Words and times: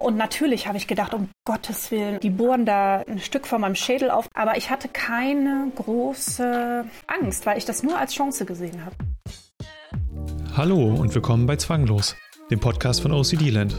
Und 0.00 0.16
natürlich 0.16 0.66
habe 0.66 0.78
ich 0.78 0.86
gedacht, 0.86 1.12
um 1.12 1.28
Gottes 1.44 1.90
Willen, 1.90 2.20
die 2.20 2.30
bohren 2.30 2.64
da 2.64 3.04
ein 3.06 3.18
Stück 3.18 3.46
von 3.46 3.60
meinem 3.60 3.74
Schädel 3.74 4.10
auf. 4.10 4.28
Aber 4.32 4.56
ich 4.56 4.70
hatte 4.70 4.88
keine 4.88 5.70
große 5.76 6.86
Angst, 7.06 7.44
weil 7.44 7.58
ich 7.58 7.66
das 7.66 7.82
nur 7.82 7.98
als 7.98 8.14
Chance 8.14 8.46
gesehen 8.46 8.82
habe. 8.82 8.96
Hallo 10.56 10.94
und 10.94 11.14
willkommen 11.14 11.46
bei 11.46 11.56
Zwanglos, 11.56 12.16
dem 12.50 12.60
Podcast 12.60 13.02
von 13.02 13.12
OCD 13.12 13.50
Land. 13.50 13.76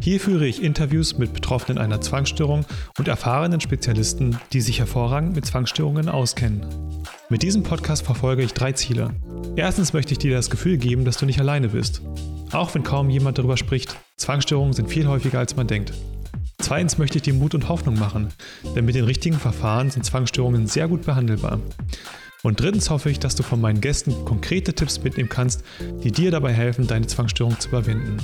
Hier 0.00 0.20
führe 0.20 0.46
ich 0.46 0.62
Interviews 0.62 1.18
mit 1.18 1.34
Betroffenen 1.34 1.76
einer 1.76 2.00
Zwangsstörung 2.00 2.64
und 2.96 3.08
erfahrenen 3.08 3.60
Spezialisten, 3.60 4.40
die 4.54 4.62
sich 4.62 4.78
hervorragend 4.78 5.34
mit 5.34 5.44
Zwangsstörungen 5.44 6.08
auskennen. 6.08 6.91
Mit 7.32 7.42
diesem 7.42 7.62
Podcast 7.62 8.04
verfolge 8.04 8.42
ich 8.42 8.52
drei 8.52 8.72
Ziele. 8.72 9.14
Erstens 9.56 9.94
möchte 9.94 10.12
ich 10.12 10.18
dir 10.18 10.36
das 10.36 10.50
Gefühl 10.50 10.76
geben, 10.76 11.06
dass 11.06 11.16
du 11.16 11.24
nicht 11.24 11.40
alleine 11.40 11.70
bist. 11.70 12.02
Auch 12.52 12.74
wenn 12.74 12.82
kaum 12.82 13.08
jemand 13.08 13.38
darüber 13.38 13.56
spricht, 13.56 13.96
Zwangsstörungen 14.18 14.74
sind 14.74 14.90
viel 14.90 15.06
häufiger 15.06 15.38
als 15.38 15.56
man 15.56 15.66
denkt. 15.66 15.94
Zweitens 16.58 16.98
möchte 16.98 17.16
ich 17.16 17.22
dir 17.22 17.32
Mut 17.32 17.54
und 17.54 17.70
Hoffnung 17.70 17.98
machen, 17.98 18.28
denn 18.76 18.84
mit 18.84 18.96
den 18.96 19.06
richtigen 19.06 19.38
Verfahren 19.38 19.88
sind 19.88 20.04
Zwangsstörungen 20.04 20.66
sehr 20.66 20.88
gut 20.88 21.06
behandelbar. 21.06 21.58
Und 22.42 22.60
drittens 22.60 22.90
hoffe 22.90 23.08
ich, 23.08 23.20
dass 23.20 23.36
du 23.36 23.42
von 23.42 23.60
meinen 23.60 23.80
Gästen 23.80 24.24
konkrete 24.24 24.74
Tipps 24.74 25.02
mitnehmen 25.02 25.28
kannst, 25.28 25.62
die 26.02 26.10
dir 26.10 26.30
dabei 26.30 26.52
helfen, 26.52 26.86
deine 26.86 27.06
Zwangsstörung 27.06 27.58
zu 27.60 27.68
überwinden. 27.68 28.16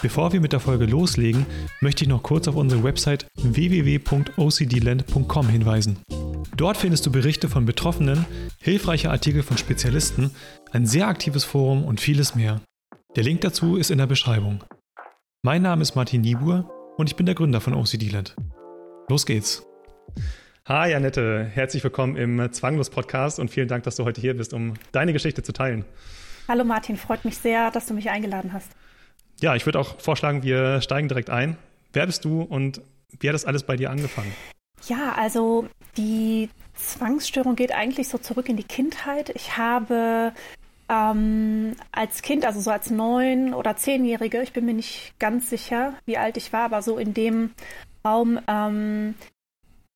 Bevor 0.00 0.32
wir 0.32 0.40
mit 0.40 0.52
der 0.52 0.60
Folge 0.60 0.86
loslegen, 0.86 1.44
möchte 1.80 2.04
ich 2.04 2.08
noch 2.08 2.22
kurz 2.22 2.48
auf 2.48 2.56
unsere 2.56 2.82
Website 2.82 3.26
www.ocdland.com 3.36 5.48
hinweisen. 5.48 5.98
Dort 6.56 6.76
findest 6.76 7.06
du 7.06 7.12
Berichte 7.12 7.48
von 7.48 7.66
Betroffenen, 7.66 8.24
hilfreiche 8.60 9.10
Artikel 9.10 9.42
von 9.42 9.58
Spezialisten, 9.58 10.30
ein 10.70 10.86
sehr 10.86 11.08
aktives 11.08 11.44
Forum 11.44 11.84
und 11.84 12.00
vieles 12.00 12.34
mehr. 12.34 12.60
Der 13.16 13.24
Link 13.24 13.42
dazu 13.42 13.76
ist 13.76 13.90
in 13.90 13.98
der 13.98 14.06
Beschreibung. 14.06 14.64
Mein 15.42 15.62
Name 15.62 15.82
ist 15.82 15.94
Martin 15.94 16.22
Niebuhr 16.22 16.70
und 16.96 17.10
ich 17.10 17.16
bin 17.16 17.26
der 17.26 17.34
Gründer 17.34 17.60
von 17.60 17.74
OCD-Land. 17.74 18.34
Los 19.08 19.26
geht's! 19.26 19.62
Hi 20.68 20.94
Annette, 20.94 21.50
herzlich 21.52 21.82
willkommen 21.82 22.14
im 22.14 22.52
Zwanglos-Podcast 22.52 23.40
und 23.40 23.50
vielen 23.50 23.66
Dank, 23.66 23.82
dass 23.82 23.96
du 23.96 24.04
heute 24.04 24.20
hier 24.20 24.36
bist, 24.36 24.54
um 24.54 24.74
deine 24.92 25.12
Geschichte 25.12 25.42
zu 25.42 25.52
teilen. 25.52 25.84
Hallo 26.46 26.62
Martin, 26.62 26.96
freut 26.96 27.24
mich 27.24 27.36
sehr, 27.36 27.72
dass 27.72 27.86
du 27.86 27.94
mich 27.94 28.10
eingeladen 28.10 28.52
hast. 28.52 28.70
Ja, 29.40 29.56
ich 29.56 29.66
würde 29.66 29.80
auch 29.80 29.98
vorschlagen, 29.98 30.44
wir 30.44 30.80
steigen 30.80 31.08
direkt 31.08 31.30
ein. 31.30 31.56
Wer 31.92 32.06
bist 32.06 32.24
du 32.24 32.42
und 32.42 32.80
wie 33.18 33.28
hat 33.28 33.34
das 33.34 33.44
alles 33.44 33.64
bei 33.64 33.74
dir 33.74 33.90
angefangen? 33.90 34.32
Ja, 34.86 35.16
also 35.16 35.66
die 35.96 36.48
Zwangsstörung 36.74 37.56
geht 37.56 37.72
eigentlich 37.72 38.06
so 38.06 38.18
zurück 38.18 38.48
in 38.48 38.56
die 38.56 38.62
Kindheit. 38.62 39.30
Ich 39.34 39.56
habe 39.56 40.32
ähm, 40.88 41.74
als 41.90 42.22
Kind, 42.22 42.46
also 42.46 42.60
so 42.60 42.70
als 42.70 42.88
neun- 42.88 43.52
oder 43.52 43.74
zehnjährige, 43.74 44.40
ich 44.42 44.52
bin 44.52 44.66
mir 44.66 44.74
nicht 44.74 45.18
ganz 45.18 45.50
sicher, 45.50 45.94
wie 46.04 46.18
alt 46.18 46.36
ich 46.36 46.52
war, 46.52 46.66
aber 46.66 46.82
so 46.82 46.98
in 46.98 47.14
dem 47.14 47.50
Raum 48.04 48.38
ähm, 48.46 49.14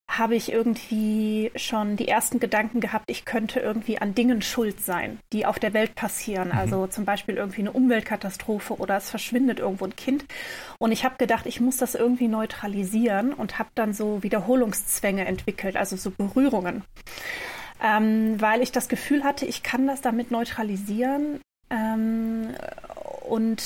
habe 0.09 0.35
ich 0.35 0.51
irgendwie 0.51 1.51
schon 1.55 1.97
die 1.97 2.07
ersten 2.07 2.39
Gedanken 2.39 2.79
gehabt, 2.79 3.05
ich 3.09 3.25
könnte 3.25 3.59
irgendwie 3.59 3.99
an 3.99 4.15
Dingen 4.15 4.41
schuld 4.41 4.79
sein, 4.81 5.19
die 5.33 5.45
auf 5.45 5.59
der 5.59 5.73
Welt 5.73 5.95
passieren. 5.95 6.49
Mhm. 6.49 6.57
Also 6.57 6.87
zum 6.87 7.05
Beispiel 7.05 7.35
irgendwie 7.35 7.61
eine 7.61 7.71
Umweltkatastrophe 7.71 8.77
oder 8.77 8.97
es 8.97 9.09
verschwindet 9.09 9.59
irgendwo 9.59 9.85
ein 9.85 9.95
Kind. 9.95 10.25
Und 10.79 10.91
ich 10.91 11.03
habe 11.03 11.17
gedacht, 11.17 11.45
ich 11.45 11.59
muss 11.59 11.77
das 11.77 11.93
irgendwie 11.95 12.27
neutralisieren 12.27 13.33
und 13.33 13.59
habe 13.59 13.69
dann 13.75 13.93
so 13.93 14.23
Wiederholungszwänge 14.23 15.25
entwickelt, 15.25 15.75
also 15.75 15.97
so 15.97 16.11
Berührungen 16.11 16.83
ähm, 17.83 18.39
weil 18.41 18.61
ich 18.61 18.71
das 18.71 18.87
Gefühl 18.87 19.23
hatte, 19.23 19.45
ich 19.45 19.63
kann 19.63 19.87
das 19.87 20.01
damit 20.01 20.31
neutralisieren 20.31 21.41
ähm, 21.69 22.49
und 23.27 23.61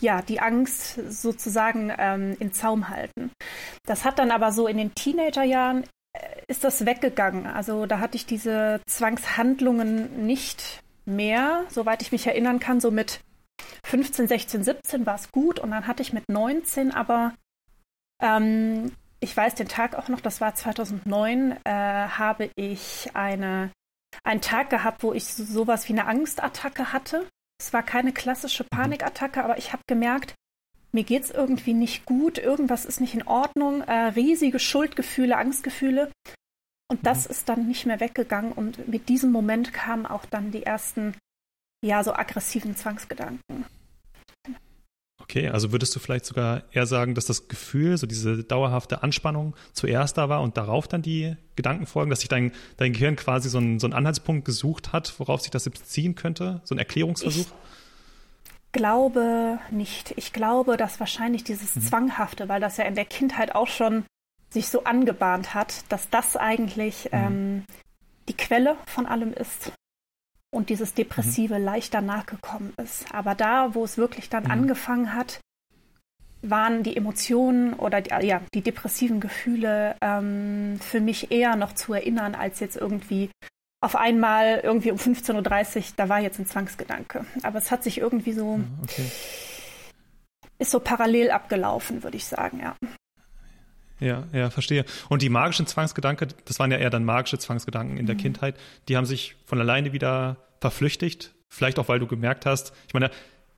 ja, 0.00 0.22
die 0.22 0.40
Angst 0.40 0.98
sozusagen 1.08 1.92
ähm, 1.96 2.36
in 2.38 2.52
Zaum 2.52 2.88
halten. 2.88 3.30
Das 3.84 4.04
hat 4.04 4.18
dann 4.18 4.30
aber 4.30 4.52
so 4.52 4.66
in 4.66 4.76
den 4.76 4.94
Teenagerjahren 4.94 5.84
äh, 6.12 6.42
ist 6.48 6.64
das 6.64 6.86
weggegangen. 6.86 7.46
Also 7.46 7.86
da 7.86 8.00
hatte 8.00 8.16
ich 8.16 8.26
diese 8.26 8.80
Zwangshandlungen 8.86 10.26
nicht 10.26 10.82
mehr, 11.04 11.64
soweit 11.68 12.02
ich 12.02 12.12
mich 12.12 12.26
erinnern 12.26 12.60
kann, 12.60 12.80
so 12.80 12.90
mit 12.90 13.20
15, 13.84 14.28
16, 14.28 14.64
17 14.64 15.06
war 15.06 15.14
es 15.16 15.32
gut 15.32 15.58
und 15.58 15.70
dann 15.70 15.86
hatte 15.86 16.02
ich 16.02 16.12
mit 16.12 16.24
19 16.28 16.92
aber 16.92 17.34
ähm, 18.20 18.92
ich 19.20 19.36
weiß 19.36 19.54
den 19.54 19.68
Tag 19.68 19.94
auch 19.94 20.08
noch, 20.08 20.20
das 20.20 20.40
war 20.40 20.54
2009, 20.54 21.58
äh, 21.64 21.70
habe 21.70 22.50
ich 22.56 23.10
eine, 23.14 23.70
einen 24.24 24.40
Tag 24.40 24.70
gehabt, 24.70 25.02
wo 25.02 25.12
ich 25.12 25.26
sowas 25.26 25.88
wie 25.88 25.92
eine 25.92 26.06
Angstattacke 26.06 26.92
hatte. 26.92 27.26
Es 27.60 27.74
war 27.74 27.82
keine 27.82 28.12
klassische 28.12 28.64
mhm. 28.64 28.76
Panikattacke, 28.76 29.44
aber 29.44 29.58
ich 29.58 29.72
habe 29.72 29.82
gemerkt, 29.86 30.34
mir 30.92 31.04
geht's 31.04 31.30
irgendwie 31.30 31.74
nicht 31.74 32.06
gut, 32.06 32.38
irgendwas 32.38 32.86
ist 32.86 33.00
nicht 33.00 33.14
in 33.14 33.26
Ordnung, 33.26 33.82
äh, 33.82 33.92
riesige 33.92 34.58
Schuldgefühle, 34.58 35.36
Angstgefühle. 35.36 36.10
Und 36.90 37.06
das 37.06 37.26
mhm. 37.26 37.30
ist 37.30 37.48
dann 37.48 37.68
nicht 37.68 37.84
mehr 37.84 38.00
weggegangen 38.00 38.52
und 38.52 38.88
mit 38.88 39.08
diesem 39.10 39.30
Moment 39.30 39.74
kamen 39.74 40.06
auch 40.06 40.24
dann 40.24 40.50
die 40.50 40.62
ersten, 40.62 41.14
ja, 41.84 42.02
so 42.02 42.14
aggressiven 42.14 42.74
Zwangsgedanken. 42.76 43.66
Okay, 45.30 45.48
also 45.48 45.70
würdest 45.70 45.94
du 45.94 46.00
vielleicht 46.00 46.24
sogar 46.24 46.64
eher 46.72 46.86
sagen, 46.86 47.14
dass 47.14 47.24
das 47.24 47.46
Gefühl, 47.46 47.96
so 47.96 48.08
diese 48.08 48.42
dauerhafte 48.42 49.04
Anspannung 49.04 49.54
zuerst 49.72 50.18
da 50.18 50.28
war 50.28 50.42
und 50.42 50.56
darauf 50.56 50.88
dann 50.88 51.02
die 51.02 51.36
Gedanken 51.54 51.86
folgen, 51.86 52.10
dass 52.10 52.18
sich 52.18 52.28
dein, 52.28 52.50
dein 52.78 52.92
Gehirn 52.92 53.14
quasi 53.14 53.48
so 53.48 53.58
einen, 53.58 53.78
so 53.78 53.86
einen 53.86 53.94
Anhaltspunkt 53.94 54.44
gesucht 54.44 54.92
hat, 54.92 55.14
worauf 55.18 55.42
sich 55.42 55.52
das 55.52 55.70
beziehen 55.70 56.16
könnte? 56.16 56.60
So 56.64 56.74
ein 56.74 56.78
Erklärungsversuch? 56.78 57.46
Ich 57.46 58.72
glaube 58.72 59.60
nicht. 59.70 60.14
Ich 60.16 60.32
glaube, 60.32 60.76
dass 60.76 60.98
wahrscheinlich 60.98 61.44
dieses 61.44 61.76
mhm. 61.76 61.82
Zwanghafte, 61.82 62.48
weil 62.48 62.60
das 62.60 62.76
ja 62.76 62.84
in 62.84 62.96
der 62.96 63.04
Kindheit 63.04 63.54
auch 63.54 63.68
schon 63.68 64.02
sich 64.48 64.66
so 64.66 64.82
angebahnt 64.82 65.54
hat, 65.54 65.84
dass 65.90 66.10
das 66.10 66.36
eigentlich 66.36 67.04
mhm. 67.04 67.10
ähm, 67.12 67.64
die 68.28 68.36
Quelle 68.36 68.76
von 68.86 69.06
allem 69.06 69.32
ist 69.32 69.70
und 70.50 70.68
dieses 70.68 70.94
Depressive 70.94 71.58
mhm. 71.58 71.64
leicht 71.64 71.94
danach 71.94 72.26
gekommen 72.26 72.72
ist. 72.76 73.06
Aber 73.12 73.34
da, 73.34 73.74
wo 73.74 73.84
es 73.84 73.96
wirklich 73.96 74.28
dann 74.28 74.44
mhm. 74.44 74.50
angefangen 74.50 75.14
hat, 75.14 75.40
waren 76.42 76.82
die 76.82 76.96
Emotionen 76.96 77.74
oder 77.74 78.00
die, 78.00 78.10
ja, 78.26 78.40
die 78.54 78.62
depressiven 78.62 79.20
Gefühle 79.20 79.96
ähm, 80.00 80.78
für 80.80 81.00
mich 81.00 81.30
eher 81.30 81.56
noch 81.56 81.74
zu 81.74 81.92
erinnern, 81.92 82.34
als 82.34 82.60
jetzt 82.60 82.76
irgendwie 82.76 83.30
auf 83.82 83.96
einmal 83.96 84.60
irgendwie 84.62 84.90
um 84.90 84.98
15.30 84.98 85.76
Uhr, 85.76 85.84
da 85.96 86.08
war 86.08 86.20
jetzt 86.20 86.38
ein 86.38 86.46
Zwangsgedanke. 86.46 87.24
Aber 87.42 87.58
es 87.58 87.70
hat 87.70 87.82
sich 87.82 87.98
irgendwie 87.98 88.32
so, 88.32 88.58
mhm, 88.58 88.78
okay. 88.82 89.10
ist 90.58 90.70
so 90.70 90.80
parallel 90.80 91.30
abgelaufen, 91.30 92.02
würde 92.02 92.16
ich 92.16 92.26
sagen, 92.26 92.60
ja. 92.60 92.76
Ja, 94.00 94.24
ja, 94.32 94.50
verstehe. 94.50 94.84
Und 95.08 95.22
die 95.22 95.28
magischen 95.28 95.66
Zwangsgedanken, 95.66 96.28
das 96.46 96.58
waren 96.58 96.70
ja 96.70 96.78
eher 96.78 96.90
dann 96.90 97.04
magische 97.04 97.38
Zwangsgedanken 97.38 97.98
in 97.98 98.06
der 98.06 98.16
mhm. 98.16 98.20
Kindheit, 98.20 98.56
die 98.88 98.96
haben 98.96 99.04
sich 99.04 99.36
von 99.44 99.60
alleine 99.60 99.92
wieder 99.92 100.38
verflüchtigt. 100.60 101.34
Vielleicht 101.48 101.78
auch, 101.78 101.88
weil 101.88 101.98
du 101.98 102.06
gemerkt 102.06 102.46
hast, 102.46 102.72
ich 102.86 102.94
meine, 102.94 103.10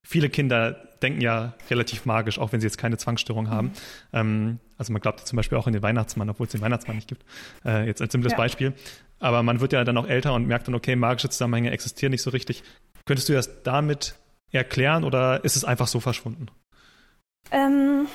viele 0.02 0.28
Kinder 0.31 0.88
denken 1.02 1.20
ja 1.20 1.54
relativ 1.70 2.06
magisch, 2.06 2.38
auch 2.38 2.52
wenn 2.52 2.60
sie 2.60 2.66
jetzt 2.66 2.78
keine 2.78 2.97
Zwangsstörung 2.97 3.50
haben. 3.50 3.69
Mhm. 3.69 3.72
Ähm, 4.12 4.58
also 4.78 4.92
man 4.92 5.00
glaubt 5.00 5.20
zum 5.20 5.36
Beispiel 5.36 5.58
auch 5.58 5.66
in 5.66 5.72
den 5.72 5.82
Weihnachtsmann, 5.82 6.28
obwohl 6.28 6.47
es 6.47 6.52
den 6.52 6.60
Weihnachtsmann 6.60 6.97
nicht 6.97 7.08
gibt. 7.08 7.25
Äh, 7.64 7.86
jetzt 7.86 8.00
als 8.00 8.12
simples 8.12 8.32
ja. 8.32 8.38
Beispiel. 8.38 8.72
Aber 9.20 9.42
man 9.42 9.60
wird 9.60 9.72
ja 9.72 9.84
dann 9.84 9.97
auch 9.97 10.08
älter 10.08 10.34
und 10.34 10.47
merkt 10.47 10.66
dann, 10.66 10.75
okay, 10.75 10.97
magische 10.97 11.31
Zusammenhänge 11.31 11.70
existieren 11.70 12.10
nicht 12.10 12.22
so 12.22 12.31
richtig. 12.31 12.64
Könntest 13.04 13.28
du 13.28 13.34
das 13.34 13.62
damit 13.62 14.16
erklären 14.50 15.04
oder 15.04 15.44
ist 15.44 15.56
es 15.56 15.64
einfach 15.64 15.86
so 15.86 16.00
verschwunden? 16.00 16.47
Ähm, 17.50 18.06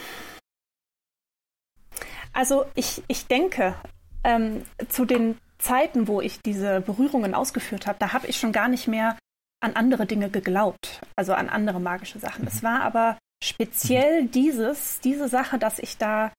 also 2.38 2.66
ich, 2.76 3.02
ich 3.08 3.26
denke, 3.26 3.74
ähm, 4.24 4.64
zu 4.90 5.06
den 5.06 5.40
Zeiten, 5.58 6.08
wo 6.08 6.22
ich 6.22 6.40
diese 6.42 6.82
Berührungen 6.82 7.34
ausgeführt 7.34 7.88
habe, 7.88 7.98
da 7.98 8.14
habe 8.14 8.28
ich 8.28 8.38
schon 8.38 8.52
gar 8.52 8.68
nicht 8.68 8.88
mehr 8.88 9.18
an 9.60 9.74
andere 9.74 10.06
Dinge 10.06 10.30
geglaubt, 10.30 11.02
also 11.16 11.34
an 11.34 11.50
andere 11.50 11.80
magische 11.80 12.20
Sachen. 12.20 12.44
Mhm. 12.44 12.48
Es 12.50 12.62
war 12.62 12.82
aber 12.82 13.18
speziell 13.44 14.24
mhm. 14.24 14.32
dieses, 14.32 15.00
diese 15.00 15.28
Sache, 15.28 15.58
dass 15.58 15.80
ich 15.80 15.98
da 15.98 16.32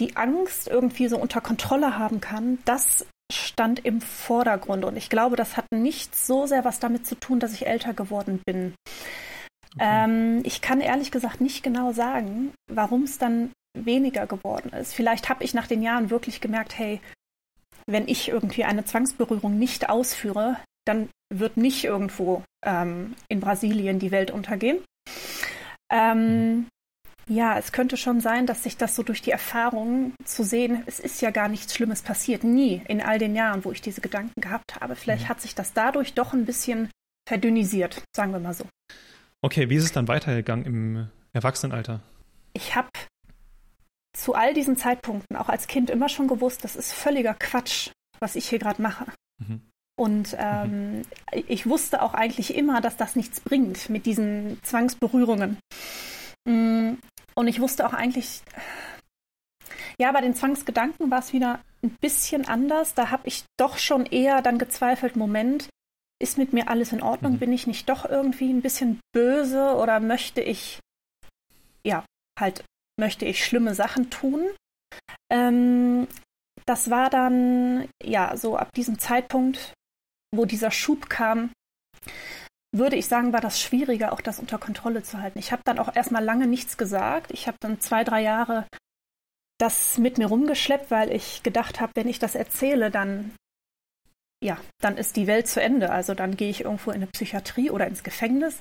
die 0.00 0.16
Angst 0.16 0.66
irgendwie 0.66 1.06
so 1.06 1.18
unter 1.18 1.40
Kontrolle 1.40 1.96
haben 1.96 2.20
kann, 2.20 2.58
das 2.64 3.06
stand 3.32 3.84
im 3.84 4.00
Vordergrund. 4.00 4.84
Und 4.84 4.96
ich 4.96 5.08
glaube, 5.08 5.36
das 5.36 5.56
hat 5.56 5.66
nicht 5.70 6.16
so 6.16 6.46
sehr 6.46 6.64
was 6.64 6.80
damit 6.80 7.06
zu 7.06 7.14
tun, 7.14 7.38
dass 7.38 7.52
ich 7.52 7.68
älter 7.68 7.94
geworden 7.94 8.40
bin. 8.44 8.74
Okay. 9.76 9.84
Ähm, 9.84 10.40
ich 10.42 10.62
kann 10.62 10.80
ehrlich 10.80 11.12
gesagt 11.12 11.40
nicht 11.40 11.62
genau 11.62 11.92
sagen, 11.92 12.52
warum 12.66 13.04
es 13.04 13.18
dann 13.18 13.52
weniger 13.74 14.26
geworden 14.26 14.70
ist. 14.70 14.94
Vielleicht 14.94 15.28
habe 15.28 15.44
ich 15.44 15.54
nach 15.54 15.66
den 15.66 15.82
Jahren 15.82 16.10
wirklich 16.10 16.40
gemerkt, 16.40 16.78
hey, 16.78 17.00
wenn 17.86 18.08
ich 18.08 18.28
irgendwie 18.28 18.64
eine 18.64 18.84
Zwangsberührung 18.84 19.58
nicht 19.58 19.88
ausführe, 19.88 20.56
dann 20.84 21.08
wird 21.32 21.56
nicht 21.56 21.84
irgendwo 21.84 22.42
ähm, 22.64 23.14
in 23.28 23.40
Brasilien 23.40 23.98
die 23.98 24.10
Welt 24.10 24.30
untergehen. 24.30 24.78
Ähm, 25.90 26.66
ja, 27.28 27.58
es 27.58 27.72
könnte 27.72 27.96
schon 27.96 28.20
sein, 28.20 28.46
dass 28.46 28.64
sich 28.64 28.76
das 28.76 28.96
so 28.96 29.02
durch 29.02 29.22
die 29.22 29.30
Erfahrung 29.30 30.14
zu 30.24 30.42
sehen, 30.42 30.82
es 30.86 30.98
ist 30.98 31.20
ja 31.20 31.30
gar 31.30 31.48
nichts 31.48 31.74
Schlimmes 31.74 32.02
passiert, 32.02 32.42
nie 32.42 32.82
in 32.88 33.00
all 33.00 33.18
den 33.18 33.36
Jahren, 33.36 33.64
wo 33.64 33.72
ich 33.72 33.80
diese 33.80 34.00
Gedanken 34.00 34.40
gehabt 34.40 34.80
habe. 34.80 34.96
Vielleicht 34.96 35.24
mhm. 35.24 35.28
hat 35.28 35.40
sich 35.40 35.54
das 35.54 35.72
dadurch 35.72 36.14
doch 36.14 36.32
ein 36.32 36.44
bisschen 36.44 36.90
verdünnisiert, 37.28 38.02
sagen 38.14 38.32
wir 38.32 38.40
mal 38.40 38.54
so. 38.54 38.64
Okay, 39.42 39.70
wie 39.70 39.76
ist 39.76 39.84
es 39.84 39.92
dann 39.92 40.08
weitergegangen 40.08 40.66
im 40.66 41.08
Erwachsenenalter? 41.32 42.02
ich 42.52 42.74
habe 42.74 42.88
zu 44.12 44.34
all 44.34 44.54
diesen 44.54 44.76
Zeitpunkten, 44.76 45.36
auch 45.36 45.48
als 45.48 45.66
Kind, 45.66 45.90
immer 45.90 46.08
schon 46.08 46.28
gewusst, 46.28 46.64
das 46.64 46.76
ist 46.76 46.92
völliger 46.92 47.34
Quatsch, 47.34 47.90
was 48.18 48.36
ich 48.36 48.48
hier 48.48 48.58
gerade 48.58 48.82
mache. 48.82 49.06
Mhm. 49.38 49.62
Und 49.98 50.34
ähm, 50.38 50.98
mhm. 50.98 51.02
ich 51.32 51.68
wusste 51.68 52.02
auch 52.02 52.14
eigentlich 52.14 52.54
immer, 52.54 52.80
dass 52.80 52.96
das 52.96 53.16
nichts 53.16 53.40
bringt 53.40 53.90
mit 53.90 54.06
diesen 54.06 54.58
Zwangsberührungen. 54.62 55.58
Mm, 56.46 56.94
und 57.34 57.48
ich 57.48 57.60
wusste 57.60 57.86
auch 57.86 57.92
eigentlich, 57.92 58.42
ja, 59.98 60.10
bei 60.12 60.22
den 60.22 60.34
Zwangsgedanken 60.34 61.10
war 61.10 61.18
es 61.18 61.34
wieder 61.34 61.60
ein 61.82 61.94
bisschen 62.00 62.48
anders. 62.48 62.94
Da 62.94 63.10
habe 63.10 63.28
ich 63.28 63.44
doch 63.58 63.76
schon 63.76 64.06
eher 64.06 64.40
dann 64.40 64.58
gezweifelt, 64.58 65.16
Moment, 65.16 65.68
ist 66.18 66.38
mit 66.38 66.52
mir 66.52 66.68
alles 66.68 66.92
in 66.92 67.02
Ordnung? 67.02 67.34
Mhm. 67.34 67.38
Bin 67.38 67.52
ich 67.52 67.66
nicht 67.66 67.88
doch 67.88 68.04
irgendwie 68.04 68.50
ein 68.50 68.62
bisschen 68.62 69.00
böse 69.12 69.74
oder 69.76 70.00
möchte 70.00 70.40
ich, 70.40 70.80
ja, 71.84 72.04
halt, 72.38 72.64
möchte 73.00 73.24
ich 73.24 73.44
schlimme 73.44 73.74
Sachen 73.74 74.10
tun? 74.10 74.46
Ähm, 75.32 76.06
das 76.66 76.90
war 76.90 77.10
dann, 77.10 77.88
ja, 78.02 78.36
so 78.36 78.56
ab 78.56 78.72
diesem 78.74 79.00
Zeitpunkt, 79.00 79.74
wo 80.32 80.44
dieser 80.44 80.70
Schub 80.70 81.10
kam, 81.10 81.50
würde 82.72 82.94
ich 82.94 83.08
sagen, 83.08 83.32
war 83.32 83.40
das 83.40 83.60
schwieriger, 83.60 84.12
auch 84.12 84.20
das 84.20 84.38
unter 84.38 84.58
Kontrolle 84.58 85.02
zu 85.02 85.20
halten. 85.20 85.40
Ich 85.40 85.50
habe 85.50 85.62
dann 85.64 85.80
auch 85.80 85.96
erstmal 85.96 86.22
lange 86.22 86.46
nichts 86.46 86.76
gesagt. 86.76 87.32
Ich 87.32 87.48
habe 87.48 87.56
dann 87.60 87.80
zwei, 87.80 88.04
drei 88.04 88.22
Jahre 88.22 88.66
das 89.58 89.98
mit 89.98 90.18
mir 90.18 90.26
rumgeschleppt, 90.26 90.90
weil 90.90 91.10
ich 91.10 91.42
gedacht 91.42 91.80
habe, 91.80 91.92
wenn 91.96 92.08
ich 92.08 92.18
das 92.20 92.34
erzähle, 92.34 92.90
dann 92.90 93.34
ja, 94.42 94.58
dann 94.80 94.96
ist 94.96 95.16
die 95.16 95.26
Welt 95.26 95.48
zu 95.48 95.60
Ende. 95.60 95.90
Also 95.90 96.14
dann 96.14 96.36
gehe 96.36 96.48
ich 96.48 96.62
irgendwo 96.62 96.90
in 96.90 96.96
eine 96.96 97.06
Psychiatrie 97.08 97.70
oder 97.70 97.86
ins 97.86 98.02
Gefängnis, 98.02 98.58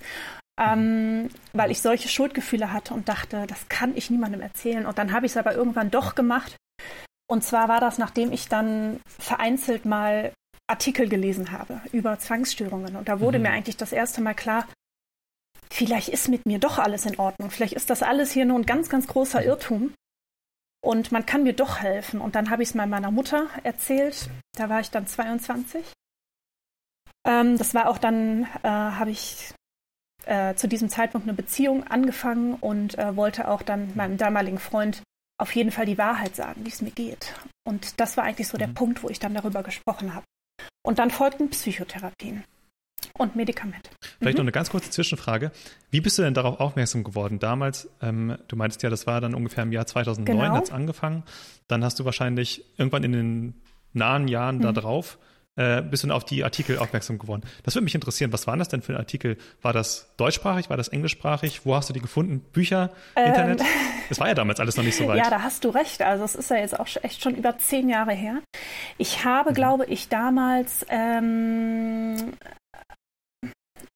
ähm, 0.59 1.29
weil 1.53 1.71
ich 1.71 1.81
solche 1.81 2.09
Schuldgefühle 2.09 2.73
hatte 2.73 2.94
und 2.94 3.07
dachte, 3.07 3.45
das 3.47 3.69
kann 3.69 3.95
ich 3.95 4.09
niemandem 4.09 4.41
erzählen. 4.41 4.85
Und 4.85 4.97
dann 4.97 5.13
habe 5.13 5.25
ich 5.25 5.31
es 5.31 5.38
aber 5.38 5.53
irgendwann 5.53 5.89
doch 5.89 6.15
gemacht. 6.15 6.57
Und 7.27 7.44
zwar 7.44 7.69
war 7.69 7.79
das, 7.79 7.97
nachdem 7.97 8.31
ich 8.31 8.50
dann 8.50 9.00
vereinzelt 9.07 9.85
mal 9.85 10.33
Artikel 10.67 11.07
gelesen 11.07 11.51
habe 11.51 11.81
über 11.94 12.19
Zwangsstörungen. 12.19 12.95
Und 12.97 13.07
da 13.07 13.21
wurde 13.21 13.39
mhm. 13.39 13.44
mir 13.44 13.51
eigentlich 13.51 13.77
das 13.77 13.94
erste 13.94 14.21
Mal 14.21 14.33
klar, 14.33 14.67
vielleicht 15.71 16.09
ist 16.09 16.27
mit 16.27 16.45
mir 16.45 16.59
doch 16.59 16.77
alles 16.77 17.06
in 17.06 17.17
Ordnung. 17.17 17.51
Vielleicht 17.51 17.73
ist 17.73 17.89
das 17.89 18.03
alles 18.03 18.31
hier 18.31 18.45
nur 18.45 18.59
ein 18.59 18.65
ganz, 18.65 18.89
ganz 18.89 19.07
großer 19.07 19.44
Irrtum. 19.44 19.94
Und 20.81 21.11
man 21.11 21.25
kann 21.25 21.44
mir 21.44 21.53
doch 21.53 21.79
helfen. 21.79 22.19
Und 22.19 22.35
dann 22.35 22.50
habe 22.50 22.63
ich 22.63 22.69
es 22.69 22.75
mal 22.75 22.88
meiner 22.88 23.11
Mutter 23.11 23.47
erzählt. 23.63 24.29
Da 24.57 24.69
war 24.69 24.81
ich 24.81 24.91
dann 24.91 25.07
22. 25.07 25.85
Ähm, 27.25 27.57
das 27.57 27.73
war 27.73 27.88
auch 27.89 27.97
dann, 27.97 28.44
äh, 28.63 28.67
habe 28.67 29.11
ich 29.11 29.53
äh, 30.25 30.56
zu 30.56 30.68
diesem 30.68 30.89
Zeitpunkt 30.89 31.27
eine 31.27 31.36
Beziehung 31.36 31.86
angefangen 31.88 32.56
und 32.56 32.98
äh, 32.98 33.16
wollte 33.16 33.48
auch 33.48 33.62
dann 33.62 33.92
meinem 33.95 34.18
damaligen 34.18 34.60
Freund 34.60 35.01
auf 35.39 35.56
jeden 35.56 35.71
Fall 35.71 35.86
die 35.86 35.98
Wahrheit 35.98 36.36
sagen, 36.36 36.66
wie 36.66 36.69
es 36.69 36.81
mir 36.81 36.92
geht. 36.92 37.33
Und 37.63 38.00
das 38.00 38.18
war 38.18 38.25
eigentlich 38.25 38.48
so 38.48 38.57
der 38.57 38.68
mhm. 38.68 38.74
Punkt, 38.74 39.04
wo 39.04 39.10
ich 39.10 39.19
dann 39.19 39.33
darüber 39.33 39.63
gesprochen 39.63 40.13
habe. 40.13 40.25
Und 40.83 41.00
dann 41.00 41.12
folgten 41.12 41.50
Psychotherapien 41.50 42.44
und 43.18 43.36
Medikamente. 43.36 43.89
Vielleicht 44.19 44.38
mhm. 44.38 44.39
noch 44.39 44.45
eine 44.45 44.51
ganz 44.51 44.69
kurze 44.69 44.89
Zwischenfrage. 44.89 45.51
Wie 45.92 46.01
bist 46.01 46.18
du 46.18 46.24
denn 46.24 46.33
darauf 46.33 46.60
aufmerksam 46.60 47.04
geworden? 47.04 47.39
Damals, 47.39 47.89
ähm, 48.01 48.38
du 48.48 48.56
meintest 48.56 48.83
ja, 48.83 48.89
das 48.89 49.07
war 49.07 49.21
dann 49.21 49.33
ungefähr 49.33 49.63
im 49.63 49.71
Jahr 49.71 49.86
2009 49.86 50.38
genau. 50.38 50.56
hat 50.56 50.66
es 50.66 50.71
angefangen. 50.71 51.24
Dann 51.68 51.83
hast 51.83 52.00
du 52.00 52.06
wahrscheinlich 52.06 52.66
irgendwann 52.77 53.04
in 53.04 53.12
den 53.13 53.54
nahen 53.94 54.27
Jahren 54.27 54.57
mhm. 54.57 54.62
da 54.62 54.71
drauf 54.74 55.18
äh, 55.55 55.81
bist 55.81 56.03
du 56.03 56.11
auf 56.11 56.25
die 56.25 56.43
Artikel 56.43 56.77
aufmerksam 56.77 57.19
geworden. 57.19 57.43
Das 57.63 57.75
würde 57.75 57.83
mich 57.83 57.95
interessieren. 57.95 58.31
Was 58.31 58.47
waren 58.47 58.59
das 58.59 58.69
denn 58.69 58.81
für 58.81 58.97
Artikel? 58.97 59.37
War 59.61 59.73
das 59.73 60.13
deutschsprachig? 60.17 60.69
War 60.69 60.77
das 60.77 60.87
englischsprachig? 60.87 61.65
Wo 61.65 61.75
hast 61.75 61.89
du 61.89 61.93
die 61.93 61.99
gefunden? 61.99 62.39
Bücher? 62.39 62.91
Ähm, 63.15 63.27
Internet? 63.27 63.61
Das 64.07 64.19
war 64.19 64.27
ja 64.27 64.33
damals 64.33 64.59
alles 64.59 64.77
noch 64.77 64.83
nicht 64.83 64.95
so 64.95 65.07
weit. 65.07 65.17
Ja, 65.17 65.29
da 65.29 65.41
hast 65.41 65.65
du 65.65 65.69
recht. 65.69 66.01
Also 66.01 66.23
es 66.23 66.35
ist 66.35 66.49
ja 66.49 66.57
jetzt 66.57 66.79
auch 66.79 66.87
echt 67.01 67.21
schon 67.21 67.35
über 67.35 67.57
zehn 67.57 67.89
Jahre 67.89 68.13
her. 68.13 68.41
Ich 68.97 69.25
habe, 69.25 69.51
mhm. 69.51 69.55
glaube 69.55 69.85
ich, 69.85 70.07
damals 70.07 70.85
ähm, 70.89 72.33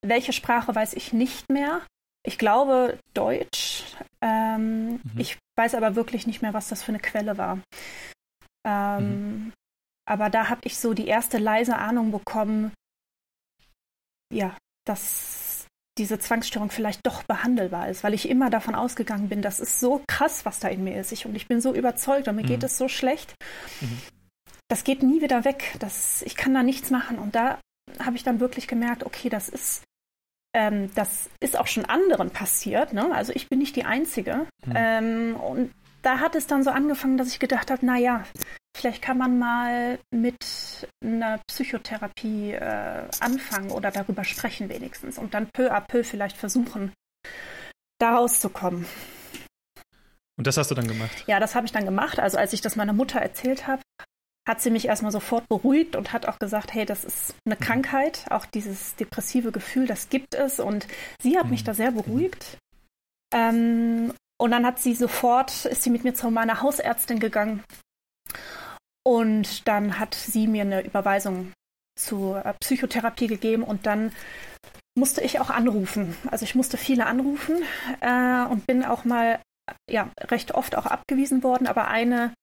welche 0.04 0.34
Sprache 0.34 0.76
weiß 0.76 0.94
ich 0.94 1.14
nicht 1.14 1.50
mehr. 1.50 1.82
Ich 2.26 2.38
glaube 2.38 3.00
Deutsch. 3.14 3.84
Ähm, 4.22 4.92
mhm. 4.92 5.02
Ich 5.18 5.38
weiß 5.58 5.76
aber 5.76 5.96
wirklich 5.96 6.28
nicht 6.28 6.42
mehr, 6.42 6.54
was 6.54 6.70
das 6.70 6.84
für 6.84 6.90
eine 6.90 7.00
Quelle 7.00 7.38
war. 7.38 7.60
Ähm, 8.66 9.06
mhm. 9.06 9.54
Aber 10.06 10.30
da 10.30 10.50
habe 10.50 10.62
ich 10.66 10.78
so 10.78 10.94
die 10.94 11.08
erste 11.08 11.38
leise 11.38 11.78
Ahnung 11.78 12.12
bekommen, 12.12 12.74
ja, 14.34 14.56
dass 14.86 15.66
diese 15.98 16.18
Zwangsstörung 16.18 16.72
vielleicht 16.72 17.06
doch 17.06 17.24
behandelbar 17.24 17.88
ist, 17.90 18.04
weil 18.04 18.14
ich 18.14 18.28
immer 18.28 18.50
davon 18.50 18.74
ausgegangen 18.74 19.30
bin, 19.30 19.42
das 19.42 19.60
ist 19.60 19.80
so 19.80 20.02
krass, 20.08 20.44
was 20.44 20.60
da 20.60 20.68
in 20.68 20.84
mir 20.84 21.00
ist. 21.00 21.12
Ich, 21.12 21.26
und 21.26 21.36
ich 21.36 21.48
bin 21.48 21.62
so 21.62 21.74
überzeugt 21.74 22.28
und 22.28 22.36
mir 22.36 22.44
mhm. 22.44 22.48
geht 22.48 22.64
es 22.64 22.78
so 22.78 22.88
schlecht. 22.88 23.36
Mhm. 23.80 24.00
Das 24.68 24.84
geht 24.84 25.04
nie 25.04 25.22
wieder 25.22 25.46
weg. 25.46 25.76
Das, 25.80 26.24
ich 26.24 26.36
kann 26.36 26.54
da 26.54 26.64
nichts 26.64 26.90
machen. 26.90 27.20
Und 27.20 27.36
da 27.36 27.60
habe 28.00 28.16
ich 28.16 28.24
dann 28.24 28.40
wirklich 28.40 28.68
gemerkt, 28.68 29.04
okay, 29.04 29.30
das 29.30 29.50
ist 29.50 29.84
ähm, 30.56 30.94
das 30.96 31.30
ist 31.40 31.58
auch 31.58 31.68
schon 31.68 31.86
anderen 31.86 32.30
passiert. 32.30 32.94
Ne? 32.94 33.14
Also 33.14 33.34
ich 33.34 33.50
bin 33.50 33.60
nicht 33.60 33.76
die 33.76 33.86
Einzige. 33.86 34.48
Mhm. 34.66 34.74
Ähm, 34.76 35.36
und 35.36 35.74
da 36.02 36.20
hat 36.20 36.36
es 36.36 36.48
dann 36.48 36.64
so 36.64 36.70
angefangen, 36.70 37.18
dass 37.18 37.30
ich 37.30 37.40
gedacht 37.40 37.72
habe, 37.72 37.86
na 37.86 37.98
ja, 37.98 38.24
vielleicht 38.84 39.02
kann 39.02 39.18
man 39.18 39.40
mal 39.40 39.98
mit 40.12 40.36
einer 41.02 41.38
Psychotherapie 41.48 42.52
äh, 42.52 43.08
anfangen 43.22 43.72
oder 43.72 43.92
darüber 43.92 44.26
sprechen 44.26 44.68
wenigstens 44.68 45.18
und 45.18 45.34
dann 45.34 45.48
peu 45.54 45.72
à 45.72 45.80
peu 45.80 46.04
vielleicht 46.04 46.36
versuchen, 46.36 46.92
da 47.98 48.18
rauszukommen. 48.18 48.86
Und 50.38 50.48
das 50.48 50.58
hast 50.58 50.70
du 50.70 50.76
dann 50.76 50.90
gemacht? 50.90 51.24
Ja, 51.28 51.40
das 51.40 51.56
habe 51.56 51.66
ich 51.66 51.72
dann 51.72 51.86
gemacht. 51.86 52.20
Also 52.20 52.38
als 52.38 52.52
ich 52.52 52.60
das 52.60 52.76
meiner 52.76 52.92
Mutter 52.92 53.20
erzählt 53.20 53.68
habe, 53.68 53.82
hat 54.46 54.62
sie 54.62 54.70
mich 54.70 54.86
erstmal 54.86 55.14
sofort 55.14 55.48
beruhigt 55.48 55.96
und 55.96 56.12
hat 56.12 56.26
auch 56.26 56.38
gesagt, 56.38 56.74
hey, 56.74 56.86
das 56.86 57.06
ist 57.06 57.36
eine 57.46 57.56
Krankheit, 57.56 58.26
auch 58.32 58.46
dieses 58.46 58.98
depressive 58.98 59.54
Gefühl, 59.54 59.88
das 59.88 60.10
gibt 60.10 60.36
es. 60.36 60.60
Und 60.60 60.88
sie 61.22 61.38
hat 61.38 61.50
mich 61.50 61.62
mhm. 61.62 61.68
da 61.68 61.74
sehr 61.74 61.92
beruhigt. 61.92 62.58
Ähm, 63.34 64.12
und 64.38 64.52
dann 64.52 64.66
hat 64.66 64.80
sie 64.80 64.94
sofort, 64.94 65.64
ist 65.64 65.84
sie 65.84 65.90
mit 65.90 66.04
mir 66.04 66.14
zu 66.14 66.30
meiner 66.30 66.60
Hausärztin 66.60 67.20
gegangen. 67.20 67.64
Und 69.06 69.68
dann 69.68 70.00
hat 70.00 70.16
sie 70.16 70.48
mir 70.48 70.62
eine 70.62 70.82
Überweisung 70.82 71.52
zur 71.96 72.46
äh, 72.46 72.54
Psychotherapie 72.60 73.28
gegeben 73.28 73.64
und 73.64 73.86
dann 73.86 74.12
musste 74.96 75.22
ich 75.22 75.40
auch 75.40 75.50
anrufen. 75.50 76.16
Also 76.30 76.44
ich 76.44 76.56
musste 76.56 76.78
viele 76.78 77.06
anrufen 77.06 77.58
äh, 78.02 78.46
und 78.46 78.66
bin 78.68 78.84
auch 78.84 79.06
mal 79.06 79.40
ja 79.90 80.10
recht 80.20 80.54
oft 80.54 80.76
auch 80.76 80.86
abgewiesen 80.86 81.44
worden, 81.44 81.68
aber 81.68 81.88
eine 81.88 82.34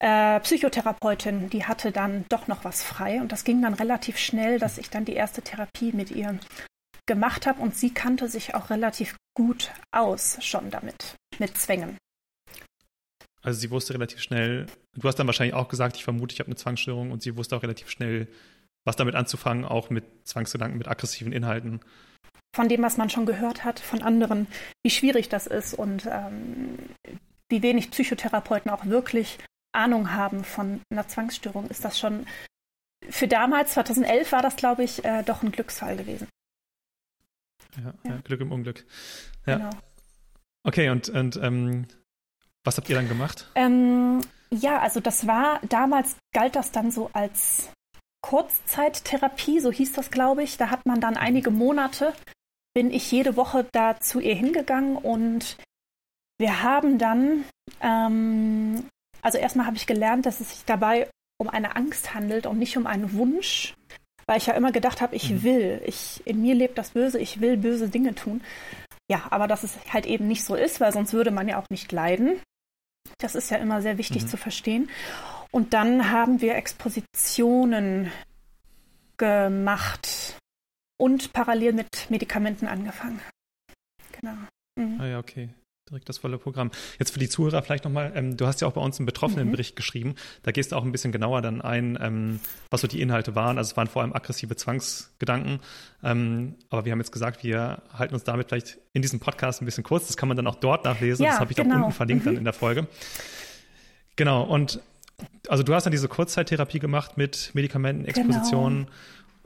äh, 0.00 0.40
Psychotherapeutin, 0.40 1.48
die 1.50 1.64
hatte 1.64 1.92
dann 1.92 2.24
doch 2.28 2.48
noch 2.48 2.64
was 2.64 2.82
frei 2.82 3.20
und 3.20 3.32
das 3.32 3.44
ging 3.44 3.62
dann 3.62 3.74
relativ 3.74 4.18
schnell, 4.18 4.58
dass 4.58 4.78
ich 4.78 4.90
dann 4.90 5.04
die 5.04 5.14
erste 5.14 5.42
Therapie 5.42 5.92
mit 5.92 6.10
ihr 6.10 6.38
gemacht 7.06 7.46
habe 7.46 7.62
und 7.62 7.76
sie 7.76 7.94
kannte 7.94 8.28
sich 8.28 8.54
auch 8.54 8.70
relativ 8.70 9.16
gut 9.34 9.72
aus 9.92 10.38
schon 10.40 10.70
damit, 10.70 11.14
mit 11.38 11.56
Zwängen. 11.56 11.98
Also 13.46 13.60
sie 13.60 13.70
wusste 13.70 13.94
relativ 13.94 14.20
schnell, 14.20 14.66
du 14.96 15.06
hast 15.06 15.20
dann 15.20 15.28
wahrscheinlich 15.28 15.54
auch 15.54 15.68
gesagt, 15.68 15.94
ich 15.94 16.02
vermute, 16.02 16.32
ich 16.32 16.40
habe 16.40 16.48
eine 16.48 16.56
Zwangsstörung 16.56 17.12
und 17.12 17.22
sie 17.22 17.36
wusste 17.36 17.56
auch 17.56 17.62
relativ 17.62 17.88
schnell, 17.88 18.26
was 18.84 18.96
damit 18.96 19.14
anzufangen, 19.14 19.64
auch 19.64 19.88
mit 19.88 20.04
Zwangsgedanken, 20.24 20.76
mit 20.76 20.88
aggressiven 20.88 21.32
Inhalten. 21.32 21.78
Von 22.56 22.68
dem, 22.68 22.82
was 22.82 22.96
man 22.96 23.08
schon 23.08 23.24
gehört 23.24 23.62
hat 23.62 23.78
von 23.78 24.02
anderen, 24.02 24.48
wie 24.82 24.90
schwierig 24.90 25.28
das 25.28 25.46
ist 25.46 25.74
und 25.74 26.08
ähm, 26.10 26.76
wie 27.48 27.62
wenig 27.62 27.92
Psychotherapeuten 27.92 28.68
auch 28.68 28.84
wirklich 28.86 29.38
Ahnung 29.70 30.12
haben 30.12 30.42
von 30.42 30.80
einer 30.90 31.06
Zwangsstörung, 31.06 31.68
ist 31.68 31.84
das 31.84 32.00
schon 32.00 32.26
für 33.08 33.28
damals, 33.28 33.74
2011 33.74 34.32
war 34.32 34.42
das, 34.42 34.56
glaube 34.56 34.82
ich, 34.82 35.04
äh, 35.04 35.22
doch 35.22 35.44
ein 35.44 35.52
Glücksfall 35.52 35.96
gewesen. 35.96 36.26
Ja, 37.76 37.94
ja. 38.02 38.10
ja, 38.10 38.20
Glück 38.24 38.40
im 38.40 38.50
Unglück. 38.50 38.84
Ja. 39.46 39.58
Genau. 39.58 39.70
Okay, 40.64 40.88
und, 40.88 41.08
und 41.10 41.36
ähm, 41.36 41.86
was 42.66 42.76
habt 42.76 42.88
ihr 42.88 42.96
dann 42.96 43.08
gemacht? 43.08 43.50
Ähm, 43.54 44.20
ja, 44.50 44.80
also 44.80 45.00
das 45.00 45.26
war, 45.26 45.60
damals 45.68 46.16
galt 46.34 46.56
das 46.56 46.72
dann 46.72 46.90
so 46.90 47.10
als 47.12 47.70
Kurzzeittherapie, 48.22 49.60
so 49.60 49.70
hieß 49.70 49.92
das, 49.92 50.10
glaube 50.10 50.42
ich. 50.42 50.56
Da 50.56 50.70
hat 50.70 50.84
man 50.84 51.00
dann 51.00 51.16
einige 51.16 51.50
Monate, 51.50 52.12
bin 52.74 52.90
ich 52.90 53.10
jede 53.10 53.36
Woche 53.36 53.66
da 53.72 53.98
zu 54.00 54.20
ihr 54.20 54.34
hingegangen 54.34 54.96
und 54.96 55.56
wir 56.38 56.62
haben 56.62 56.98
dann 56.98 57.44
ähm, 57.80 58.84
also 59.26 59.38
erstmal 59.38 59.66
habe 59.66 59.76
ich 59.76 59.88
gelernt, 59.88 60.24
dass 60.24 60.40
es 60.40 60.50
sich 60.50 60.64
dabei 60.66 61.10
um 61.38 61.48
eine 61.48 61.74
Angst 61.74 62.14
handelt 62.14 62.46
und 62.46 62.60
nicht 62.60 62.76
um 62.76 62.86
einen 62.86 63.12
Wunsch, 63.14 63.74
weil 64.26 64.38
ich 64.38 64.46
ja 64.46 64.54
immer 64.54 64.70
gedacht 64.70 65.00
habe, 65.00 65.16
ich 65.16 65.30
mhm. 65.30 65.42
will, 65.42 65.82
ich 65.84 66.22
in 66.24 66.40
mir 66.40 66.54
lebt 66.54 66.78
das 66.78 66.90
Böse, 66.90 67.18
ich 67.18 67.40
will 67.40 67.56
böse 67.56 67.88
Dinge 67.88 68.14
tun. 68.14 68.40
Ja, 69.10 69.24
aber 69.30 69.48
dass 69.48 69.64
es 69.64 69.76
halt 69.92 70.06
eben 70.06 70.28
nicht 70.28 70.44
so 70.44 70.54
ist, 70.54 70.80
weil 70.80 70.92
sonst 70.92 71.12
würde 71.12 71.32
man 71.32 71.48
ja 71.48 71.60
auch 71.60 71.66
nicht 71.70 71.90
leiden. 71.90 72.40
Das 73.18 73.34
ist 73.34 73.50
ja 73.50 73.58
immer 73.58 73.82
sehr 73.82 73.98
wichtig 73.98 74.24
mhm. 74.24 74.28
zu 74.28 74.36
verstehen. 74.36 74.90
Und 75.50 75.72
dann 75.74 76.10
haben 76.10 76.40
wir 76.40 76.56
Expositionen 76.56 78.10
gemacht 79.16 80.36
und 80.98 81.32
parallel 81.32 81.72
mit 81.72 82.10
Medikamenten 82.10 82.66
angefangen. 82.66 83.20
Genau. 84.20 84.36
Mhm. 84.78 85.00
Ah 85.00 85.06
ja, 85.06 85.18
okay. 85.18 85.48
Direkt 85.88 86.08
das 86.08 86.18
volle 86.18 86.36
Programm. 86.36 86.72
Jetzt 86.98 87.12
für 87.12 87.20
die 87.20 87.28
Zuhörer 87.28 87.62
vielleicht 87.62 87.84
nochmal, 87.84 88.10
ähm, 88.16 88.36
du 88.36 88.48
hast 88.48 88.60
ja 88.60 88.66
auch 88.66 88.72
bei 88.72 88.80
uns 88.80 88.98
einen 88.98 89.06
Betroffenenbericht 89.06 89.74
mhm. 89.74 89.76
geschrieben. 89.76 90.14
Da 90.42 90.50
gehst 90.50 90.72
du 90.72 90.76
auch 90.76 90.84
ein 90.84 90.90
bisschen 90.90 91.12
genauer 91.12 91.42
dann 91.42 91.60
ein, 91.60 91.96
ähm, 92.02 92.40
was 92.70 92.80
so 92.80 92.88
die 92.88 93.00
Inhalte 93.00 93.36
waren. 93.36 93.56
Also 93.56 93.70
es 93.70 93.76
waren 93.76 93.86
vor 93.86 94.02
allem 94.02 94.12
aggressive 94.12 94.56
Zwangsgedanken. 94.56 95.60
Ähm, 96.02 96.56
aber 96.70 96.86
wir 96.86 96.92
haben 96.92 96.98
jetzt 96.98 97.12
gesagt, 97.12 97.44
wir 97.44 97.82
halten 97.92 98.14
uns 98.14 98.24
damit 98.24 98.48
vielleicht 98.48 98.78
in 98.94 99.02
diesem 99.02 99.20
Podcast 99.20 99.62
ein 99.62 99.64
bisschen 99.64 99.84
kurz. 99.84 100.08
Das 100.08 100.16
kann 100.16 100.26
man 100.28 100.36
dann 100.36 100.48
auch 100.48 100.56
dort 100.56 100.84
nachlesen. 100.84 101.24
Ja, 101.24 101.30
das 101.30 101.40
habe 101.40 101.52
ich 101.52 101.56
genau. 101.56 101.76
da 101.76 101.80
unten 101.82 101.92
verlinkt 101.92 102.24
mhm. 102.24 102.30
dann 102.30 102.38
in 102.38 102.44
der 102.44 102.52
Folge. 102.52 102.88
Genau. 104.16 104.42
Und 104.42 104.80
also 105.48 105.62
du 105.62 105.72
hast 105.72 105.84
dann 105.84 105.92
diese 105.92 106.08
Kurzzeittherapie 106.08 106.80
gemacht 106.80 107.16
mit 107.16 107.50
Medikamenten, 107.54 108.06
Expositionen. 108.06 108.86
Genau. 108.86 108.96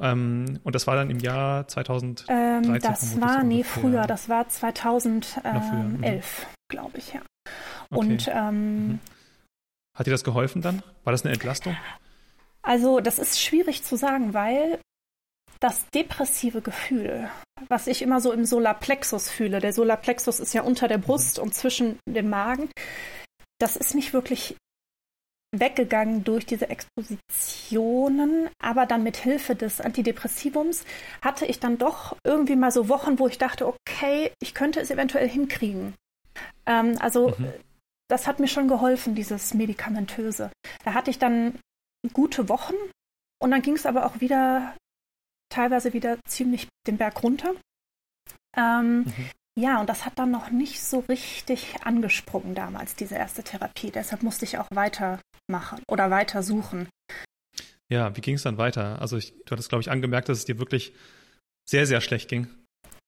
Ähm, 0.00 0.60
und 0.64 0.74
das 0.74 0.86
war 0.86 0.96
dann 0.96 1.10
im 1.10 1.18
Jahr 1.18 1.68
2013. 1.68 2.26
Ähm, 2.28 2.80
das 2.80 3.20
war, 3.20 3.42
nee, 3.42 3.64
früher. 3.64 4.06
Das 4.06 4.28
war 4.28 4.48
2011, 4.48 5.44
mhm. 5.52 6.04
glaube 6.68 6.98
ich, 6.98 7.12
ja. 7.12 7.20
Okay. 7.90 8.00
Und 8.00 8.28
ähm, 8.32 8.88
mhm. 8.88 8.98
hat 9.96 10.06
dir 10.06 10.12
das 10.12 10.24
geholfen 10.24 10.62
dann? 10.62 10.82
War 11.04 11.12
das 11.12 11.24
eine 11.24 11.34
Entlastung? 11.34 11.76
Also, 12.62 13.00
das 13.00 13.18
ist 13.18 13.40
schwierig 13.40 13.82
zu 13.84 13.96
sagen, 13.96 14.34
weil 14.34 14.78
das 15.60 15.86
depressive 15.90 16.62
Gefühl, 16.62 17.28
was 17.68 17.86
ich 17.86 18.00
immer 18.00 18.20
so 18.20 18.32
im 18.32 18.46
Solarplexus 18.46 19.28
fühle, 19.28 19.60
der 19.60 19.74
Solarplexus 19.74 20.40
ist 20.40 20.54
ja 20.54 20.62
unter 20.62 20.88
der 20.88 20.98
Brust 20.98 21.36
mhm. 21.36 21.44
und 21.44 21.54
zwischen 21.54 21.98
dem 22.08 22.30
Magen, 22.30 22.70
das 23.58 23.76
ist 23.76 23.94
nicht 23.94 24.14
wirklich 24.14 24.56
weggegangen 25.52 26.22
durch 26.22 26.46
diese 26.46 26.68
Expositionen, 26.68 28.48
aber 28.62 28.86
dann 28.86 29.02
mit 29.02 29.16
Hilfe 29.16 29.56
des 29.56 29.80
Antidepressivums 29.80 30.84
hatte 31.22 31.44
ich 31.44 31.58
dann 31.58 31.78
doch 31.78 32.16
irgendwie 32.24 32.56
mal 32.56 32.70
so 32.70 32.88
Wochen, 32.88 33.18
wo 33.18 33.26
ich 33.26 33.38
dachte, 33.38 33.66
okay, 33.66 34.32
ich 34.40 34.54
könnte 34.54 34.80
es 34.80 34.90
eventuell 34.90 35.28
hinkriegen. 35.28 35.94
Ähm, 36.66 36.96
also 37.00 37.30
mhm. 37.36 37.52
das 38.08 38.26
hat 38.26 38.38
mir 38.38 38.48
schon 38.48 38.68
geholfen, 38.68 39.14
dieses 39.14 39.52
medikamentöse. 39.54 40.52
Da 40.84 40.94
hatte 40.94 41.10
ich 41.10 41.18
dann 41.18 41.58
gute 42.12 42.48
Wochen 42.48 42.74
und 43.42 43.50
dann 43.50 43.62
ging 43.62 43.74
es 43.74 43.86
aber 43.86 44.06
auch 44.06 44.20
wieder 44.20 44.76
teilweise 45.50 45.92
wieder 45.92 46.18
ziemlich 46.26 46.68
den 46.86 46.96
Berg 46.96 47.22
runter. 47.24 47.54
Ähm, 48.56 48.98
mhm. 48.98 49.30
Ja, 49.60 49.78
und 49.78 49.90
das 49.90 50.06
hat 50.06 50.18
dann 50.18 50.30
noch 50.30 50.50
nicht 50.50 50.82
so 50.82 51.00
richtig 51.00 51.74
angesprungen 51.84 52.54
damals, 52.54 52.96
diese 52.96 53.16
erste 53.16 53.42
Therapie. 53.42 53.90
Deshalb 53.90 54.22
musste 54.22 54.46
ich 54.46 54.56
auch 54.56 54.68
weitermachen 54.70 55.82
oder 55.86 56.10
weiter 56.10 56.42
suchen. 56.42 56.88
Ja, 57.90 58.16
wie 58.16 58.22
ging 58.22 58.36
es 58.36 58.42
dann 58.42 58.56
weiter? 58.56 59.02
Also 59.02 59.18
ich, 59.18 59.34
du 59.44 59.52
hattest, 59.52 59.68
glaube 59.68 59.82
ich, 59.82 59.90
angemerkt, 59.90 60.30
dass 60.30 60.38
es 60.38 60.44
dir 60.46 60.58
wirklich 60.58 60.94
sehr, 61.68 61.86
sehr 61.86 62.00
schlecht 62.00 62.30
ging. 62.30 62.46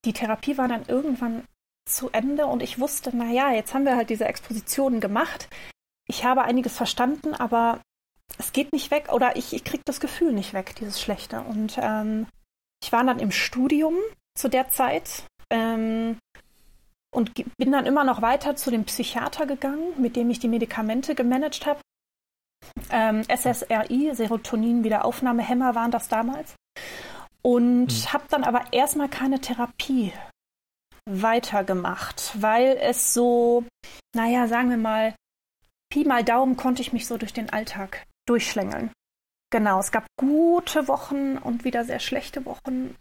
Die 0.04 0.12
Therapie 0.12 0.58
war 0.58 0.68
dann 0.68 0.84
irgendwann 0.88 1.44
zu 1.88 2.10
Ende 2.10 2.44
und 2.44 2.62
ich 2.62 2.78
wusste, 2.78 3.12
na 3.14 3.30
ja, 3.30 3.52
jetzt 3.52 3.72
haben 3.72 3.86
wir 3.86 3.96
halt 3.96 4.10
diese 4.10 4.26
Expositionen 4.26 5.00
gemacht. 5.00 5.48
Ich 6.06 6.24
habe 6.24 6.42
einiges 6.42 6.76
verstanden, 6.76 7.32
aber 7.32 7.80
es 8.36 8.52
geht 8.52 8.72
nicht 8.74 8.90
weg 8.90 9.10
oder 9.10 9.36
ich, 9.36 9.54
ich 9.54 9.64
kriege 9.64 9.84
das 9.86 10.00
Gefühl 10.00 10.32
nicht 10.32 10.52
weg, 10.52 10.74
dieses 10.76 11.00
Schlechte. 11.00 11.40
Und 11.40 11.78
ähm, 11.80 12.26
ich 12.82 12.92
war 12.92 13.04
dann 13.04 13.20
im 13.20 13.30
Studium 13.30 13.94
zu 14.36 14.48
der 14.48 14.68
Zeit 14.68 15.24
ähm, 15.52 16.18
und 17.14 17.34
bin 17.58 17.70
dann 17.70 17.86
immer 17.86 18.04
noch 18.04 18.22
weiter 18.22 18.56
zu 18.56 18.70
dem 18.70 18.84
Psychiater 18.84 19.46
gegangen, 19.46 20.00
mit 20.00 20.16
dem 20.16 20.30
ich 20.30 20.40
die 20.40 20.48
Medikamente 20.48 21.14
gemanagt 21.14 21.66
habe. 21.66 21.80
Ähm, 22.90 23.22
SSRI, 23.24 24.14
Serotonin-Wiederaufnahmehämmer 24.14 25.74
waren 25.74 25.90
das 25.90 26.08
damals. 26.08 26.54
Und 27.42 27.86
mhm. 27.86 28.12
habe 28.12 28.24
dann 28.30 28.44
aber 28.44 28.72
erstmal 28.72 29.08
keine 29.08 29.40
Therapie 29.40 30.12
weitergemacht, 31.04 32.32
weil 32.40 32.78
es 32.80 33.12
so, 33.12 33.64
naja, 34.14 34.46
sagen 34.46 34.70
wir 34.70 34.76
mal, 34.76 35.14
Pi 35.92 36.04
mal 36.04 36.24
Daumen 36.24 36.56
konnte 36.56 36.80
ich 36.80 36.92
mich 36.92 37.06
so 37.06 37.18
durch 37.18 37.32
den 37.34 37.50
Alltag 37.50 38.06
durchschlängeln. 38.26 38.90
Genau, 39.50 39.80
es 39.80 39.92
gab 39.92 40.06
gute 40.16 40.88
Wochen 40.88 41.36
und 41.36 41.64
wieder 41.64 41.84
sehr 41.84 42.00
schlechte 42.00 42.46
Wochen 42.46 42.94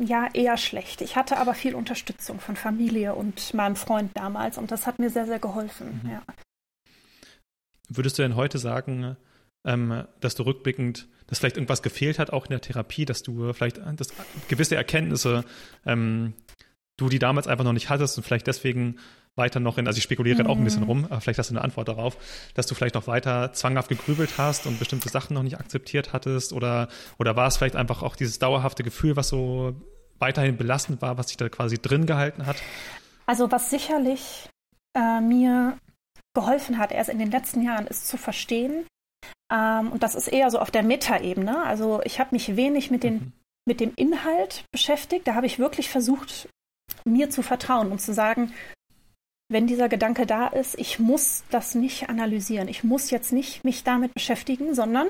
ja, 0.00 0.28
eher 0.32 0.56
schlecht. 0.56 1.02
Ich 1.02 1.16
hatte 1.16 1.36
aber 1.36 1.54
viel 1.54 1.74
Unterstützung 1.74 2.40
von 2.40 2.56
Familie 2.56 3.14
und 3.14 3.52
meinem 3.54 3.76
Freund 3.76 4.10
damals 4.14 4.56
und 4.58 4.70
das 4.70 4.86
hat 4.86 4.98
mir 4.98 5.10
sehr, 5.10 5.26
sehr 5.26 5.38
geholfen. 5.38 6.00
Mhm. 6.02 6.10
Ja. 6.10 6.22
Würdest 7.88 8.18
du 8.18 8.22
denn 8.22 8.36
heute 8.36 8.58
sagen, 8.58 9.16
ähm, 9.64 10.04
dass 10.20 10.34
du 10.34 10.44
rückblickend, 10.44 11.08
dass 11.26 11.38
vielleicht 11.38 11.56
irgendwas 11.56 11.82
gefehlt 11.82 12.18
hat, 12.18 12.32
auch 12.32 12.46
in 12.46 12.50
der 12.50 12.60
Therapie, 12.60 13.04
dass 13.04 13.22
du 13.22 13.52
vielleicht 13.52 13.78
dass 13.78 14.14
gewisse 14.48 14.76
Erkenntnisse, 14.76 15.44
ähm, 15.84 16.34
du 16.96 17.08
die 17.08 17.18
damals 17.18 17.46
einfach 17.46 17.64
noch 17.64 17.72
nicht 17.72 17.90
hattest 17.90 18.16
und 18.16 18.24
vielleicht 18.24 18.46
deswegen 18.46 18.98
weiter 19.36 19.60
noch 19.60 19.78
in, 19.78 19.86
also 19.86 19.98
ich 19.98 20.04
spekuliere 20.04 20.44
mhm. 20.44 20.50
auch 20.50 20.56
ein 20.56 20.64
bisschen 20.64 20.82
mhm. 20.82 20.88
rum, 20.88 21.04
aber 21.06 21.20
vielleicht 21.20 21.38
hast 21.38 21.50
du 21.50 21.54
eine 21.54 21.62
Antwort 21.62 21.88
darauf, 21.88 22.16
dass 22.54 22.66
du 22.66 22.74
vielleicht 22.74 22.94
noch 22.94 23.06
weiter 23.06 23.52
zwanghaft 23.52 23.88
gegrübelt 23.88 24.34
hast 24.38 24.66
und 24.66 24.78
bestimmte 24.78 25.08
Sachen 25.08 25.34
noch 25.34 25.42
nicht 25.42 25.58
akzeptiert 25.58 26.12
hattest 26.12 26.52
oder, 26.52 26.88
oder 27.18 27.36
war 27.36 27.46
es 27.46 27.56
vielleicht 27.56 27.76
einfach 27.76 28.02
auch 28.02 28.16
dieses 28.16 28.38
dauerhafte 28.38 28.82
Gefühl, 28.82 29.16
was 29.16 29.28
so 29.28 29.74
weiterhin 30.18 30.56
belastend 30.56 31.00
war, 31.00 31.16
was 31.16 31.28
sich 31.28 31.36
da 31.36 31.48
quasi 31.48 31.78
drin 31.78 32.06
gehalten 32.06 32.46
hat? 32.46 32.56
Also 33.26 33.50
was 33.50 33.70
sicherlich 33.70 34.48
äh, 34.96 35.20
mir 35.20 35.78
geholfen 36.34 36.78
hat, 36.78 36.92
erst 36.92 37.10
in 37.10 37.18
den 37.18 37.30
letzten 37.30 37.62
Jahren, 37.62 37.86
ist 37.86 38.08
zu 38.08 38.16
verstehen, 38.16 38.86
ähm, 39.52 39.92
und 39.92 40.02
das 40.02 40.14
ist 40.14 40.28
eher 40.28 40.50
so 40.50 40.58
auf 40.58 40.70
der 40.70 40.82
Metaebene, 40.82 41.64
also 41.64 42.00
ich 42.04 42.20
habe 42.20 42.30
mich 42.32 42.56
wenig 42.56 42.90
mit, 42.90 43.02
den, 43.02 43.14
mhm. 43.14 43.32
mit 43.66 43.80
dem 43.80 43.92
Inhalt 43.96 44.64
beschäftigt, 44.70 45.26
da 45.26 45.34
habe 45.34 45.46
ich 45.46 45.58
wirklich 45.58 45.90
versucht, 45.90 46.48
mir 47.04 47.30
zu 47.30 47.42
vertrauen 47.42 47.90
und 47.90 48.00
zu 48.00 48.12
sagen, 48.12 48.52
wenn 49.50 49.66
dieser 49.66 49.88
Gedanke 49.88 50.26
da 50.26 50.46
ist, 50.46 50.78
ich 50.78 50.98
muss 50.98 51.42
das 51.50 51.74
nicht 51.74 52.08
analysieren, 52.08 52.68
ich 52.68 52.84
muss 52.84 53.10
jetzt 53.10 53.32
nicht 53.32 53.64
mich 53.64 53.82
damit 53.82 54.14
beschäftigen, 54.14 54.74
sondern 54.74 55.08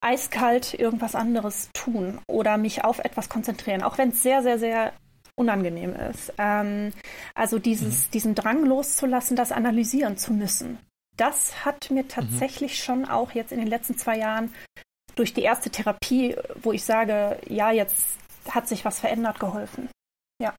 eiskalt 0.00 0.74
irgendwas 0.74 1.14
anderes 1.14 1.68
tun 1.74 2.18
oder 2.28 2.56
mich 2.56 2.84
auf 2.84 2.98
etwas 2.98 3.28
konzentrieren, 3.28 3.82
auch 3.82 3.98
wenn 3.98 4.10
es 4.10 4.22
sehr, 4.22 4.42
sehr, 4.42 4.58
sehr 4.58 4.92
unangenehm 5.34 5.94
ist. 5.94 6.32
Ähm, 6.38 6.92
also 7.34 7.58
dieses, 7.58 8.06
mhm. 8.06 8.10
diesen 8.12 8.34
Drang 8.34 8.64
loszulassen, 8.64 9.36
das 9.36 9.52
analysieren 9.52 10.16
zu 10.16 10.32
müssen. 10.32 10.78
Das 11.16 11.64
hat 11.64 11.90
mir 11.90 12.04
mhm. 12.04 12.08
tatsächlich 12.08 12.72
mhm. 12.72 12.84
schon 12.84 13.04
auch 13.04 13.32
jetzt 13.32 13.52
in 13.52 13.58
den 13.58 13.68
letzten 13.68 13.98
zwei 13.98 14.16
Jahren 14.16 14.54
durch 15.14 15.34
die 15.34 15.42
erste 15.42 15.70
Therapie, 15.70 16.36
wo 16.62 16.72
ich 16.72 16.84
sage, 16.84 17.38
ja, 17.48 17.70
jetzt 17.70 18.18
hat 18.48 18.66
sich 18.68 18.84
was 18.84 19.00
verändert, 19.00 19.40
geholfen. 19.40 19.88
Ja. 20.40 20.54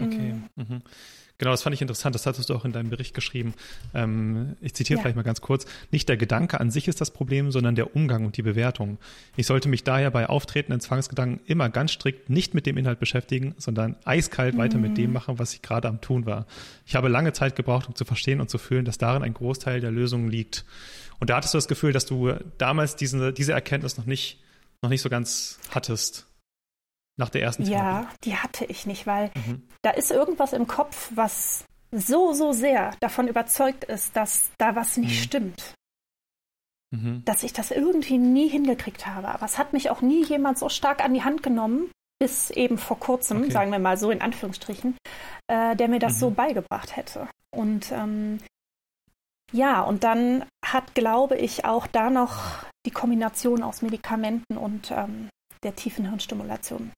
Okay. 0.00 0.34
Mhm. 0.56 0.64
mhm. 0.68 0.82
Genau, 1.38 1.52
das 1.52 1.62
fand 1.62 1.72
ich 1.74 1.80
interessant. 1.80 2.16
Das 2.16 2.26
hattest 2.26 2.50
du 2.50 2.54
auch 2.54 2.64
in 2.64 2.72
deinem 2.72 2.90
Bericht 2.90 3.14
geschrieben. 3.14 3.54
Ähm, 3.94 4.56
ich 4.60 4.74
zitiere 4.74 4.98
ja. 4.98 5.02
vielleicht 5.02 5.16
mal 5.16 5.22
ganz 5.22 5.40
kurz. 5.40 5.66
Nicht 5.92 6.08
der 6.08 6.16
Gedanke 6.16 6.58
an 6.58 6.72
sich 6.72 6.88
ist 6.88 7.00
das 7.00 7.12
Problem, 7.12 7.52
sondern 7.52 7.76
der 7.76 7.94
Umgang 7.94 8.26
und 8.26 8.36
die 8.36 8.42
Bewertung. 8.42 8.98
Ich 9.36 9.46
sollte 9.46 9.68
mich 9.68 9.84
daher 9.84 10.10
bei 10.10 10.28
auftretenden 10.28 10.80
Zwangsgedanken 10.80 11.40
immer 11.46 11.68
ganz 11.68 11.92
strikt 11.92 12.28
nicht 12.28 12.54
mit 12.54 12.66
dem 12.66 12.76
Inhalt 12.76 12.98
beschäftigen, 12.98 13.54
sondern 13.56 13.94
eiskalt 14.04 14.54
mhm. 14.54 14.58
weiter 14.58 14.78
mit 14.78 14.98
dem 14.98 15.06
mhm. 15.06 15.12
machen, 15.12 15.38
was 15.38 15.54
ich 15.54 15.62
gerade 15.62 15.86
am 15.86 16.00
tun 16.00 16.26
war. 16.26 16.44
Ich 16.86 16.96
habe 16.96 17.08
lange 17.08 17.32
Zeit 17.32 17.54
gebraucht, 17.54 17.86
um 17.86 17.94
zu 17.94 18.04
verstehen 18.04 18.40
und 18.40 18.50
zu 18.50 18.58
fühlen, 18.58 18.84
dass 18.84 18.98
darin 18.98 19.22
ein 19.22 19.34
Großteil 19.34 19.80
der 19.80 19.92
Lösung 19.92 20.28
liegt. 20.28 20.64
Und 21.20 21.30
da 21.30 21.36
hattest 21.36 21.54
du 21.54 21.58
das 21.58 21.68
Gefühl, 21.68 21.92
dass 21.92 22.06
du 22.06 22.32
damals 22.58 22.96
diese, 22.96 23.32
diese 23.32 23.52
Erkenntnis 23.52 23.96
noch 23.96 24.06
nicht, 24.06 24.40
noch 24.82 24.90
nicht 24.90 25.02
so 25.02 25.08
ganz 25.08 25.60
hattest. 25.70 26.27
Nach 27.18 27.28
der 27.28 27.42
ersten 27.42 27.64
Therapie? 27.64 27.84
Ja, 27.84 28.08
die 28.24 28.36
hatte 28.36 28.64
ich 28.64 28.86
nicht, 28.86 29.06
weil 29.06 29.30
mhm. 29.34 29.68
da 29.82 29.90
ist 29.90 30.10
irgendwas 30.10 30.52
im 30.52 30.66
Kopf, 30.66 31.10
was 31.14 31.64
so, 31.90 32.32
so 32.32 32.52
sehr 32.52 32.92
davon 33.00 33.28
überzeugt 33.28 33.84
ist, 33.84 34.14
dass 34.16 34.50
da 34.56 34.76
was 34.76 34.96
nicht 34.96 35.18
mhm. 35.18 35.22
stimmt. 35.22 35.74
Mhm. 36.90 37.22
Dass 37.24 37.42
ich 37.42 37.52
das 37.52 37.72
irgendwie 37.72 38.18
nie 38.18 38.48
hingekriegt 38.48 39.06
habe. 39.06 39.28
Aber 39.28 39.44
es 39.44 39.58
hat 39.58 39.72
mich 39.72 39.90
auch 39.90 40.00
nie 40.00 40.24
jemand 40.24 40.58
so 40.58 40.68
stark 40.68 41.04
an 41.04 41.12
die 41.12 41.24
Hand 41.24 41.42
genommen, 41.42 41.90
bis 42.20 42.50
eben 42.50 42.78
vor 42.78 42.98
kurzem, 42.98 43.42
okay. 43.42 43.50
sagen 43.50 43.72
wir 43.72 43.80
mal 43.80 43.98
so 43.98 44.10
in 44.10 44.22
Anführungsstrichen, 44.22 44.96
äh, 45.48 45.74
der 45.74 45.88
mir 45.88 45.98
das 45.98 46.20
so 46.20 46.30
mhm. 46.30 46.34
beigebracht 46.36 46.96
hätte. 46.96 47.28
Und 47.50 47.90
ähm, 47.90 48.38
ja, 49.52 49.80
und 49.82 50.04
dann 50.04 50.44
hat, 50.64 50.94
glaube 50.94 51.36
ich, 51.36 51.64
auch 51.64 51.88
da 51.88 52.10
noch 52.10 52.64
die 52.86 52.90
Kombination 52.92 53.64
aus 53.64 53.82
Medikamenten 53.82 54.56
und 54.56 54.92
ähm, 54.92 55.30
der 55.64 55.74
tiefen 55.74 56.08
Hirnstimulation 56.08 56.92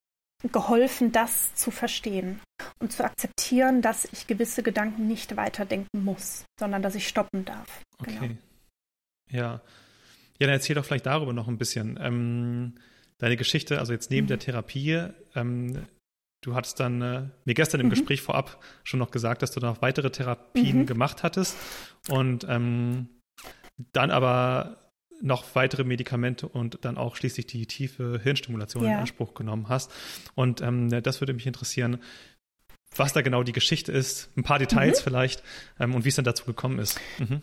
geholfen, 0.52 1.12
das 1.12 1.54
zu 1.54 1.70
verstehen 1.70 2.40
und 2.80 2.92
zu 2.92 3.04
akzeptieren, 3.04 3.82
dass 3.82 4.06
ich 4.12 4.26
gewisse 4.26 4.62
Gedanken 4.62 5.06
nicht 5.06 5.36
weiterdenken 5.36 6.02
muss, 6.02 6.44
sondern 6.58 6.82
dass 6.82 6.94
ich 6.94 7.06
stoppen 7.06 7.44
darf. 7.44 7.82
Okay. 7.98 8.18
Genau. 8.20 8.34
Ja. 9.30 9.60
Ja, 10.38 10.46
dann 10.46 10.54
erzähl 10.54 10.74
doch 10.74 10.84
vielleicht 10.84 11.06
darüber 11.06 11.34
noch 11.34 11.48
ein 11.48 11.58
bisschen. 11.58 11.98
Ähm, 12.00 12.74
deine 13.18 13.36
Geschichte, 13.36 13.78
also 13.78 13.92
jetzt 13.92 14.10
neben 14.10 14.24
mhm. 14.24 14.28
der 14.28 14.38
Therapie, 14.38 15.08
ähm, 15.34 15.86
du 16.42 16.54
hattest 16.54 16.80
dann 16.80 17.02
äh, 17.02 17.28
mir 17.44 17.54
gestern 17.54 17.80
im 17.80 17.86
mhm. 17.86 17.90
Gespräch 17.90 18.22
vorab 18.22 18.64
schon 18.82 18.98
noch 18.98 19.10
gesagt, 19.10 19.42
dass 19.42 19.50
du 19.50 19.60
noch 19.60 19.82
weitere 19.82 20.10
Therapien 20.10 20.78
mhm. 20.78 20.86
gemacht 20.86 21.22
hattest 21.22 21.56
und 22.08 22.46
ähm, 22.48 23.08
dann 23.92 24.10
aber 24.10 24.89
noch 25.20 25.54
weitere 25.54 25.84
Medikamente 25.84 26.48
und 26.48 26.78
dann 26.82 26.96
auch 26.96 27.16
schließlich 27.16 27.46
die 27.46 27.66
tiefe 27.66 28.20
Hirnstimulation 28.22 28.84
ja. 28.84 28.92
in 28.92 28.96
Anspruch 28.98 29.34
genommen 29.34 29.68
hast. 29.68 29.90
Und 30.34 30.60
ähm, 30.60 30.88
das 31.02 31.20
würde 31.20 31.32
mich 31.32 31.46
interessieren. 31.46 31.98
was 32.96 33.12
da 33.12 33.22
genau 33.22 33.42
die 33.44 33.52
Geschichte 33.52 33.92
ist, 33.92 34.30
ein 34.36 34.42
paar 34.42 34.58
Details 34.58 35.00
mhm. 35.00 35.04
vielleicht 35.04 35.42
ähm, 35.78 35.94
und 35.94 36.04
wie 36.04 36.08
es 36.08 36.16
dann 36.16 36.24
dazu 36.24 36.44
gekommen 36.44 36.78
ist. 36.78 37.00
Mhm. 37.18 37.42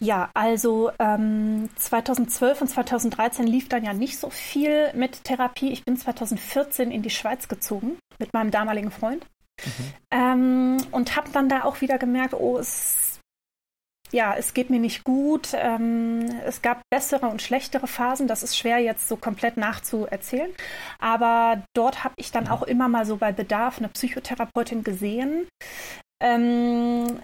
Ja, 0.00 0.30
also 0.34 0.90
ähm, 0.98 1.70
2012 1.76 2.60
und 2.60 2.68
2013 2.68 3.46
lief 3.46 3.68
dann 3.68 3.84
ja 3.84 3.94
nicht 3.94 4.18
so 4.18 4.28
viel 4.28 4.92
mit 4.94 5.24
Therapie. 5.24 5.70
Ich 5.70 5.84
bin 5.84 5.96
2014 5.96 6.90
in 6.90 7.02
die 7.02 7.10
Schweiz 7.10 7.48
gezogen 7.48 7.96
mit 8.18 8.32
meinem 8.32 8.50
damaligen 8.50 8.90
Freund 8.90 9.24
mhm. 9.64 9.94
ähm, 10.10 10.76
und 10.90 11.16
habe 11.16 11.30
dann 11.32 11.48
da 11.48 11.62
auch 11.62 11.80
wieder 11.80 11.98
gemerkt, 11.98 12.34
oh, 12.34 12.58
es, 12.58 13.03
ja, 14.14 14.36
es 14.36 14.54
geht 14.54 14.70
mir 14.70 14.78
nicht 14.78 15.02
gut. 15.02 15.48
Ähm, 15.54 16.24
es 16.46 16.62
gab 16.62 16.82
bessere 16.88 17.26
und 17.26 17.42
schlechtere 17.42 17.88
Phasen. 17.88 18.28
Das 18.28 18.44
ist 18.44 18.56
schwer 18.56 18.78
jetzt 18.78 19.08
so 19.08 19.16
komplett 19.16 19.56
nachzuerzählen. 19.56 20.52
Aber 21.00 21.64
dort 21.74 22.04
habe 22.04 22.14
ich 22.16 22.30
dann 22.30 22.44
mhm. 22.44 22.50
auch 22.50 22.62
immer 22.62 22.88
mal 22.88 23.06
so 23.06 23.16
bei 23.16 23.32
Bedarf 23.32 23.78
eine 23.78 23.88
Psychotherapeutin 23.88 24.84
gesehen. 24.84 25.48
Ähm, 26.22 27.18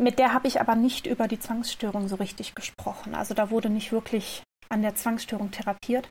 mit 0.00 0.18
der 0.18 0.32
habe 0.32 0.48
ich 0.48 0.62
aber 0.62 0.76
nicht 0.76 1.06
über 1.06 1.28
die 1.28 1.40
Zwangsstörung 1.40 2.08
so 2.08 2.16
richtig 2.16 2.54
gesprochen. 2.54 3.14
Also 3.14 3.34
da 3.34 3.50
wurde 3.50 3.68
nicht 3.68 3.92
wirklich 3.92 4.42
an 4.70 4.80
der 4.80 4.94
Zwangsstörung 4.94 5.50
therapiert. 5.50 6.08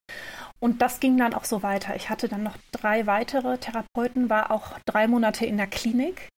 Und 0.59 0.83
das 0.83 0.99
ging 0.99 1.17
dann 1.17 1.33
auch 1.33 1.45
so 1.45 1.63
weiter. 1.63 1.95
Ich 1.95 2.11
hatte 2.11 2.27
dann 2.27 2.43
noch 2.43 2.57
drei 2.71 3.07
weitere 3.07 3.57
Therapeuten, 3.57 4.29
war 4.29 4.51
auch 4.51 4.77
drei 4.85 5.07
Monate 5.07 5.47
in 5.47 5.57
der 5.57 5.67
Klinik. 5.67 6.29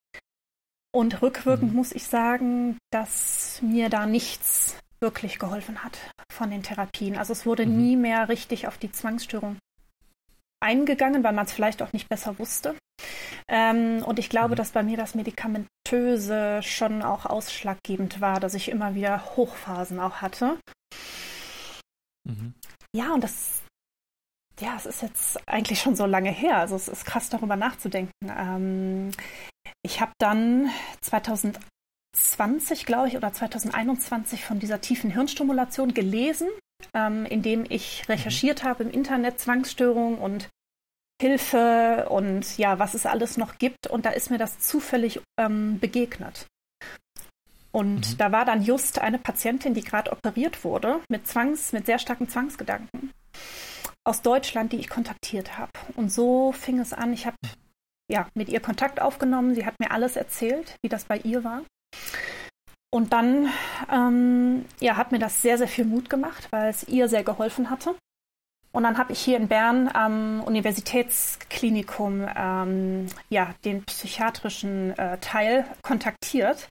Und 0.92 1.22
rückwirkend 1.22 1.70
mhm. 1.70 1.76
muss 1.76 1.92
ich 1.92 2.04
sagen, 2.04 2.78
dass 2.90 3.60
mir 3.62 3.88
da 3.88 4.06
nichts 4.06 4.76
wirklich 5.00 5.38
geholfen 5.38 5.82
hat 5.82 5.98
von 6.30 6.50
den 6.50 6.62
Therapien. 6.62 7.16
Also 7.16 7.32
es 7.32 7.46
wurde 7.46 7.64
mhm. 7.64 7.76
nie 7.76 7.96
mehr 7.96 8.28
richtig 8.28 8.66
auf 8.66 8.76
die 8.76 8.92
Zwangsstörung 8.92 9.58
eingegangen, 10.62 11.24
weil 11.24 11.32
man 11.32 11.46
es 11.46 11.52
vielleicht 11.52 11.82
auch 11.82 11.92
nicht 11.92 12.08
besser 12.08 12.38
wusste. 12.38 12.76
Ähm, 13.48 14.02
und 14.04 14.18
ich 14.18 14.28
glaube, 14.28 14.54
mhm. 14.54 14.56
dass 14.56 14.72
bei 14.72 14.82
mir 14.82 14.96
das 14.96 15.14
Medikamentöse 15.14 16.60
schon 16.62 17.02
auch 17.02 17.24
ausschlaggebend 17.24 18.20
war, 18.20 18.40
dass 18.40 18.54
ich 18.54 18.68
immer 18.68 18.94
wieder 18.94 19.36
Hochphasen 19.36 19.98
auch 19.98 20.16
hatte. 20.16 20.58
Mhm. 22.24 22.54
Ja, 22.94 23.14
und 23.14 23.24
das, 23.24 23.62
ja, 24.60 24.74
es 24.76 24.86
ist 24.86 25.02
jetzt 25.02 25.48
eigentlich 25.48 25.80
schon 25.80 25.96
so 25.96 26.04
lange 26.04 26.30
her. 26.30 26.58
Also 26.58 26.76
es 26.76 26.88
ist 26.88 27.06
krass 27.06 27.30
darüber 27.30 27.56
nachzudenken. 27.56 28.12
Ähm, 28.28 29.12
ich 29.82 30.00
habe 30.00 30.12
dann 30.18 30.70
2020, 31.00 32.86
glaube 32.86 33.08
ich, 33.08 33.16
oder 33.16 33.32
2021 33.32 34.44
von 34.44 34.58
dieser 34.58 34.80
tiefen 34.80 35.10
Hirnstimulation 35.10 35.94
gelesen, 35.94 36.48
ähm, 36.94 37.26
indem 37.26 37.64
ich 37.68 38.08
recherchiert 38.08 38.62
mhm. 38.62 38.68
habe 38.68 38.84
im 38.84 38.90
Internet 38.90 39.40
Zwangsstörungen 39.40 40.18
und 40.18 40.48
Hilfe 41.20 42.06
und 42.08 42.56
ja, 42.56 42.78
was 42.78 42.94
es 42.94 43.04
alles 43.04 43.36
noch 43.36 43.58
gibt. 43.58 43.86
Und 43.86 44.06
da 44.06 44.10
ist 44.10 44.30
mir 44.30 44.38
das 44.38 44.58
zufällig 44.58 45.20
ähm, 45.38 45.78
begegnet. 45.78 46.46
Und 47.72 48.12
mhm. 48.12 48.16
da 48.18 48.32
war 48.32 48.44
dann 48.44 48.62
just 48.62 48.98
eine 48.98 49.18
Patientin, 49.18 49.74
die 49.74 49.82
gerade 49.82 50.12
operiert 50.12 50.64
wurde, 50.64 51.00
mit 51.08 51.26
Zwangs, 51.26 51.72
mit 51.72 51.86
sehr 51.86 51.98
starken 51.98 52.28
Zwangsgedanken 52.28 53.12
aus 54.04 54.22
Deutschland, 54.22 54.72
die 54.72 54.78
ich 54.78 54.88
kontaktiert 54.88 55.58
habe. 55.58 55.72
Und 55.94 56.10
so 56.10 56.52
fing 56.52 56.80
es 56.80 56.92
an. 56.92 57.12
Ich 57.12 57.26
habe 57.26 57.36
ja 58.10 58.26
mit 58.34 58.48
ihr 58.48 58.60
Kontakt 58.60 59.00
aufgenommen. 59.00 59.54
Sie 59.54 59.64
hat 59.64 59.78
mir 59.80 59.90
alles 59.90 60.16
erzählt, 60.16 60.76
wie 60.82 60.88
das 60.88 61.04
bei 61.04 61.18
ihr 61.18 61.44
war. 61.44 61.62
Und 62.92 63.12
dann 63.12 63.48
ähm, 63.90 64.64
ja, 64.80 64.96
hat 64.96 65.12
mir 65.12 65.20
das 65.20 65.42
sehr, 65.42 65.58
sehr 65.58 65.68
viel 65.68 65.84
Mut 65.84 66.10
gemacht, 66.10 66.48
weil 66.50 66.70
es 66.70 66.88
ihr 66.88 67.08
sehr 67.08 67.22
geholfen 67.22 67.70
hatte. 67.70 67.94
Und 68.72 68.84
dann 68.84 68.98
habe 68.98 69.12
ich 69.12 69.20
hier 69.20 69.36
in 69.36 69.48
Bern 69.48 69.88
am 69.92 70.42
Universitätsklinikum 70.42 72.26
ähm, 72.36 73.06
ja, 73.28 73.54
den 73.64 73.84
psychiatrischen 73.84 74.96
äh, 74.96 75.18
Teil 75.18 75.64
kontaktiert 75.82 76.68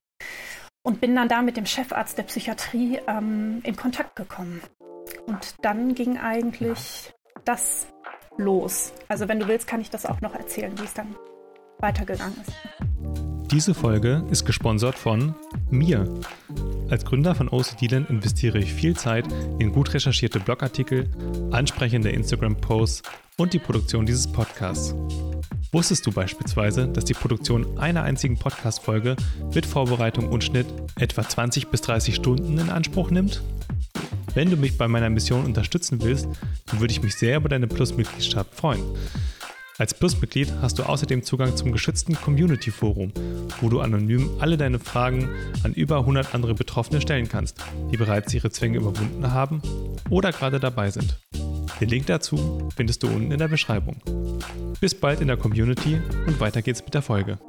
und 0.84 1.02
bin 1.02 1.16
dann 1.16 1.28
da 1.28 1.42
mit 1.42 1.58
dem 1.58 1.66
Chefarzt 1.66 2.18
der 2.18 2.24
Psychiatrie 2.24 3.00
ähm, 3.08 3.62
in 3.64 3.76
Kontakt 3.76 4.16
gekommen. 4.16 4.62
Und 5.26 5.56
dann 5.62 5.94
ging 5.94 6.18
eigentlich 6.18 7.14
das 7.44 7.88
los. 8.38 8.94
Also 9.10 9.28
wenn 9.28 9.40
du 9.40 9.48
willst, 9.48 9.68
kann 9.68 9.82
ich 9.82 9.90
das 9.90 10.06
auch 10.06 10.22
noch 10.22 10.36
erzählen, 10.36 10.78
wie 10.80 10.86
es 10.86 10.94
dann 10.94 11.16
weitergegangen 11.80 12.36
ist. 12.42 12.54
Diese 13.52 13.74
Folge 13.74 14.24
ist 14.30 14.46
gesponsert 14.46 14.96
von 14.96 15.34
mir. 15.72 16.08
Als 16.90 17.04
Gründer 17.06 17.34
von 17.34 17.50
OCDland 17.50 18.10
investiere 18.10 18.60
ich 18.60 18.74
viel 18.74 18.96
Zeit 18.96 19.26
in 19.58 19.72
gut 19.72 19.94
recherchierte 19.94 20.40
Blogartikel, 20.40 21.10
ansprechende 21.52 22.10
Instagram-Posts 22.10 23.04
und 23.38 23.54
die 23.54 23.60
Produktion 23.60 24.06
dieses 24.06 24.32
Podcasts. 24.32 24.94
Wusstest 25.72 26.06
du 26.06 26.12
beispielsweise, 26.12 26.88
dass 26.88 27.06
die 27.06 27.14
Produktion 27.14 27.78
einer 27.78 28.04
einzigen 28.04 28.38
Podcast-Folge 28.38 29.16
mit 29.54 29.66
Vorbereitung 29.66 30.30
und 30.30 30.44
Schnitt 30.44 30.68
etwa 31.00 31.28
20 31.28 31.68
bis 31.68 31.82
30 31.82 32.16
Stunden 32.16 32.58
in 32.58 32.70
Anspruch 32.70 33.12
nimmt? 33.12 33.44
Wenn 34.34 34.50
du 34.50 34.58
mich 34.58 34.78
bei 34.78 34.88
meiner 34.88 35.10
Mission 35.10 35.46
unterstützen 35.46 36.02
willst, 36.02 36.28
dann 36.68 36.80
würde 36.80 36.92
ich 36.92 37.02
mich 37.02 37.16
sehr 37.16 37.38
über 37.38 37.50
deine 37.50 37.68
Plus-Mitgliedschaft 37.68 38.54
freuen. 38.56 38.84
Als 39.80 39.94
Plusmitglied 39.94 40.52
hast 40.62 40.78
du 40.78 40.84
außerdem 40.84 41.24
Zugang 41.24 41.56
zum 41.56 41.72
geschützten 41.72 42.14
Community-Forum, 42.14 43.14
wo 43.62 43.70
du 43.70 43.80
anonym 43.80 44.30
alle 44.40 44.58
deine 44.58 44.78
Fragen 44.78 45.30
an 45.64 45.74
über 45.74 46.00
100 46.00 46.36
andere 46.36 46.54
Betroffene 46.54 47.00
stellen 47.00 47.30
kannst, 47.30 47.64
die 47.90 47.96
bereits 47.96 48.34
ihre 48.34 48.52
Zwänge 48.52 48.80
überwunden 48.80 49.32
haben 49.32 49.62
oder 50.10 50.34
gerade 50.34 50.60
dabei 50.60 50.92
sind. 50.92 51.18
Den 51.80 51.88
Link 51.88 52.08
dazu 52.08 52.68
findest 52.76 53.04
du 53.04 53.08
unten 53.08 53.32
in 53.32 53.40
der 53.40 53.48
Beschreibung. 53.48 54.02
Bis 54.82 55.00
bald 55.00 55.22
in 55.22 55.28
der 55.28 55.38
Community 55.38 56.02
und 56.28 56.42
weiter 56.42 56.62
geht's 56.62 56.84
mit 56.84 56.94
der 56.94 57.02
Folge. 57.02 57.40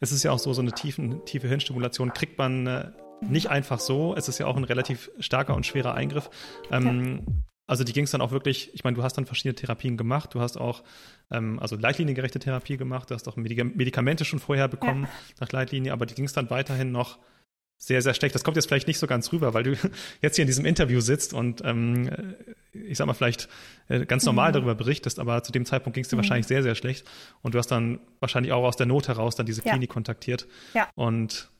Es 0.00 0.12
ist 0.12 0.22
ja 0.22 0.30
auch 0.30 0.38
so, 0.38 0.54
so 0.54 0.62
eine 0.62 0.72
tiefen, 0.72 1.26
tiefe 1.26 1.46
Hirnstimulation 1.46 2.14
kriegt 2.14 2.38
man 2.38 2.66
äh, 2.66 2.90
nicht 3.20 3.50
einfach 3.50 3.80
so. 3.80 4.14
Es 4.16 4.28
ist 4.28 4.38
ja 4.38 4.46
auch 4.46 4.56
ein 4.56 4.64
relativ 4.64 5.10
starker 5.18 5.54
und 5.56 5.66
schwerer 5.66 5.92
Eingriff. 5.92 6.30
Ähm, 6.70 7.22
ja. 7.26 7.32
Also 7.66 7.82
die 7.82 7.92
ging 7.92 8.04
es 8.04 8.10
dann 8.10 8.20
auch 8.20 8.30
wirklich, 8.30 8.74
ich 8.74 8.84
meine, 8.84 8.96
du 8.96 9.02
hast 9.02 9.14
dann 9.14 9.24
verschiedene 9.24 9.54
Therapien 9.54 9.96
gemacht, 9.96 10.34
du 10.34 10.40
hast 10.40 10.56
auch 10.56 10.82
ähm, 11.30 11.58
also 11.58 11.76
leitliniengerechte 11.76 12.38
Therapie 12.38 12.76
gemacht, 12.76 13.10
du 13.10 13.14
hast 13.14 13.26
auch 13.26 13.36
Medikamente 13.36 14.24
schon 14.24 14.38
vorher 14.38 14.68
bekommen 14.68 15.04
ja. 15.04 15.10
nach 15.40 15.52
Leitlinie, 15.52 15.92
aber 15.92 16.04
die 16.04 16.14
ging 16.14 16.26
es 16.26 16.34
dann 16.34 16.50
weiterhin 16.50 16.92
noch 16.92 17.18
sehr, 17.78 18.02
sehr 18.02 18.14
schlecht. 18.14 18.34
Das 18.34 18.44
kommt 18.44 18.56
jetzt 18.56 18.66
vielleicht 18.66 18.86
nicht 18.86 18.98
so 18.98 19.06
ganz 19.06 19.32
rüber, 19.32 19.54
weil 19.54 19.62
du 19.62 19.76
jetzt 20.22 20.36
hier 20.36 20.42
in 20.42 20.46
diesem 20.46 20.66
Interview 20.66 21.00
sitzt 21.00 21.32
und 21.32 21.62
ähm, 21.64 22.08
äh, 22.08 22.78
ich 22.78 22.98
sag 22.98 23.06
mal 23.06 23.14
vielleicht 23.14 23.48
äh, 23.88 24.04
ganz 24.04 24.24
normal 24.24 24.50
mhm. 24.50 24.54
darüber 24.54 24.74
berichtest, 24.74 25.18
aber 25.18 25.42
zu 25.42 25.52
dem 25.52 25.64
Zeitpunkt 25.64 25.94
ging 25.94 26.04
es 26.04 26.08
dir 26.08 26.16
mhm. 26.16 26.20
wahrscheinlich 26.20 26.46
sehr, 26.46 26.62
sehr 26.62 26.74
schlecht 26.74 27.06
und 27.42 27.54
du 27.54 27.58
hast 27.58 27.68
dann 27.68 28.00
wahrscheinlich 28.20 28.52
auch 28.52 28.64
aus 28.64 28.76
der 28.76 28.86
Not 28.86 29.08
heraus 29.08 29.36
dann 29.36 29.46
diese 29.46 29.64
ja. 29.64 29.70
Klinik 29.70 29.90
kontaktiert. 29.90 30.46
Ja. 30.74 30.88
Und 30.94 31.50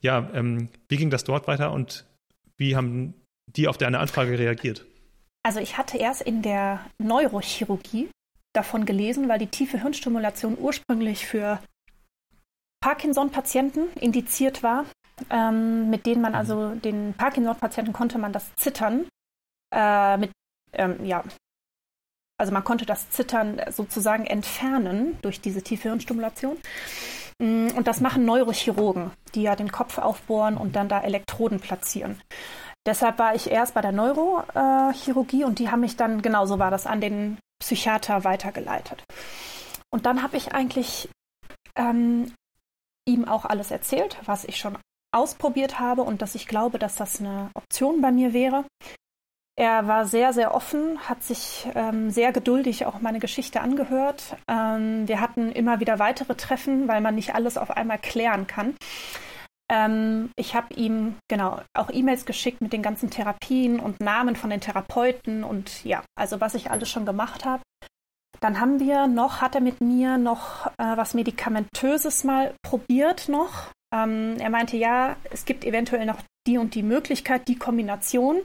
ja, 0.00 0.30
ähm, 0.32 0.68
wie 0.88 0.96
ging 0.96 1.10
das 1.10 1.24
dort 1.24 1.46
weiter 1.46 1.72
und 1.72 2.06
wie 2.56 2.76
haben 2.76 3.14
die 3.46 3.68
auf 3.68 3.78
deine 3.78 3.98
Anfrage 3.98 4.38
reagiert? 4.38 4.86
Also 5.42 5.60
ich 5.60 5.78
hatte 5.78 5.96
erst 5.98 6.22
in 6.22 6.42
der 6.42 6.84
Neurochirurgie 6.98 8.10
davon 8.52 8.84
gelesen, 8.84 9.28
weil 9.28 9.38
die 9.38 9.46
tiefe 9.46 9.80
Hirnstimulation 9.80 10.58
ursprünglich 10.58 11.26
für 11.26 11.62
Parkinson-Patienten 12.80 13.92
indiziert 13.94 14.62
war, 14.62 14.86
ähm, 15.30 15.90
mit 15.90 16.06
denen 16.06 16.22
man 16.22 16.34
also 16.34 16.74
den 16.74 17.14
Parkinson-Patienten 17.14 17.92
konnte 17.92 18.18
man 18.18 18.32
das 18.32 18.54
Zittern 18.56 19.06
äh, 19.72 20.16
mit 20.16 20.32
ähm, 20.72 21.04
ja 21.04 21.24
also 22.40 22.52
man 22.54 22.64
konnte 22.64 22.86
das 22.86 23.10
Zittern 23.10 23.60
sozusagen 23.70 24.24
entfernen 24.24 25.18
durch 25.20 25.42
diese 25.42 25.60
tiefe 25.60 25.90
Hirnstimulation. 25.90 26.56
Mm, 27.38 27.68
und 27.76 27.86
das 27.86 28.00
machen 28.00 28.24
Neurochirurgen, 28.24 29.10
die 29.34 29.42
ja 29.42 29.56
den 29.56 29.70
Kopf 29.70 29.98
aufbohren 29.98 30.56
und 30.56 30.74
dann 30.74 30.88
da 30.88 31.02
Elektroden 31.02 31.60
platzieren. 31.60 32.18
Deshalb 32.90 33.20
war 33.20 33.36
ich 33.36 33.48
erst 33.48 33.74
bei 33.74 33.82
der 33.82 33.92
Neurochirurgie 33.92 35.44
und 35.44 35.60
die 35.60 35.70
haben 35.70 35.78
mich 35.78 35.94
dann, 35.96 36.22
genau 36.22 36.44
so 36.44 36.58
war 36.58 36.72
das, 36.72 36.86
an 36.86 37.00
den 37.00 37.38
Psychiater 37.62 38.24
weitergeleitet. 38.24 39.04
Und 39.90 40.06
dann 40.06 40.24
habe 40.24 40.36
ich 40.36 40.54
eigentlich 40.54 41.08
ähm, 41.76 42.34
ihm 43.06 43.28
auch 43.28 43.44
alles 43.44 43.70
erzählt, 43.70 44.18
was 44.24 44.42
ich 44.44 44.56
schon 44.56 44.76
ausprobiert 45.12 45.78
habe 45.78 46.02
und 46.02 46.20
dass 46.20 46.34
ich 46.34 46.48
glaube, 46.48 46.80
dass 46.80 46.96
das 46.96 47.20
eine 47.20 47.50
Option 47.54 48.00
bei 48.00 48.10
mir 48.10 48.32
wäre. 48.32 48.64
Er 49.54 49.86
war 49.86 50.04
sehr, 50.06 50.32
sehr 50.32 50.52
offen, 50.52 50.98
hat 51.08 51.22
sich 51.22 51.68
ähm, 51.76 52.10
sehr 52.10 52.32
geduldig 52.32 52.86
auch 52.86 53.00
meine 53.00 53.20
Geschichte 53.20 53.60
angehört. 53.60 54.34
Ähm, 54.48 55.06
wir 55.06 55.20
hatten 55.20 55.52
immer 55.52 55.78
wieder 55.78 56.00
weitere 56.00 56.34
Treffen, 56.34 56.88
weil 56.88 57.00
man 57.00 57.14
nicht 57.14 57.36
alles 57.36 57.56
auf 57.56 57.70
einmal 57.70 57.98
klären 57.98 58.48
kann. 58.48 58.74
Ähm, 59.70 60.30
ich 60.36 60.54
habe 60.56 60.74
ihm 60.74 61.16
genau 61.28 61.60
auch 61.74 61.90
E-Mails 61.90 62.24
geschickt 62.26 62.60
mit 62.60 62.72
den 62.72 62.82
ganzen 62.82 63.08
Therapien 63.10 63.78
und 63.78 64.00
Namen 64.00 64.34
von 64.34 64.50
den 64.50 64.60
Therapeuten 64.60 65.44
und 65.44 65.84
ja, 65.84 66.02
also 66.16 66.40
was 66.40 66.54
ich 66.54 66.70
alles 66.70 66.90
schon 66.90 67.06
gemacht 67.06 67.44
habe. 67.44 67.62
Dann 68.40 68.58
haben 68.58 68.80
wir 68.80 69.06
noch, 69.06 69.40
hat 69.40 69.54
er 69.54 69.60
mit 69.60 69.80
mir 69.80 70.18
noch 70.18 70.66
äh, 70.78 70.96
was 70.96 71.14
Medikamentöses 71.14 72.24
mal 72.24 72.54
probiert 72.62 73.28
noch. 73.28 73.70
Ähm, 73.94 74.36
er 74.38 74.50
meinte, 74.50 74.76
ja, 74.76 75.16
es 75.30 75.44
gibt 75.44 75.64
eventuell 75.64 76.06
noch 76.06 76.22
die 76.46 76.58
und 76.58 76.74
die 76.74 76.82
Möglichkeit, 76.82 77.46
die 77.48 77.56
Kombination. 77.58 78.40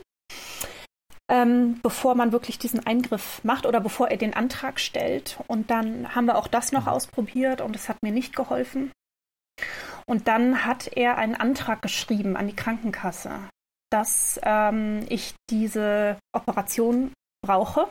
ähm, 1.30 1.80
bevor 1.82 2.16
man 2.16 2.32
wirklich 2.32 2.60
diesen 2.60 2.86
Eingriff 2.86 3.44
macht 3.44 3.66
oder 3.66 3.82
bevor 3.82 4.10
er 4.10 4.18
den 4.18 4.36
Antrag 4.36 4.80
stellt. 4.80 5.40
Und 5.48 5.72
dann 5.72 6.14
haben 6.14 6.26
wir 6.26 6.38
auch 6.38 6.48
das 6.48 6.72
noch 6.72 6.88
ausprobiert 6.88 7.62
und 7.62 7.76
es 7.76 7.90
hat 7.90 7.98
mir 8.04 8.12
nicht 8.12 8.36
geholfen. 8.36 8.92
Und 10.08 10.28
dann 10.28 10.66
hat 10.66 10.88
er 10.96 11.18
einen 11.18 11.36
Antrag 11.36 11.82
geschrieben 11.82 12.38
an 12.38 12.48
die 12.48 12.56
Krankenkasse, 12.56 13.32
dass 13.92 14.40
ähm, 14.44 15.06
ich 15.10 15.34
diese 15.50 16.18
Operation 16.34 17.12
brauche. 17.44 17.88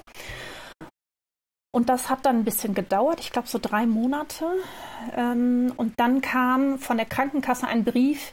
Und 1.74 1.88
das 1.88 2.08
hat 2.08 2.24
dann 2.24 2.38
ein 2.38 2.44
bisschen 2.44 2.74
gedauert, 2.74 3.18
ich 3.18 3.32
glaube 3.32 3.48
so 3.48 3.58
drei 3.58 3.84
Monate. 3.84 4.46
Ähm, 5.16 5.72
und 5.76 5.98
dann 5.98 6.20
kam 6.20 6.78
von 6.78 6.96
der 6.98 7.06
Krankenkasse 7.06 7.66
ein 7.66 7.82
Brief, 7.82 8.32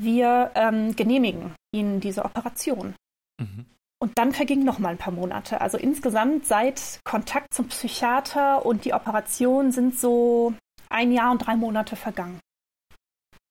wir 0.00 0.52
ähm, 0.54 0.96
genehmigen 0.96 1.54
Ihnen 1.70 2.00
diese 2.00 2.24
Operation. 2.24 2.94
Mhm. 3.38 3.66
Und 4.00 4.16
dann 4.16 4.32
vergingen 4.32 4.64
noch 4.64 4.78
mal 4.78 4.90
ein 4.90 4.98
paar 4.98 5.12
Monate. 5.12 5.60
Also 5.60 5.76
insgesamt 5.76 6.46
seit 6.46 7.00
Kontakt 7.04 7.52
zum 7.52 7.68
Psychiater 7.68 8.64
und 8.64 8.84
die 8.84 8.94
Operation 8.94 9.72
sind 9.72 9.98
so 9.98 10.54
ein 10.88 11.12
Jahr 11.12 11.32
und 11.32 11.38
drei 11.38 11.56
Monate 11.56 11.96
vergangen. 11.96 12.40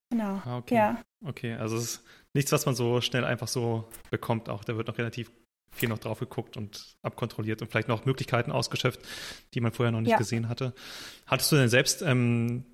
Genau. 0.10 0.42
Ah, 0.46 0.58
okay. 0.58 0.76
Ja. 0.76 1.04
Okay, 1.26 1.54
also 1.56 1.78
es 1.78 1.84
ist 1.84 2.04
nichts, 2.34 2.52
was 2.52 2.66
man 2.66 2.76
so 2.76 3.02
schnell 3.02 3.26
einfach 3.26 3.48
so 3.48 3.90
bekommt. 4.10 4.50
Auch 4.50 4.64
da 4.64 4.78
wird 4.78 4.88
noch 4.88 4.98
relativ 4.98 5.32
viel 5.72 5.90
noch 5.90 6.00
drauf 6.00 6.20
geguckt 6.20 6.58
und 6.58 6.96
abkontrolliert 7.02 7.62
und 7.62 7.70
vielleicht 7.70 7.88
noch 7.88 8.06
Möglichkeiten 8.06 8.52
ausgeschöpft, 8.52 9.02
die 9.54 9.62
man 9.62 9.72
vorher 9.72 9.92
noch 9.92 10.02
nicht 10.02 10.12
ja. 10.12 10.18
gesehen 10.18 10.50
hatte. 10.50 10.74
Hattest 11.26 11.52
du 11.52 11.56
denn 11.56 11.70
selbst 11.70 12.02
ähm, 12.02 12.66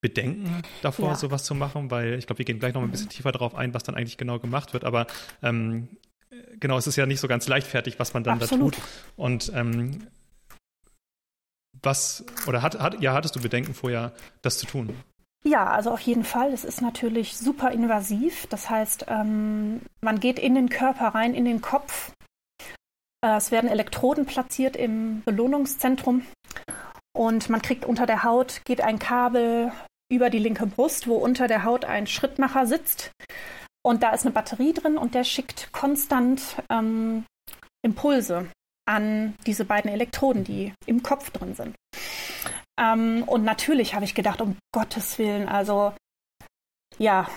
Bedenken 0.00 0.62
davor, 0.82 1.10
ja. 1.10 1.14
sowas 1.16 1.44
zu 1.44 1.54
machen? 1.54 1.90
Weil 1.90 2.14
ich 2.14 2.26
glaube, 2.26 2.38
wir 2.38 2.44
gehen 2.44 2.58
gleich 2.58 2.74
noch 2.74 2.82
ein 2.82 2.90
bisschen 2.90 3.08
tiefer 3.08 3.32
darauf 3.32 3.54
ein, 3.54 3.74
was 3.74 3.82
dann 3.82 3.94
eigentlich 3.94 4.18
genau 4.18 4.38
gemacht 4.38 4.72
wird. 4.72 4.84
Aber 4.84 5.06
ähm, 5.42 5.88
genau, 6.60 6.76
es 6.76 6.86
ist 6.86 6.96
ja 6.96 7.06
nicht 7.06 7.20
so 7.20 7.28
ganz 7.28 7.48
leichtfertig, 7.48 7.98
was 7.98 8.14
man 8.14 8.24
dann 8.24 8.42
Absolut. 8.42 8.76
da 8.76 8.80
tut. 8.80 8.88
Und 9.16 9.52
ähm, 9.54 10.06
was, 11.82 12.24
oder 12.46 12.62
hat, 12.62 12.78
hat, 12.78 13.00
ja, 13.00 13.14
hattest 13.14 13.36
du 13.36 13.40
Bedenken 13.40 13.74
vorher, 13.74 14.12
das 14.42 14.58
zu 14.58 14.66
tun? 14.66 14.94
Ja, 15.46 15.66
also 15.66 15.90
auf 15.90 16.00
jeden 16.00 16.24
Fall. 16.24 16.52
Es 16.52 16.64
ist 16.64 16.80
natürlich 16.80 17.36
super 17.36 17.70
invasiv. 17.70 18.46
Das 18.48 18.70
heißt, 18.70 19.06
ähm, 19.08 19.82
man 20.00 20.18
geht 20.18 20.38
in 20.38 20.54
den 20.54 20.70
Körper 20.70 21.08
rein, 21.08 21.34
in 21.34 21.44
den 21.44 21.60
Kopf. 21.60 22.12
Äh, 23.24 23.36
es 23.36 23.50
werden 23.50 23.68
Elektroden 23.68 24.24
platziert 24.24 24.74
im 24.74 25.22
Belohnungszentrum. 25.24 26.24
Und 27.16 27.48
man 27.50 27.62
kriegt 27.62 27.84
unter 27.84 28.06
der 28.06 28.24
Haut, 28.24 28.62
geht 28.64 28.80
ein 28.80 28.98
Kabel 28.98 29.70
über 30.10 30.30
die 30.30 30.38
linke 30.38 30.66
Brust, 30.66 31.06
wo 31.06 31.16
unter 31.16 31.46
der 31.46 31.64
Haut 31.64 31.84
ein 31.84 32.06
Schrittmacher 32.06 32.66
sitzt. 32.66 33.12
Und 33.82 34.02
da 34.02 34.10
ist 34.10 34.24
eine 34.24 34.32
Batterie 34.32 34.72
drin 34.72 34.96
und 34.96 35.14
der 35.14 35.24
schickt 35.24 35.72
konstant 35.72 36.56
ähm, 36.70 37.26
Impulse 37.82 38.48
an 38.86 39.34
diese 39.46 39.64
beiden 39.64 39.90
Elektroden, 39.90 40.42
die 40.42 40.72
im 40.86 41.02
Kopf 41.02 41.30
drin 41.30 41.54
sind. 41.54 41.76
Ähm, 42.78 43.24
und 43.26 43.44
natürlich 43.44 43.94
habe 43.94 44.04
ich 44.04 44.14
gedacht, 44.14 44.40
um 44.40 44.56
Gottes 44.72 45.18
Willen, 45.18 45.48
also 45.48 45.92
ja, 46.98 47.28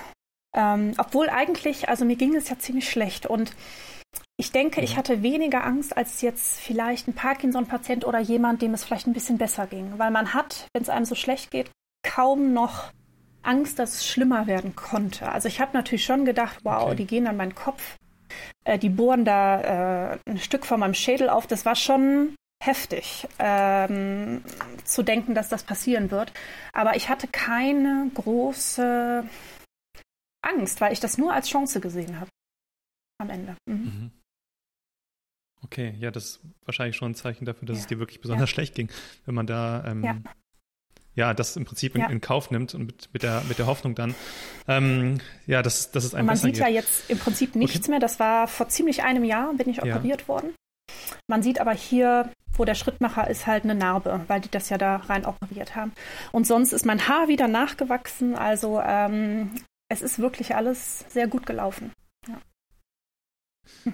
ähm, 0.56 0.94
obwohl 0.98 1.30
eigentlich, 1.30 1.90
also 1.90 2.06
mir 2.06 2.16
ging 2.16 2.36
es 2.36 2.50
ja 2.50 2.58
ziemlich 2.58 2.90
schlecht 2.90 3.26
und 3.26 3.56
ich 4.40 4.52
denke, 4.52 4.82
ich 4.82 4.98
hatte 4.98 5.24
weniger 5.24 5.64
Angst 5.66 5.98
als 5.98 6.22
jetzt 6.22 6.60
vielleicht 6.60 7.08
ein 7.08 7.16
Parkinson-Patient 7.16 8.06
oder 8.06 8.20
jemand, 8.20 8.62
dem 8.62 8.74
es 8.74 8.84
vielleicht 8.84 9.08
ein 9.08 9.14
bisschen 9.14 9.38
besser 9.38 9.68
ging, 9.68 9.98
weil 9.98 10.12
man 10.12 10.34
hat, 10.34 10.68
wenn 10.74 10.84
es 10.84 10.90
einem 10.90 11.06
so 11.06 11.16
schlecht 11.16 11.52
geht, 11.52 11.72
kaum 12.04 12.54
noch 12.54 12.92
Angst, 13.42 13.80
dass 13.80 13.96
es 13.96 14.08
schlimmer 14.08 14.46
werden 14.46 14.76
konnte. 14.76 15.32
Also 15.32 15.48
ich 15.48 15.60
habe 15.60 15.72
natürlich 15.74 16.06
schon 16.06 16.26
gedacht, 16.26 16.60
wow, 16.64 16.84
okay. 16.84 16.96
die 16.96 17.08
gehen 17.08 17.28
an 17.28 17.38
meinen 17.38 17.56
Kopf, 17.56 17.98
äh, 18.64 18.78
die 18.78 18.90
bohren 18.90 19.26
da 19.26 20.14
äh, 20.14 20.18
ein 20.28 20.38
Stück 20.38 20.66
von 20.66 20.80
meinem 20.80 20.94
Schädel 20.94 21.30
auf. 21.30 21.48
Das 21.48 21.66
war 21.66 21.76
schon 21.76 22.36
heftig 22.62 23.28
ähm, 23.40 24.44
zu 24.84 25.04
denken, 25.04 25.36
dass 25.36 25.50
das 25.50 25.64
passieren 25.64 26.12
wird. 26.12 26.34
Aber 26.74 26.96
ich 26.96 27.10
hatte 27.10 27.28
keine 27.28 28.10
große 28.14 29.24
Angst, 30.42 30.82
weil 30.82 30.94
ich 30.94 31.00
das 31.00 31.18
nur 31.18 31.34
als 31.34 31.50
Chance 31.50 31.80
gesehen 31.80 32.20
habe. 32.20 32.30
Am 33.20 33.30
Ende. 33.30 33.56
Mhm. 33.66 33.76
Mhm. 33.76 34.12
Okay, 35.64 35.96
ja, 36.00 36.12
das 36.12 36.26
ist 36.26 36.40
wahrscheinlich 36.66 36.96
schon 36.96 37.12
ein 37.12 37.16
Zeichen 37.16 37.46
dafür, 37.46 37.68
dass 37.68 37.78
ja. 37.78 37.82
es 37.82 37.88
dir 37.88 38.00
wirklich 38.00 38.22
besonders 38.22 38.50
ja. 38.50 38.54
schlecht 38.54 38.76
ging, 38.76 38.90
wenn 39.26 39.34
man 39.36 39.48
da 39.48 39.84
ähm, 39.86 40.04
ja 40.04 40.18
ja, 41.18 41.34
das 41.34 41.58
im 41.58 41.66
Prinzip 41.66 41.96
in, 41.96 42.04
in, 42.04 42.22
Kauf 42.22 42.52
nimmt 42.52 42.76
und 42.76 42.86
mit, 42.86 43.10
mit, 43.12 43.24
der, 43.24 43.42
mit 43.50 43.58
der 43.58 43.66
Hoffnung 43.66 43.96
dann, 43.96 44.14
ähm, 44.68 45.18
ja, 45.48 45.64
dass, 45.64 45.90
dass 45.90 46.04
es 46.04 46.14
einem 46.14 46.26
und 46.26 46.28
Man 46.28 46.38
sieht 46.38 46.54
geht. 46.54 46.62
ja 46.62 46.68
jetzt 46.68 47.10
im 47.10 47.18
Prinzip 47.18 47.56
nichts 47.56 47.80
okay. 47.80 47.90
mehr. 47.90 48.00
Das 48.00 48.20
war 48.20 48.48
vor 48.48 48.70
ziemlich 48.70 49.02
einem 49.02 49.24
Jahr, 49.24 49.52
bin 49.56 49.68
ich 49.68 49.82
operiert 49.82 50.28
worden. 50.28 50.54
Man 51.28 51.44
sieht 51.44 51.60
aber 51.60 51.74
hier, 51.74 52.32
wo 52.54 52.66
der 52.66 52.76
Schrittmacher 52.76 53.30
ist, 53.30 53.48
halt 53.48 53.64
eine 53.64 53.76
Narbe, 53.76 54.22
weil 54.28 54.42
die 54.42 54.52
das 54.52 54.70
ja 54.70 54.78
da 54.78 54.98
rein 54.98 55.26
operiert 55.26 55.76
haben. 55.76 55.92
Und 56.32 56.48
sonst 56.48 56.74
ist 56.74 56.86
mein 56.86 57.08
Haar 57.08 57.28
wieder 57.28 57.48
nachgewachsen. 57.48 58.36
Also 58.36 58.82
ähm, 58.82 59.52
es 59.90 60.02
ist 60.02 60.20
wirklich 60.20 60.56
alles 60.56 61.06
sehr 61.10 61.28
gut 61.28 61.46
gelaufen. 61.46 61.92
Ja. 62.28 62.42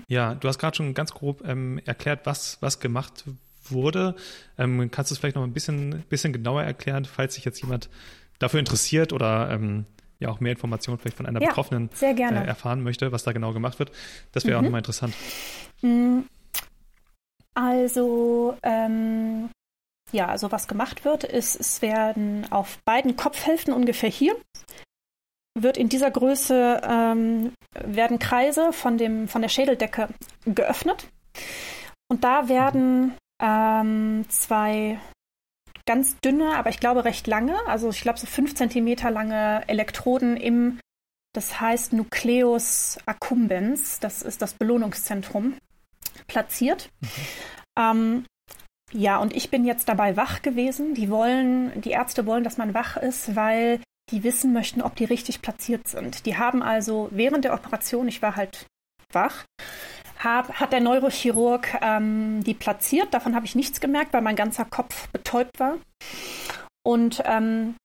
Ja, 0.08 0.36
du 0.36 0.48
hast 0.48 0.60
gerade 0.60 0.76
schon 0.78 0.94
ganz 0.94 1.14
grob 1.14 1.44
ähm, 1.46 1.80
erklärt, 1.86 2.26
was, 2.26 2.58
was 2.62 2.80
gemacht 2.80 3.26
wurde. 3.66 4.16
Ähm, 4.58 4.92
kannst 4.92 5.12
du 5.12 5.16
es 5.16 5.20
vielleicht 5.20 5.36
noch 5.36 5.44
ein 5.44 5.54
bisschen, 5.54 6.04
bisschen 6.10 6.34
genauer 6.34 6.64
erklären, 6.64 7.06
falls 7.06 7.36
sich 7.36 7.46
jetzt 7.46 7.62
jemand 7.62 7.90
dafür 8.40 8.60
interessiert 8.60 9.14
oder 9.14 9.50
ähm, 9.52 9.86
ja 10.20 10.30
auch 10.30 10.40
mehr 10.40 10.52
Informationen 10.52 11.00
vielleicht 11.00 11.18
von 11.18 11.26
einer 11.26 11.42
ja, 11.42 11.50
Betroffenen 11.50 11.90
äh, 12.02 12.46
erfahren 12.46 12.84
möchte, 12.84 13.12
was 13.12 13.24
da 13.24 13.32
genau 13.32 13.54
gemacht 13.54 13.80
wird? 13.80 13.92
Das 14.32 14.46
wäre 14.46 14.54
mhm. 14.54 14.60
auch 14.60 14.64
nochmal 14.64 14.80
interessant. 14.80 15.14
Also, 17.56 18.58
ähm, 18.64 19.50
ja, 20.12 20.28
also 20.28 20.52
was 20.52 20.68
gemacht 20.68 21.06
wird, 21.06 21.24
ist, 21.24 21.60
es 21.60 21.82
werden 21.82 22.52
auf 22.52 22.80
beiden 22.86 23.16
Kopfhälften 23.16 23.74
ungefähr 23.74 24.10
hier 24.10 24.36
wird 25.56 25.78
in 25.78 25.90
dieser 25.90 26.12
Größe 26.12 26.82
ähm, 26.84 27.54
werden 27.80 28.20
Kreise 28.20 28.74
von 28.74 28.98
dem 28.98 29.28
von 29.28 29.42
der 29.42 29.50
Schädeldecke 29.50 30.10
geöffnet. 30.46 31.08
Und 32.08 32.24
da 32.24 32.50
werden 32.50 33.14
ähm, 33.42 34.26
zwei 34.30 35.00
ganz 35.86 36.18
dünne, 36.20 36.56
aber 36.56 36.70
ich 36.70 36.80
glaube 36.80 37.06
recht 37.06 37.28
lange, 37.28 37.56
also 37.68 37.90
ich 37.90 38.02
glaube 38.02 38.20
so 38.20 38.26
fünf 38.26 38.56
Zentimeter 38.56 39.12
lange 39.12 39.64
Elektroden 39.68 40.38
im, 40.38 40.80
das 41.34 41.60
heißt 41.60 41.94
Nucleus 41.94 42.98
accumbens, 43.06 44.00
das 44.00 44.22
ist 44.22 44.42
das 44.42 44.54
Belohnungszentrum, 44.54 45.58
platziert. 46.28 46.90
Mhm. 47.02 47.08
Ähm, 47.78 48.26
ja, 48.92 49.18
und 49.18 49.36
ich 49.36 49.50
bin 49.50 49.66
jetzt 49.66 49.90
dabei 49.90 50.16
wach 50.18 50.42
gewesen. 50.42 50.94
Die 50.94 51.10
wollen, 51.10 51.82
die 51.82 51.92
Ärzte 51.92 52.26
wollen, 52.26 52.44
dass 52.44 52.58
man 52.58 52.74
wach 52.74 52.98
ist, 52.98 53.36
weil 53.36 53.80
die 54.12 54.24
wissen 54.24 54.54
möchten, 54.54 54.82
ob 54.82 54.96
die 54.96 55.06
richtig 55.06 55.42
platziert 55.42 55.88
sind. 55.88 56.26
Die 56.26 56.38
haben 56.38 56.62
also 56.62 57.10
während 57.12 57.46
der 57.46 57.54
Operation, 57.54 58.08
ich 58.08 58.22
war 58.22 58.36
halt 58.36 58.68
wach, 59.12 59.46
hab, 60.24 60.60
hat 60.60 60.74
der 60.74 60.80
Neurochirurg 60.80 61.80
ähm, 61.82 62.44
die 62.44 62.54
platziert. 62.54 63.14
Davon 63.14 63.36
habe 63.36 63.46
ich 63.46 63.56
nichts 63.56 63.80
gemerkt, 63.80 64.14
weil 64.14 64.22
mein 64.22 64.36
ganzer 64.36 64.66
Kopf 64.66 65.08
betäubt 65.10 65.60
war. 65.60 65.78
Und 66.86 67.24
ähm, 67.26 67.76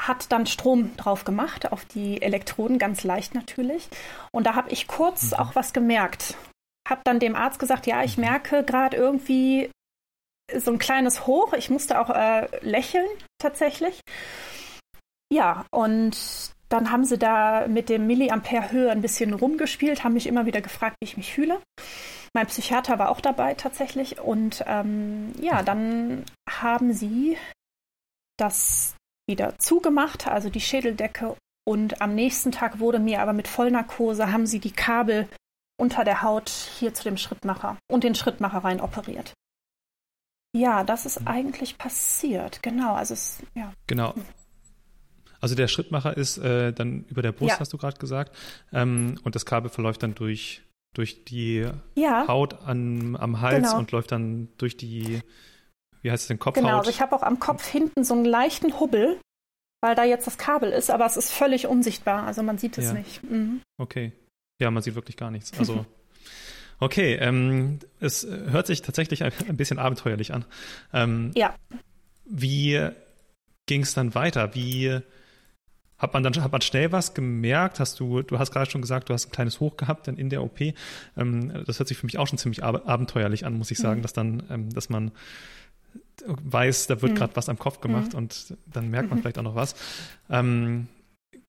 hat 0.00 0.32
dann 0.32 0.46
Strom 0.46 0.96
drauf 0.96 1.24
gemacht, 1.24 1.70
auf 1.72 1.84
die 1.84 2.20
Elektroden, 2.22 2.78
ganz 2.78 3.04
leicht 3.04 3.34
natürlich. 3.34 3.88
Und 4.32 4.46
da 4.46 4.54
habe 4.54 4.70
ich 4.70 4.86
kurz 4.86 5.30
mhm. 5.30 5.38
auch 5.38 5.54
was 5.54 5.72
gemerkt. 5.72 6.36
Hab 6.88 7.04
dann 7.04 7.20
dem 7.20 7.36
Arzt 7.36 7.58
gesagt, 7.58 7.86
ja, 7.86 8.02
ich 8.02 8.16
mhm. 8.16 8.24
merke 8.24 8.64
gerade 8.64 8.96
irgendwie 8.96 9.70
so 10.56 10.72
ein 10.72 10.78
kleines 10.78 11.26
Hoch. 11.26 11.52
Ich 11.54 11.70
musste 11.70 12.00
auch 12.00 12.10
äh, 12.10 12.48
lächeln 12.60 13.08
tatsächlich. 13.38 14.00
Ja, 15.32 15.64
und 15.70 16.16
dann 16.68 16.90
haben 16.90 17.04
sie 17.04 17.18
da 17.18 17.66
mit 17.68 17.88
dem 17.88 18.06
Milliampere-Höhe 18.06 18.90
ein 18.90 19.02
bisschen 19.02 19.34
rumgespielt, 19.34 20.04
haben 20.04 20.14
mich 20.14 20.26
immer 20.26 20.46
wieder 20.46 20.60
gefragt, 20.60 20.96
wie 21.00 21.08
ich 21.08 21.16
mich 21.16 21.32
fühle. 21.32 21.60
Mein 22.34 22.46
Psychiater 22.46 22.98
war 22.98 23.10
auch 23.10 23.20
dabei 23.20 23.54
tatsächlich. 23.54 24.20
Und 24.20 24.64
ähm, 24.66 25.32
ja, 25.40 25.62
dann 25.62 26.24
haben 26.48 26.92
sie 26.92 27.36
das 28.38 28.96
wieder 29.28 29.58
zugemacht, 29.58 30.26
also 30.26 30.48
die 30.48 30.60
Schädeldecke. 30.60 31.36
Und 31.64 32.00
am 32.00 32.14
nächsten 32.14 32.50
Tag 32.52 32.80
wurde 32.80 32.98
mir 32.98 33.20
aber 33.20 33.32
mit 33.32 33.48
Vollnarkose, 33.48 34.32
haben 34.32 34.46
sie 34.46 34.58
die 34.58 34.72
Kabel 34.72 35.28
unter 35.82 36.04
der 36.04 36.22
Haut 36.22 36.48
hier 36.48 36.94
zu 36.94 37.02
dem 37.02 37.16
Schrittmacher 37.16 37.76
und 37.90 38.04
den 38.04 38.14
Schrittmacher 38.14 38.58
rein 38.58 38.80
operiert. 38.80 39.34
Ja, 40.54 40.84
das 40.84 41.06
ist 41.06 41.26
eigentlich 41.26 41.76
passiert. 41.76 42.62
Genau, 42.62 42.94
also 42.94 43.14
es, 43.14 43.42
ja. 43.54 43.72
Genau. 43.88 44.14
Also 45.40 45.56
der 45.56 45.66
Schrittmacher 45.66 46.16
ist 46.16 46.38
äh, 46.38 46.72
dann 46.72 47.04
über 47.08 47.20
der 47.20 47.32
Brust, 47.32 47.54
ja. 47.54 47.58
hast 47.58 47.72
du 47.72 47.78
gerade 47.78 47.98
gesagt, 47.98 48.36
ähm, 48.72 49.18
und 49.24 49.34
das 49.34 49.44
Kabel 49.44 49.70
verläuft 49.70 50.04
dann 50.04 50.14
durch 50.14 50.62
durch 50.94 51.24
die 51.24 51.66
ja. 51.96 52.28
Haut 52.28 52.62
an, 52.62 53.16
am 53.16 53.40
Hals 53.40 53.68
genau. 53.68 53.78
und 53.78 53.90
läuft 53.92 54.12
dann 54.12 54.50
durch 54.58 54.76
die, 54.76 55.22
wie 56.02 56.10
heißt 56.12 56.24
es 56.24 56.28
denn, 56.28 56.38
Kopfhaut? 56.38 56.62
Genau, 56.62 56.78
also 56.78 56.90
ich 56.90 57.00
habe 57.00 57.16
auch 57.16 57.22
am 57.22 57.40
Kopf 57.40 57.66
hinten 57.66 58.04
so 58.04 58.14
einen 58.14 58.26
leichten 58.26 58.78
Hubbel, 58.78 59.18
weil 59.80 59.94
da 59.94 60.04
jetzt 60.04 60.26
das 60.26 60.36
Kabel 60.36 60.70
ist, 60.70 60.90
aber 60.90 61.06
es 61.06 61.16
ist 61.16 61.32
völlig 61.32 61.66
unsichtbar, 61.66 62.24
also 62.24 62.42
man 62.42 62.58
sieht 62.58 62.76
es 62.76 62.84
ja. 62.84 62.92
nicht. 62.92 63.22
Mhm. 63.24 63.62
Okay. 63.78 64.12
Ja, 64.62 64.70
man 64.70 64.82
sieht 64.82 64.94
wirklich 64.94 65.16
gar 65.16 65.30
nichts. 65.30 65.52
Also 65.58 65.84
Okay, 66.82 67.14
ähm, 67.14 67.78
es 68.00 68.26
hört 68.26 68.66
sich 68.66 68.82
tatsächlich 68.82 69.22
ein, 69.22 69.32
ein 69.48 69.56
bisschen 69.56 69.78
abenteuerlich 69.78 70.34
an. 70.34 70.44
Ähm, 70.92 71.30
ja. 71.36 71.54
Wie 72.24 72.88
ging 73.66 73.82
es 73.82 73.94
dann 73.94 74.16
weiter? 74.16 74.56
Wie 74.56 74.98
hat 75.96 76.12
man 76.12 76.24
dann 76.24 76.34
hat 76.42 76.50
man 76.50 76.60
schnell 76.60 76.90
was 76.90 77.14
gemerkt? 77.14 77.78
Hast 77.78 78.00
du, 78.00 78.22
du 78.22 78.40
hast 78.40 78.50
gerade 78.50 78.68
schon 78.68 78.82
gesagt, 78.82 79.08
du 79.08 79.14
hast 79.14 79.28
ein 79.28 79.30
kleines 79.30 79.60
Hoch 79.60 79.76
gehabt 79.76 80.08
dann 80.08 80.16
in 80.16 80.28
der 80.28 80.42
OP. 80.42 80.60
Ähm, 81.16 81.52
das 81.66 81.78
hört 81.78 81.86
sich 81.86 81.98
für 81.98 82.06
mich 82.06 82.18
auch 82.18 82.26
schon 82.26 82.38
ziemlich 82.38 82.64
ab 82.64 82.82
abenteuerlich 82.86 83.46
an, 83.46 83.56
muss 83.56 83.70
ich 83.70 83.78
sagen, 83.78 84.00
mhm. 84.00 84.02
dass 84.02 84.12
dann, 84.12 84.42
ähm, 84.50 84.70
dass 84.70 84.88
man 84.88 85.12
weiß, 86.26 86.88
da 86.88 87.00
wird 87.00 87.12
mhm. 87.12 87.16
gerade 87.16 87.36
was 87.36 87.48
am 87.48 87.60
Kopf 87.60 87.80
gemacht 87.80 88.14
mhm. 88.14 88.18
und 88.18 88.56
dann 88.66 88.90
merkt 88.90 89.08
man 89.08 89.18
mhm. 89.18 89.22
vielleicht 89.22 89.38
auch 89.38 89.44
noch 89.44 89.54
was. 89.54 89.76
Ähm, 90.28 90.88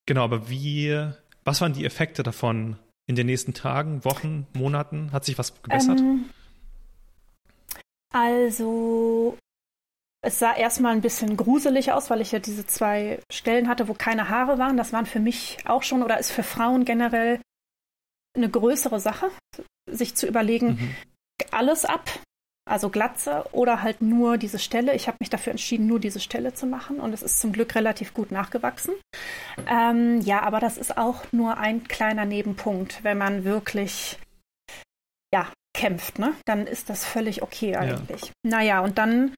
genau, 0.06 0.24
aber 0.24 0.48
wie, 0.48 0.96
was 1.44 1.60
waren 1.62 1.74
die 1.74 1.86
Effekte 1.86 2.22
davon 2.22 2.76
in 3.08 3.16
den 3.16 3.28
nächsten 3.28 3.54
Tagen, 3.54 4.06
Wochen, 4.06 4.48
Monaten? 4.54 5.12
Hat 5.12 5.26
sich 5.26 5.38
was 5.38 5.62
gebessert? 5.62 6.00
Ähm, 6.00 6.30
also 8.14 9.38
es 10.22 10.40
sah 10.40 10.56
erstmal 10.56 10.94
ein 10.94 11.02
bisschen 11.02 11.36
gruselig 11.36 11.92
aus, 11.92 12.10
weil 12.10 12.22
ich 12.22 12.32
ja 12.32 12.40
diese 12.40 12.66
zwei 12.66 13.20
Stellen 13.30 13.68
hatte, 13.68 13.88
wo 13.90 13.94
keine 13.94 14.30
Haare 14.30 14.58
waren. 14.58 14.78
Das 14.78 14.94
waren 14.94 15.06
für 15.06 15.20
mich 15.20 15.58
auch 15.66 15.84
schon 15.84 16.02
oder 16.02 16.18
ist 16.18 16.32
für 16.32 16.44
Frauen 16.44 16.86
generell 16.86 17.42
eine 18.36 18.50
größere 18.50 19.00
Sache, 19.00 19.30
sich 19.86 20.16
zu 20.16 20.26
überlegen, 20.26 20.68
mhm. 20.68 20.96
alles 21.52 21.86
ab, 21.86 22.10
also 22.66 22.90
Glatze 22.90 23.46
oder 23.52 23.82
halt 23.82 24.02
nur 24.02 24.38
diese 24.38 24.60
Stelle. 24.60 24.96
Ich 24.96 25.08
habe 25.08 25.18
mich 25.20 25.30
dafür 25.30 25.52
entschieden, 25.52 25.88
nur 25.88 26.00
diese 26.00 26.20
Stelle 26.20 26.54
zu 26.54 26.66
machen 26.66 27.00
und 27.00 27.14
es 27.14 27.22
ist 27.22 27.40
zum 27.40 27.52
Glück 27.52 27.76
relativ 27.76 28.14
gut 28.14 28.32
nachgewachsen. 28.32 28.94
Ähm, 29.68 30.22
ja, 30.22 30.42
aber 30.42 30.60
das 30.60 30.78
ist 30.78 30.98
auch 30.98 31.24
nur 31.32 31.58
ein 31.58 31.88
kleiner 31.88 32.26
Nebenpunkt, 32.26 33.04
wenn 33.04 33.18
man 33.18 33.44
wirklich 33.44 34.18
ja 35.34 35.52
kämpft, 35.76 36.20
ne? 36.20 36.34
Dann 36.46 36.68
ist 36.68 36.90
das 36.90 37.04
völlig 37.04 37.42
okay 37.42 37.76
eigentlich. 37.76 38.26
Ja. 38.26 38.32
Naja, 38.44 38.80
und 38.82 38.98
dann 38.98 39.34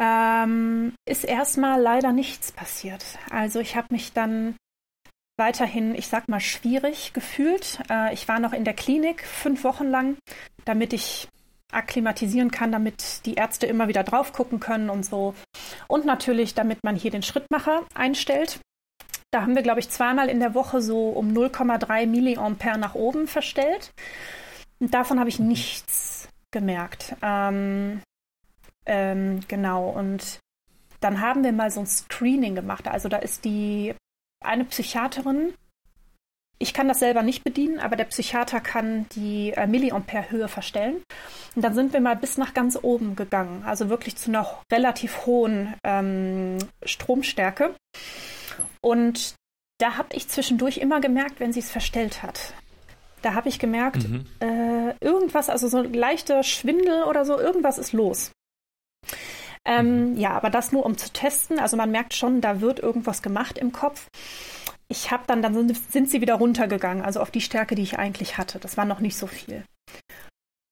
ähm, 0.00 0.94
ist 1.06 1.24
erstmal 1.24 1.80
leider 1.80 2.12
nichts 2.12 2.52
passiert. 2.52 3.04
Also 3.30 3.60
ich 3.60 3.76
habe 3.76 3.88
mich 3.90 4.12
dann 4.12 4.56
weiterhin, 5.38 5.94
ich 5.94 6.08
sag 6.08 6.28
mal, 6.28 6.40
schwierig 6.40 7.12
gefühlt. 7.12 7.78
Äh, 7.90 8.12
ich 8.14 8.26
war 8.26 8.40
noch 8.40 8.52
in 8.52 8.64
der 8.64 8.74
Klinik 8.74 9.24
fünf 9.24 9.64
Wochen 9.64 9.86
lang, 9.86 10.16
damit 10.64 10.92
ich 10.92 11.28
akklimatisieren 11.72 12.50
kann, 12.50 12.72
damit 12.72 13.26
die 13.26 13.34
Ärzte 13.34 13.66
immer 13.66 13.88
wieder 13.88 14.04
drauf 14.04 14.32
gucken 14.32 14.60
können 14.60 14.90
und 14.90 15.04
so. 15.04 15.34
Und 15.88 16.04
natürlich, 16.04 16.54
damit 16.54 16.82
man 16.84 16.96
hier 16.96 17.10
den 17.10 17.22
Schrittmacher 17.22 17.84
einstellt. 17.94 18.60
Da 19.32 19.42
haben 19.42 19.56
wir, 19.56 19.62
glaube 19.62 19.80
ich, 19.80 19.90
zweimal 19.90 20.28
in 20.28 20.40
der 20.40 20.54
Woche 20.54 20.80
so 20.80 21.08
um 21.08 21.32
0,3 21.32 22.06
Milliampere 22.06 22.78
nach 22.78 22.94
oben 22.94 23.26
verstellt. 23.26 23.90
Und 24.78 24.94
davon 24.94 25.18
habe 25.18 25.28
ich 25.28 25.38
nichts 25.38 26.28
gemerkt. 26.52 27.16
Ähm, 27.22 28.00
ähm, 28.86 29.40
genau, 29.48 29.88
und 29.88 30.38
dann 31.00 31.20
haben 31.20 31.44
wir 31.44 31.52
mal 31.52 31.70
so 31.70 31.80
ein 31.80 31.86
Screening 31.86 32.54
gemacht. 32.54 32.88
Also 32.88 33.08
da 33.08 33.18
ist 33.18 33.44
die 33.44 33.94
eine 34.42 34.64
Psychiaterin, 34.64 35.54
ich 36.58 36.72
kann 36.72 36.88
das 36.88 37.00
selber 37.00 37.22
nicht 37.22 37.44
bedienen, 37.44 37.78
aber 37.78 37.96
der 37.96 38.04
Psychiater 38.04 38.60
kann 38.60 39.06
die 39.14 39.52
äh, 39.52 39.66
Milliampere-Höhe 39.66 40.48
verstellen. 40.48 41.02
Und 41.54 41.62
dann 41.62 41.74
sind 41.74 41.92
wir 41.92 42.00
mal 42.00 42.16
bis 42.16 42.38
nach 42.38 42.54
ganz 42.54 42.78
oben 42.80 43.14
gegangen, 43.14 43.62
also 43.64 43.88
wirklich 43.88 44.16
zu 44.16 44.30
einer 44.30 44.46
relativ 44.72 45.26
hohen 45.26 45.74
ähm, 45.84 46.58
Stromstärke. 46.84 47.74
Und 48.80 49.34
da 49.78 49.96
habe 49.96 50.08
ich 50.12 50.28
zwischendurch 50.28 50.78
immer 50.78 51.00
gemerkt, 51.00 51.40
wenn 51.40 51.52
sie 51.52 51.60
es 51.60 51.70
verstellt 51.70 52.22
hat. 52.22 52.54
Da 53.20 53.34
habe 53.34 53.48
ich 53.48 53.58
gemerkt, 53.58 54.08
mhm. 54.08 54.24
äh, 54.40 54.94
irgendwas, 55.00 55.50
also 55.50 55.68
so 55.68 55.82
leichter 55.82 56.42
Schwindel 56.42 57.04
oder 57.04 57.24
so, 57.24 57.38
irgendwas 57.38 57.76
ist 57.76 57.92
los. 57.92 58.30
Ähm, 59.66 60.12
mhm. 60.12 60.16
Ja, 60.16 60.30
aber 60.30 60.48
das 60.48 60.72
nur 60.72 60.86
um 60.86 60.96
zu 60.96 61.12
testen. 61.12 61.58
Also 61.58 61.76
man 61.76 61.90
merkt 61.90 62.14
schon, 62.14 62.40
da 62.40 62.60
wird 62.60 62.78
irgendwas 62.78 63.20
gemacht 63.20 63.58
im 63.58 63.72
Kopf. 63.72 64.08
Ich 64.88 65.10
habe 65.10 65.24
dann, 65.26 65.42
dann 65.42 65.54
sind, 65.54 65.92
sind 65.92 66.10
sie 66.10 66.20
wieder 66.20 66.34
runtergegangen, 66.34 67.04
also 67.04 67.20
auf 67.20 67.30
die 67.30 67.40
Stärke, 67.40 67.74
die 67.74 67.82
ich 67.82 67.98
eigentlich 67.98 68.38
hatte. 68.38 68.58
Das 68.58 68.76
war 68.76 68.84
noch 68.84 69.00
nicht 69.00 69.16
so 69.16 69.26
viel. 69.26 69.64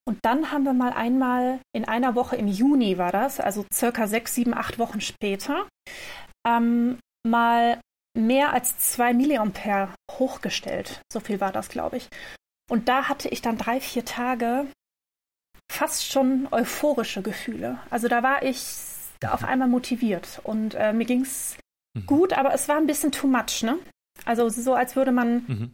Und 0.06 0.18
dann 0.22 0.52
haben 0.52 0.64
wir 0.64 0.74
mal 0.74 0.92
einmal 0.92 1.60
in 1.74 1.86
einer 1.86 2.14
Woche 2.14 2.36
im 2.36 2.46
Juni 2.46 2.98
war 2.98 3.10
das, 3.10 3.40
also 3.40 3.64
circa 3.72 4.06
sechs, 4.06 4.34
sieben, 4.34 4.54
acht 4.54 4.78
Wochen 4.78 5.00
später, 5.00 5.66
ähm, 6.46 6.98
mal 7.26 7.80
mehr 8.16 8.52
als 8.52 8.78
zwei 8.78 9.14
Milliampere 9.14 9.88
hochgestellt. 10.12 11.00
So 11.12 11.20
viel 11.20 11.40
war 11.40 11.52
das, 11.52 11.68
glaube 11.68 11.96
ich. 11.96 12.08
Und 12.70 12.88
da 12.88 13.08
hatte 13.08 13.28
ich 13.28 13.42
dann 13.42 13.58
drei, 13.58 13.80
vier 13.80 14.04
Tage 14.04 14.66
fast 15.72 16.06
schon 16.06 16.48
euphorische 16.50 17.22
Gefühle. 17.22 17.78
Also 17.90 18.08
da 18.08 18.22
war 18.22 18.42
ich 18.42 18.62
auf 19.26 19.44
einmal 19.44 19.68
motiviert 19.68 20.40
und 20.44 20.74
äh, 20.74 20.92
mir 20.92 21.06
ging's 21.06 21.56
mhm. 21.94 22.06
gut, 22.06 22.32
aber 22.34 22.52
es 22.52 22.68
war 22.68 22.76
ein 22.76 22.86
bisschen 22.86 23.10
too 23.10 23.26
much, 23.26 23.62
ne? 23.62 23.78
Also 24.24 24.48
so, 24.48 24.74
als 24.74 24.96
würde 24.96 25.12
man 25.12 25.44
mhm. 25.46 25.72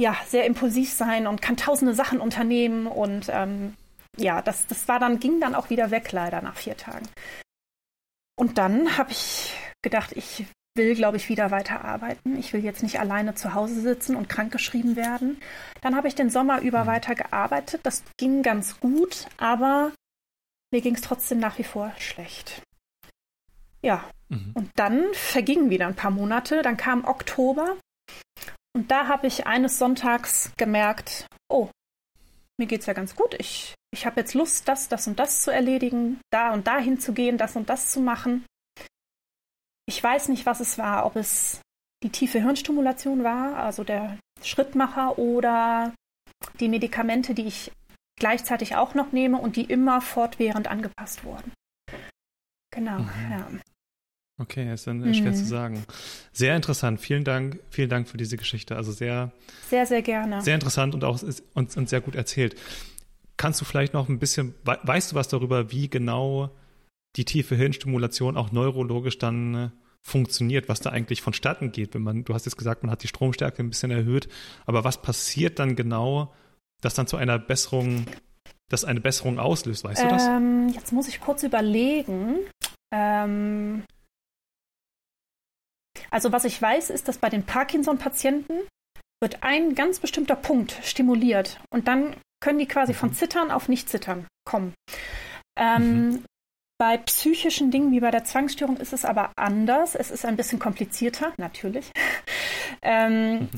ja 0.00 0.16
sehr 0.26 0.46
impulsiv 0.46 0.92
sein 0.92 1.26
und 1.26 1.42
kann 1.42 1.56
tausende 1.56 1.94
Sachen 1.94 2.20
unternehmen 2.20 2.86
und 2.86 3.26
ähm, 3.30 3.74
ja, 4.18 4.42
das, 4.42 4.66
das 4.66 4.88
war 4.88 4.98
dann, 4.98 5.20
ging 5.20 5.40
dann 5.40 5.54
auch 5.54 5.70
wieder 5.70 5.90
weg 5.90 6.12
leider 6.12 6.42
nach 6.42 6.56
vier 6.56 6.76
Tagen. 6.76 7.08
Und 8.36 8.58
dann 8.58 8.98
habe 8.98 9.10
ich 9.10 9.54
gedacht, 9.82 10.12
ich 10.12 10.44
will, 10.74 10.94
glaube 10.94 11.16
ich, 11.16 11.28
wieder 11.28 11.50
weiterarbeiten. 11.50 12.36
Ich 12.38 12.52
will 12.52 12.64
jetzt 12.64 12.82
nicht 12.82 12.98
alleine 12.98 13.34
zu 13.34 13.54
Hause 13.54 13.80
sitzen 13.80 14.16
und 14.16 14.28
krankgeschrieben 14.28 14.96
werden. 14.96 15.40
Dann 15.82 15.96
habe 15.96 16.08
ich 16.08 16.14
den 16.14 16.30
Sommer 16.30 16.60
über 16.60 16.84
mhm. 16.84 16.88
weiter 16.88 17.14
gearbeitet. 17.14 17.80
Das 17.84 18.02
ging 18.16 18.42
ganz 18.42 18.80
gut, 18.80 19.26
aber 19.36 19.92
mir 20.72 20.80
ging 20.80 20.94
es 20.94 21.02
trotzdem 21.02 21.38
nach 21.38 21.58
wie 21.58 21.64
vor 21.64 21.92
schlecht. 21.98 22.62
Ja, 23.82 24.04
mhm. 24.32 24.52
und 24.54 24.70
dann 24.76 25.04
vergingen 25.14 25.70
wieder 25.70 25.86
ein 25.86 25.96
paar 25.96 26.10
Monate. 26.10 26.62
Dann 26.62 26.76
kam 26.76 27.04
Oktober 27.04 27.76
und 28.74 28.90
da 28.90 29.08
habe 29.08 29.26
ich 29.26 29.46
eines 29.46 29.78
Sonntags 29.78 30.52
gemerkt, 30.56 31.26
oh, 31.48 31.68
mir 32.58 32.66
geht's 32.66 32.86
ja 32.86 32.92
ganz 32.92 33.16
gut. 33.16 33.34
Ich, 33.38 33.74
ich 33.92 34.06
habe 34.06 34.20
jetzt 34.20 34.34
Lust, 34.34 34.68
das, 34.68 34.88
das 34.88 35.06
und 35.06 35.18
das 35.18 35.42
zu 35.42 35.50
erledigen, 35.50 36.20
da 36.30 36.52
und 36.52 36.66
dahin 36.66 36.98
zu 36.98 37.12
gehen, 37.12 37.38
das 37.38 37.56
und 37.56 37.68
das 37.68 37.90
zu 37.90 38.00
machen. 38.00 38.44
Ich 39.86 40.02
weiß 40.02 40.28
nicht, 40.28 40.46
was 40.46 40.60
es 40.60 40.78
war, 40.78 41.06
ob 41.06 41.16
es 41.16 41.60
die 42.02 42.10
tiefe 42.10 42.40
Hirnstimulation 42.40 43.24
war, 43.24 43.56
also 43.56 43.84
der 43.84 44.18
Schrittmacher 44.42 45.18
oder 45.18 45.94
die 46.60 46.68
Medikamente, 46.68 47.34
die 47.34 47.46
ich 47.46 47.72
gleichzeitig 48.18 48.76
auch 48.76 48.94
noch 48.94 49.12
nehme 49.12 49.38
und 49.38 49.56
die 49.56 49.64
immer 49.64 50.00
fortwährend 50.00 50.68
angepasst 50.68 51.24
wurden. 51.24 51.52
Genau, 52.72 52.98
mhm. 53.00 53.30
ja. 53.30 53.48
Okay, 54.42 54.72
ist 54.72 54.86
dann 54.86 54.98
mhm. 54.98 55.14
schwer 55.14 55.32
zu 55.32 55.44
sagen. 55.44 55.84
Sehr 56.32 56.56
interessant. 56.56 57.00
Vielen 57.00 57.24
Dank, 57.24 57.60
vielen 57.70 57.88
Dank 57.88 58.08
für 58.08 58.16
diese 58.16 58.36
Geschichte. 58.36 58.76
Also 58.76 58.90
sehr, 58.90 59.30
sehr, 59.68 59.86
sehr 59.86 60.02
gerne. 60.02 60.42
Sehr 60.42 60.54
interessant 60.54 60.94
und 60.94 61.04
auch 61.04 61.20
und, 61.54 61.76
und 61.76 61.88
sehr 61.88 62.00
gut 62.00 62.16
erzählt. 62.16 62.56
Kannst 63.36 63.60
du 63.60 63.64
vielleicht 63.64 63.94
noch 63.94 64.08
ein 64.08 64.18
bisschen, 64.18 64.54
weißt 64.64 65.12
du 65.12 65.16
was 65.16 65.28
darüber, 65.28 65.70
wie 65.70 65.88
genau 65.88 66.50
die 67.16 67.24
tiefe 67.24 67.54
Hirnstimulation 67.54 68.36
auch 68.36 68.52
neurologisch 68.52 69.18
dann 69.18 69.54
äh, 69.54 69.68
funktioniert, 70.02 70.68
was 70.68 70.80
da 70.80 70.90
eigentlich 70.90 71.22
vonstatten 71.22 71.70
geht, 71.72 71.94
wenn 71.94 72.02
man, 72.02 72.24
du 72.24 72.34
hast 72.34 72.44
jetzt 72.44 72.56
gesagt, 72.56 72.82
man 72.82 72.90
hat 72.90 73.02
die 73.02 73.08
Stromstärke 73.08 73.62
ein 73.62 73.70
bisschen 73.70 73.90
erhöht, 73.90 74.28
aber 74.66 74.84
was 74.84 75.00
passiert 75.00 75.58
dann 75.58 75.76
genau, 75.76 76.34
dass 76.80 76.94
dann 76.94 77.06
zu 77.06 77.16
einer 77.16 77.38
Besserung, 77.38 78.06
dass 78.68 78.84
eine 78.84 79.00
Besserung 79.00 79.38
auslöst, 79.38 79.84
weißt 79.84 80.02
du 80.02 80.08
das? 80.08 80.26
Ähm, 80.26 80.68
jetzt 80.74 80.92
muss 80.92 81.06
ich 81.06 81.20
kurz 81.20 81.42
überlegen. 81.44 82.38
Ähm, 82.92 83.84
also 86.12 86.30
was 86.30 86.44
ich 86.44 86.60
weiß, 86.60 86.90
ist, 86.90 87.08
dass 87.08 87.18
bei 87.18 87.30
den 87.30 87.42
Parkinson-Patienten 87.44 88.60
wird 89.20 89.42
ein 89.42 89.74
ganz 89.74 89.98
bestimmter 89.98 90.36
Punkt 90.36 90.78
stimuliert 90.82 91.60
und 91.72 91.88
dann 91.88 92.14
können 92.40 92.58
die 92.58 92.66
quasi 92.66 92.92
von 92.92 93.10
mhm. 93.10 93.14
Zittern 93.14 93.50
auf 93.50 93.68
Nicht-Zittern 93.68 94.26
kommen. 94.44 94.74
Ähm, 95.58 96.08
mhm. 96.08 96.24
Bei 96.78 96.98
psychischen 96.98 97.70
Dingen 97.70 97.92
wie 97.92 98.00
bei 98.00 98.10
der 98.10 98.24
Zwangsstörung 98.24 98.76
ist 98.76 98.92
es 98.92 99.04
aber 99.04 99.30
anders. 99.36 99.94
Es 99.94 100.10
ist 100.10 100.24
ein 100.24 100.36
bisschen 100.36 100.58
komplizierter, 100.58 101.32
natürlich. 101.38 101.90
ähm, 102.82 103.34
mhm. 103.34 103.48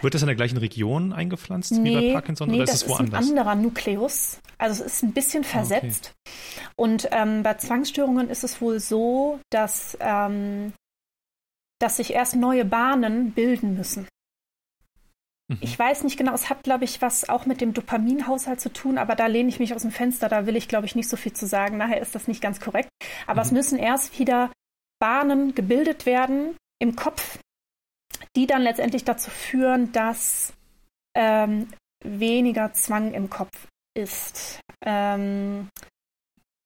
Wird 0.00 0.14
das 0.14 0.22
in 0.22 0.28
der 0.28 0.36
gleichen 0.36 0.56
Region 0.56 1.12
eingepflanzt 1.12 1.72
nee, 1.72 1.90
wie 1.90 2.08
bei 2.08 2.12
Parkinson 2.14 2.48
nee, 2.48 2.54
oder 2.56 2.64
ist 2.64 2.74
es 2.74 2.88
woanders? 2.88 3.10
Das 3.10 3.24
ist 3.26 3.32
ein 3.32 3.38
anderer 3.38 3.54
Nukleus. 3.56 4.40
Also 4.56 4.84
es 4.84 4.94
ist 4.94 5.02
ein 5.02 5.12
bisschen 5.12 5.44
versetzt. 5.44 6.12
Ah, 6.14 6.20
okay. 6.20 6.72
Und 6.76 7.08
ähm, 7.12 7.42
bei 7.42 7.54
Zwangsstörungen 7.54 8.30
ist 8.30 8.44
es 8.44 8.60
wohl 8.62 8.80
so, 8.80 9.40
dass, 9.50 9.98
ähm, 10.00 10.72
dass 11.80 11.96
sich 11.96 12.12
erst 12.12 12.36
neue 12.36 12.64
Bahnen 12.64 13.32
bilden 13.32 13.74
müssen. 13.74 14.06
Mhm. 15.48 15.58
Ich 15.60 15.76
weiß 15.76 16.04
nicht 16.04 16.16
genau, 16.16 16.32
es 16.32 16.48
hat, 16.48 16.62
glaube 16.62 16.84
ich, 16.84 17.02
was 17.02 17.28
auch 17.28 17.46
mit 17.46 17.60
dem 17.60 17.74
Dopaminhaushalt 17.74 18.60
zu 18.60 18.72
tun, 18.72 18.98
aber 18.98 19.16
da 19.16 19.26
lehne 19.26 19.48
ich 19.48 19.58
mich 19.58 19.74
aus 19.74 19.82
dem 19.82 19.90
Fenster, 19.90 20.28
da 20.28 20.46
will 20.46 20.56
ich, 20.56 20.68
glaube 20.68 20.86
ich, 20.86 20.94
nicht 20.94 21.08
so 21.08 21.16
viel 21.16 21.32
zu 21.32 21.46
sagen. 21.46 21.76
Nachher 21.76 22.00
ist 22.00 22.14
das 22.14 22.28
nicht 22.28 22.40
ganz 22.40 22.60
korrekt. 22.60 22.88
Aber 23.26 23.40
mhm. 23.40 23.46
es 23.46 23.52
müssen 23.52 23.78
erst 23.78 24.18
wieder 24.18 24.52
Bahnen 25.00 25.54
gebildet 25.54 26.06
werden 26.06 26.56
im 26.78 26.94
Kopf, 26.94 27.38
die 28.36 28.46
dann 28.46 28.62
letztendlich 28.62 29.04
dazu 29.04 29.30
führen, 29.30 29.92
dass 29.92 30.52
ähm, 31.16 31.68
weniger 32.04 32.72
Zwang 32.72 33.12
im 33.12 33.30
Kopf 33.30 33.66
ist. 33.94 34.60
Ähm, 34.84 35.68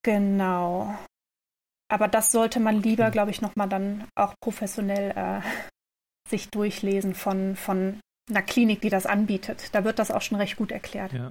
genau. 0.03 0.95
Aber 1.89 2.09
das 2.09 2.33
sollte 2.33 2.61
man 2.61 2.83
lieber, 2.83 3.11
glaube 3.11 3.31
ich, 3.31 3.41
nochmal 3.43 3.69
dann 3.69 4.05
auch 4.15 4.35
professionell 4.41 5.11
äh, 5.17 5.41
sich 6.29 6.49
durchlesen 6.51 7.15
von, 7.15 7.57
von 7.57 8.01
einer 8.31 8.43
Klinik, 8.43 8.81
die 8.81 8.91
das 8.91 9.07
anbietet. 9.07 9.75
Da 9.75 9.85
wird 9.85 9.99
das 9.99 10.11
auch 10.11 10.23
schon 10.23 10.39
recht 10.39 10.57
gut 10.57 10.73
erklärt. 10.73 11.13
Ja. 11.13 11.31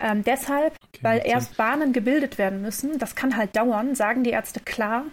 Ähm, 0.00 0.22
deshalb, 0.22 0.76
okay, 0.86 1.02
weil 1.02 1.22
erst 1.24 1.56
Bahnen 1.56 1.92
gebildet 1.92 2.38
werden 2.38 2.62
müssen, 2.62 2.98
das 2.98 3.16
kann 3.16 3.36
halt 3.36 3.56
dauern, 3.56 3.94
sagen 3.94 4.22
die 4.22 4.30
Ärzte 4.30 4.60
klar, 4.60 5.06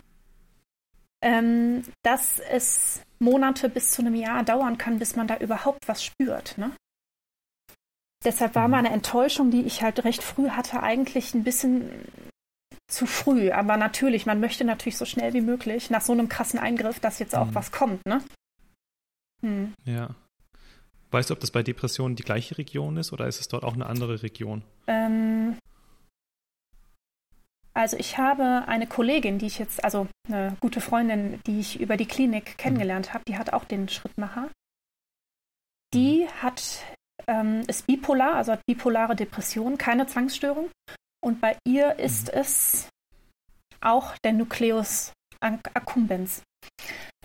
ähm, 1.24 1.84
dass 2.04 2.40
es 2.40 3.02
Monate 3.20 3.70
bis 3.70 3.92
zu 3.92 4.02
einem 4.02 4.16
Jahr 4.16 4.44
dauern 4.44 4.78
kann, 4.78 5.00
bis 5.00 5.16
man 5.16 5.28
da 5.28 5.38
überhaupt 5.38 5.88
was 5.88 6.04
spürt. 6.04 6.58
Ne? 6.58 6.72
Deshalb 8.24 8.56
war 8.56 8.68
mhm. 8.68 8.72
meine 8.72 8.90
Enttäuschung, 8.92 9.50
die 9.50 9.64
ich 9.64 9.82
halt 9.82 10.04
recht 10.04 10.22
früh 10.22 10.50
hatte, 10.50 10.84
eigentlich 10.84 11.34
ein 11.34 11.44
bisschen 11.44 11.90
zu 12.88 13.06
früh. 13.06 13.52
Aber 13.52 13.78
natürlich, 13.78 14.26
man 14.26 14.40
möchte 14.40 14.64
natürlich 14.64 14.98
so 14.98 15.06
schnell 15.06 15.34
wie 15.34 15.42
möglich 15.42 15.90
nach 15.90 16.02
so 16.02 16.14
einem 16.14 16.30
krassen 16.30 16.60
Eingriff, 16.60 17.00
dass 17.00 17.20
jetzt 17.20 17.36
auch 17.36 17.48
mhm. 17.48 17.56
was 17.56 17.72
kommt. 17.72 18.06
Ne? 18.06 18.22
Hm. 19.42 19.74
Ja. 19.86 20.16
Weißt 21.12 21.30
du, 21.30 21.34
ob 21.34 21.40
das 21.40 21.52
bei 21.52 21.64
Depressionen 21.64 22.16
die 22.16 22.24
gleiche 22.24 22.58
Region 22.58 22.98
ist 22.98 23.14
oder 23.14 23.28
ist 23.28 23.40
es 23.40 23.48
dort 23.48 23.64
auch 23.64 23.74
eine 23.74 23.86
andere 23.86 24.22
Region? 24.22 24.64
Ähm, 24.88 25.58
also 27.74 27.98
ich 27.98 28.18
habe 28.18 28.64
eine 28.68 28.88
Kollegin, 28.88 29.38
die 29.38 29.48
ich 29.48 29.60
jetzt, 29.60 29.84
also 29.84 30.08
eine 30.28 30.56
gute 30.60 30.82
Freundin, 30.82 31.42
die 31.46 31.60
ich 31.60 31.80
über 31.80 31.98
die 31.98 32.08
Klinik 32.08 32.58
kennengelernt 32.58 33.14
habe, 33.14 33.24
die 33.28 33.38
hat 33.38 33.54
auch 33.54 33.66
den 33.66 33.90
Schrittmacher. 33.90 34.50
Die 35.94 36.24
mhm. 36.24 36.42
hat, 36.42 36.84
ähm, 37.28 37.64
ist 37.68 37.86
bipolar, 37.86 38.36
also 38.36 38.54
hat 38.54 38.66
bipolare 38.66 39.16
Depression, 39.16 39.78
keine 39.78 40.08
Zwangsstörung. 40.08 40.70
Und 41.26 41.42
bei 41.42 41.58
ihr 41.66 41.98
ist 41.98 42.28
mhm. 42.28 42.40
es 42.40 42.88
auch 43.82 44.16
der 44.20 44.34
Nucleus 44.34 45.12
accumbens. 45.40 46.44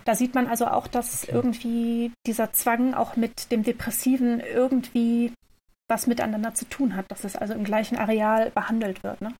Da 0.05 0.15
sieht 0.15 0.33
man 0.33 0.47
also 0.47 0.65
auch, 0.65 0.87
dass 0.87 1.23
okay. 1.23 1.31
irgendwie 1.31 2.11
dieser 2.25 2.51
Zwang 2.51 2.95
auch 2.95 3.15
mit 3.15 3.51
dem 3.51 3.61
Depressiven 3.61 4.39
irgendwie 4.39 5.33
was 5.87 6.07
miteinander 6.07 6.55
zu 6.55 6.65
tun 6.65 6.95
hat, 6.95 7.11
dass 7.11 7.25
es 7.25 7.35
also 7.35 7.53
im 7.53 7.63
gleichen 7.63 7.95
Areal 7.95 8.49
behandelt 8.49 9.03
wird. 9.03 9.21
Ne? 9.21 9.35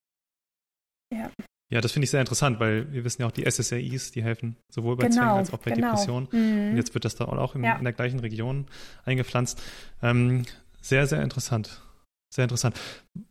Ja. 1.12 1.30
Ja, 1.70 1.80
das 1.80 1.90
finde 1.90 2.04
ich 2.04 2.10
sehr 2.10 2.20
interessant, 2.20 2.60
weil 2.60 2.92
wir 2.92 3.02
wissen 3.02 3.22
ja 3.22 3.28
auch, 3.28 3.32
die 3.32 3.50
SSRIs, 3.50 4.12
die 4.12 4.22
helfen 4.22 4.56
sowohl 4.70 4.96
bei 4.96 5.08
genau, 5.08 5.16
Zwängen 5.16 5.38
als 5.38 5.52
auch 5.52 5.58
bei 5.58 5.70
genau. 5.72 5.88
Depressionen. 5.88 6.28
Mhm. 6.30 6.70
Und 6.70 6.76
jetzt 6.76 6.94
wird 6.94 7.04
das 7.04 7.16
da 7.16 7.24
auch 7.24 7.54
im, 7.56 7.64
ja. 7.64 7.78
in 7.78 7.84
der 7.84 7.94
gleichen 7.94 8.20
Region 8.20 8.66
eingepflanzt. 9.06 9.60
Ähm, 10.02 10.44
sehr, 10.82 11.06
sehr 11.06 11.22
interessant. 11.22 11.82
Sehr 12.32 12.44
interessant. 12.44 12.80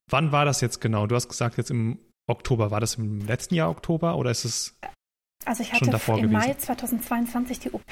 Wann 0.09 0.31
war 0.31 0.45
das 0.45 0.61
jetzt 0.61 0.79
genau? 0.79 1.07
Du 1.07 1.15
hast 1.15 1.27
gesagt, 1.27 1.57
jetzt 1.57 1.71
im 1.71 1.99
Oktober. 2.27 2.71
War 2.71 2.79
das 2.79 2.95
im 2.95 3.25
letzten 3.25 3.55
Jahr 3.55 3.69
Oktober 3.69 4.15
oder 4.15 4.29
ist 4.29 4.45
es 4.45 4.77
also 5.45 5.63
ich 5.63 5.73
hatte 5.73 5.85
im 5.85 5.91
gewesen. 5.91 6.31
Mai 6.31 6.53
2022 6.53 7.59
die 7.59 7.71
OP 7.71 7.91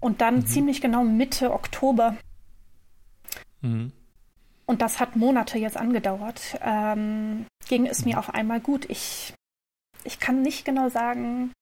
und 0.00 0.20
dann 0.20 0.36
mhm. 0.36 0.46
ziemlich 0.46 0.80
genau 0.80 1.04
Mitte 1.04 1.52
Oktober. 1.52 2.16
Mhm. 3.60 3.92
Und 4.66 4.82
das 4.82 4.98
hat 4.98 5.14
Monate 5.14 5.58
jetzt 5.58 5.76
angedauert. 5.76 6.58
Ähm, 6.60 7.46
ging 7.68 7.86
es 7.86 8.00
mhm. 8.00 8.10
mir 8.10 8.18
auf 8.18 8.34
einmal 8.34 8.60
gut. 8.60 8.90
Ich, 8.90 9.34
ich 10.02 10.18
kann 10.18 10.42
nicht 10.42 10.64
genau 10.64 10.88
sagen, 10.88 11.52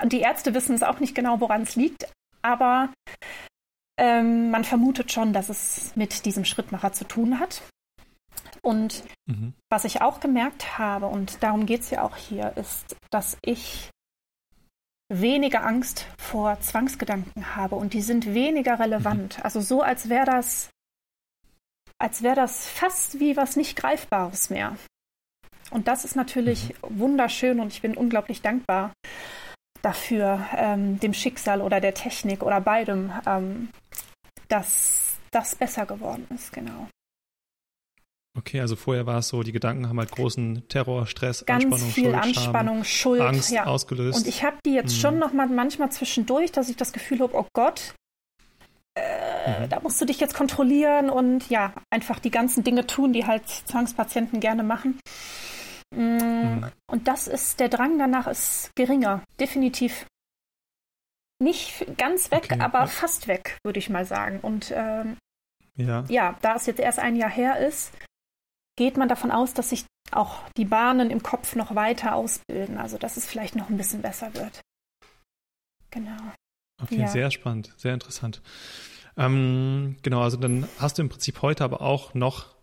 und 0.00 0.12
die 0.12 0.20
Ärzte 0.20 0.52
wissen 0.54 0.74
es 0.74 0.82
auch 0.82 0.98
nicht 0.98 1.14
genau, 1.14 1.40
woran 1.40 1.62
es 1.62 1.76
liegt, 1.76 2.10
aber 2.40 2.92
ähm, 3.98 4.50
man 4.50 4.64
vermutet 4.64 5.12
schon, 5.12 5.32
dass 5.32 5.48
es 5.48 5.94
mit 5.96 6.24
diesem 6.24 6.44
Schrittmacher 6.44 6.92
zu 6.92 7.04
tun 7.04 7.38
hat. 7.38 7.62
Und 8.62 9.02
mhm. 9.26 9.54
was 9.70 9.84
ich 9.84 10.02
auch 10.02 10.20
gemerkt 10.20 10.78
habe, 10.78 11.06
und 11.06 11.42
darum 11.42 11.66
geht 11.66 11.80
es 11.80 11.90
ja 11.90 12.02
auch 12.02 12.16
hier, 12.16 12.56
ist, 12.56 12.96
dass 13.10 13.36
ich 13.42 13.90
weniger 15.08 15.64
Angst 15.64 16.06
vor 16.16 16.58
Zwangsgedanken 16.60 17.54
habe 17.54 17.74
und 17.74 17.92
die 17.92 18.02
sind 18.02 18.34
weniger 18.34 18.78
relevant. 18.78 19.38
Mhm. 19.38 19.44
Also 19.44 19.60
so, 19.60 19.82
als 19.82 20.08
wäre 20.08 20.24
das, 20.24 20.70
als 21.98 22.22
wäre 22.22 22.36
das 22.36 22.68
fast 22.68 23.20
wie 23.20 23.36
was 23.36 23.56
nicht 23.56 23.76
Greifbares 23.76 24.48
mehr. 24.48 24.76
Und 25.70 25.88
das 25.88 26.04
ist 26.04 26.16
natürlich 26.16 26.74
mhm. 26.82 26.98
wunderschön 26.98 27.60
und 27.60 27.72
ich 27.72 27.82
bin 27.82 27.96
unglaublich 27.96 28.42
dankbar 28.42 28.92
dafür, 29.82 30.46
ähm, 30.56 30.98
dem 31.00 31.12
Schicksal 31.12 31.60
oder 31.60 31.80
der 31.80 31.94
Technik 31.94 32.42
oder 32.42 32.60
beidem, 32.60 33.12
ähm, 33.26 33.68
dass 34.48 35.14
das 35.30 35.54
besser 35.54 35.86
geworden 35.86 36.26
ist, 36.34 36.52
genau. 36.52 36.88
Okay, 38.38 38.60
also 38.60 38.76
vorher 38.76 39.04
war 39.04 39.18
es 39.18 39.28
so, 39.28 39.42
die 39.42 39.52
Gedanken 39.52 39.88
haben 39.88 39.98
halt 39.98 40.10
großen 40.10 40.66
Terror, 40.68 41.06
Stress, 41.06 41.44
Ganz 41.44 41.64
Anspannung, 41.64 41.90
viel 41.90 42.04
Schuld, 42.04 42.16
Anspannung, 42.16 42.76
Scham, 42.76 42.84
Schuld, 42.84 43.20
Angst 43.20 43.50
ja. 43.50 43.66
ausgelöst. 43.66 44.18
Und 44.18 44.26
ich 44.26 44.42
habe 44.42 44.56
die 44.64 44.72
jetzt 44.72 44.96
mhm. 44.96 45.00
schon 45.00 45.18
noch 45.18 45.34
mal 45.34 45.48
manchmal 45.48 45.92
zwischendurch, 45.92 46.50
dass 46.50 46.70
ich 46.70 46.76
das 46.76 46.94
Gefühl 46.94 47.20
habe, 47.20 47.36
oh 47.36 47.46
Gott, 47.52 47.94
äh, 48.94 49.64
mhm. 49.64 49.68
da 49.68 49.80
musst 49.80 50.00
du 50.00 50.06
dich 50.06 50.18
jetzt 50.18 50.34
kontrollieren 50.34 51.10
und 51.10 51.48
ja, 51.50 51.74
einfach 51.90 52.18
die 52.18 52.30
ganzen 52.30 52.64
Dinge 52.64 52.86
tun, 52.86 53.12
die 53.12 53.26
halt 53.26 53.46
Zwangspatienten 53.48 54.40
gerne 54.40 54.62
machen. 54.62 54.98
Mhm. 56.66 56.72
Und 56.86 57.08
das 57.08 57.26
ist, 57.26 57.60
der 57.60 57.68
Drang 57.68 57.98
danach 57.98 58.26
ist 58.26 58.70
geringer, 58.74 59.22
definitiv. 59.40 60.06
Nicht 61.38 61.98
ganz 61.98 62.30
weg, 62.30 62.48
okay. 62.52 62.60
aber 62.60 62.80
ja. 62.80 62.86
fast 62.86 63.26
weg, 63.26 63.58
würde 63.64 63.78
ich 63.78 63.90
mal 63.90 64.04
sagen. 64.04 64.40
Und 64.40 64.72
ähm, 64.74 65.16
ja. 65.76 66.04
ja, 66.08 66.38
da 66.42 66.54
es 66.54 66.66
jetzt 66.66 66.80
erst 66.80 66.98
ein 66.98 67.16
Jahr 67.16 67.30
her 67.30 67.58
ist, 67.58 67.92
geht 68.76 68.96
man 68.96 69.08
davon 69.08 69.30
aus, 69.30 69.54
dass 69.54 69.70
sich 69.70 69.84
auch 70.12 70.48
die 70.56 70.64
Bahnen 70.64 71.10
im 71.10 71.22
Kopf 71.22 71.56
noch 71.56 71.74
weiter 71.74 72.14
ausbilden, 72.14 72.78
also 72.78 72.98
dass 72.98 73.16
es 73.16 73.26
vielleicht 73.26 73.56
noch 73.56 73.70
ein 73.70 73.76
bisschen 73.76 74.02
besser 74.02 74.34
wird. 74.34 74.60
Genau. 75.90 76.32
Okay, 76.82 77.00
ja. 77.00 77.08
sehr 77.08 77.30
spannend, 77.30 77.72
sehr 77.76 77.94
interessant. 77.94 78.42
Ähm, 79.16 79.96
genau, 80.02 80.22
also 80.22 80.36
dann 80.36 80.68
hast 80.78 80.98
du 80.98 81.02
im 81.02 81.08
Prinzip 81.08 81.42
heute 81.42 81.64
aber 81.64 81.80
auch 81.80 82.14
noch 82.14 82.54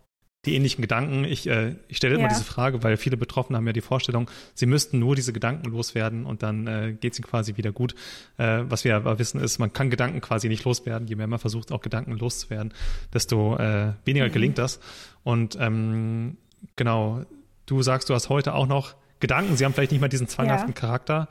die 0.46 0.54
ähnlichen 0.54 0.80
Gedanken. 0.80 1.24
Ich, 1.24 1.46
äh, 1.46 1.74
ich 1.88 1.98
stelle 1.98 2.14
immer 2.14 2.24
ja. 2.24 2.28
diese 2.30 2.44
Frage, 2.44 2.82
weil 2.82 2.96
viele 2.96 3.16
Betroffene 3.16 3.58
haben 3.58 3.66
ja 3.66 3.72
die 3.72 3.82
Vorstellung, 3.82 4.30
sie 4.54 4.66
müssten 4.66 4.98
nur 4.98 5.14
diese 5.14 5.32
Gedanken 5.32 5.70
loswerden 5.70 6.24
und 6.24 6.42
dann 6.42 6.66
äh, 6.66 6.96
geht 6.98 7.12
es 7.12 7.18
ihnen 7.18 7.28
quasi 7.28 7.56
wieder 7.56 7.72
gut. 7.72 7.94
Äh, 8.38 8.62
was 8.64 8.84
wir 8.84 8.96
aber 8.96 9.18
wissen 9.18 9.40
ist, 9.40 9.58
man 9.58 9.72
kann 9.72 9.90
Gedanken 9.90 10.20
quasi 10.20 10.48
nicht 10.48 10.64
loswerden. 10.64 11.06
Je 11.08 11.16
mehr 11.16 11.26
man 11.26 11.38
versucht, 11.38 11.72
auch 11.72 11.82
Gedanken 11.82 12.12
loszuwerden, 12.12 12.72
desto 13.12 13.56
äh, 13.56 13.92
weniger 14.04 14.28
mhm. 14.28 14.32
gelingt 14.32 14.58
das. 14.58 14.80
Und 15.24 15.58
ähm, 15.60 16.38
genau, 16.76 17.24
du 17.66 17.82
sagst, 17.82 18.08
du 18.08 18.14
hast 18.14 18.30
heute 18.30 18.54
auch 18.54 18.66
noch 18.66 18.94
Gedanken. 19.20 19.56
Sie 19.56 19.66
haben 19.66 19.74
vielleicht 19.74 19.92
nicht 19.92 20.00
mehr 20.00 20.08
diesen 20.08 20.28
zwanghaften 20.28 20.70
ja. 20.70 20.74
Charakter 20.74 21.28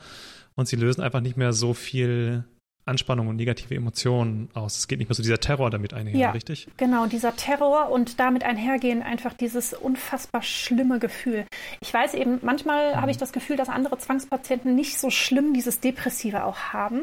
und 0.54 0.68
sie 0.68 0.76
lösen 0.76 1.02
einfach 1.02 1.22
nicht 1.22 1.36
mehr 1.36 1.54
so 1.54 1.74
viel 1.74 2.44
Anspannung 2.86 3.28
und 3.28 3.36
negative 3.36 3.76
Emotionen 3.76 4.50
aus. 4.54 4.78
Es 4.78 4.88
geht 4.88 5.00
nicht 5.00 5.10
mehr 5.10 5.16
so 5.16 5.24
dieser 5.24 5.40
Terror 5.40 5.70
damit 5.70 5.94
einher, 5.94 6.16
ja, 6.16 6.32
richtig? 6.32 6.68
Genau, 6.78 7.06
dieser 7.06 7.36
Terror 7.36 7.90
und 7.92 8.20
damit 8.20 8.44
einhergehen 8.44 9.04
einfach 9.04 9.34
dieses 9.34 9.74
unfassbar 9.74 10.42
schlimme 10.42 11.00
Gefühl. 11.00 11.46
Ich 11.82 11.94
weiß 11.94 12.16
eben, 12.16 12.40
manchmal 12.42 12.96
mhm. 12.96 13.02
habe 13.02 13.12
ich 13.12 13.18
das 13.18 13.32
Gefühl, 13.32 13.58
dass 13.58 13.70
andere 13.70 13.98
Zwangspatienten 13.98 14.76
nicht 14.76 14.98
so 14.98 15.10
schlimm 15.10 15.54
dieses 15.54 15.80
Depressive 15.80 16.44
auch 16.44 16.58
haben. 16.74 17.02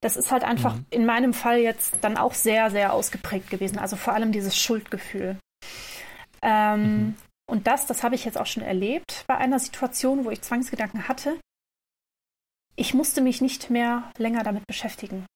Das 0.00 0.16
ist 0.16 0.32
halt 0.32 0.44
einfach 0.44 0.76
mhm. 0.76 0.86
in 0.90 1.06
meinem 1.06 1.34
Fall 1.34 1.58
jetzt 1.58 1.98
dann 2.00 2.16
auch 2.16 2.34
sehr, 2.34 2.70
sehr 2.70 2.92
ausgeprägt 2.92 3.50
gewesen. 3.50 3.78
Also 3.78 3.96
vor 3.96 4.14
allem 4.14 4.32
dieses 4.32 4.58
Schuldgefühl. 4.58 5.36
Ähm, 6.42 6.82
mhm. 6.82 7.14
Und 7.46 7.66
das, 7.66 7.86
das 7.86 8.02
habe 8.02 8.14
ich 8.14 8.24
jetzt 8.24 8.38
auch 8.38 8.46
schon 8.46 8.62
erlebt 8.62 9.24
bei 9.26 9.36
einer 9.36 9.58
Situation, 9.58 10.24
wo 10.24 10.30
ich 10.30 10.40
Zwangsgedanken 10.40 11.06
hatte 11.06 11.36
ich 12.76 12.94
musste 12.94 13.20
mich 13.20 13.40
nicht 13.40 13.70
mehr 13.70 14.10
länger 14.18 14.42
damit 14.42 14.66
beschäftigen. 14.66 15.26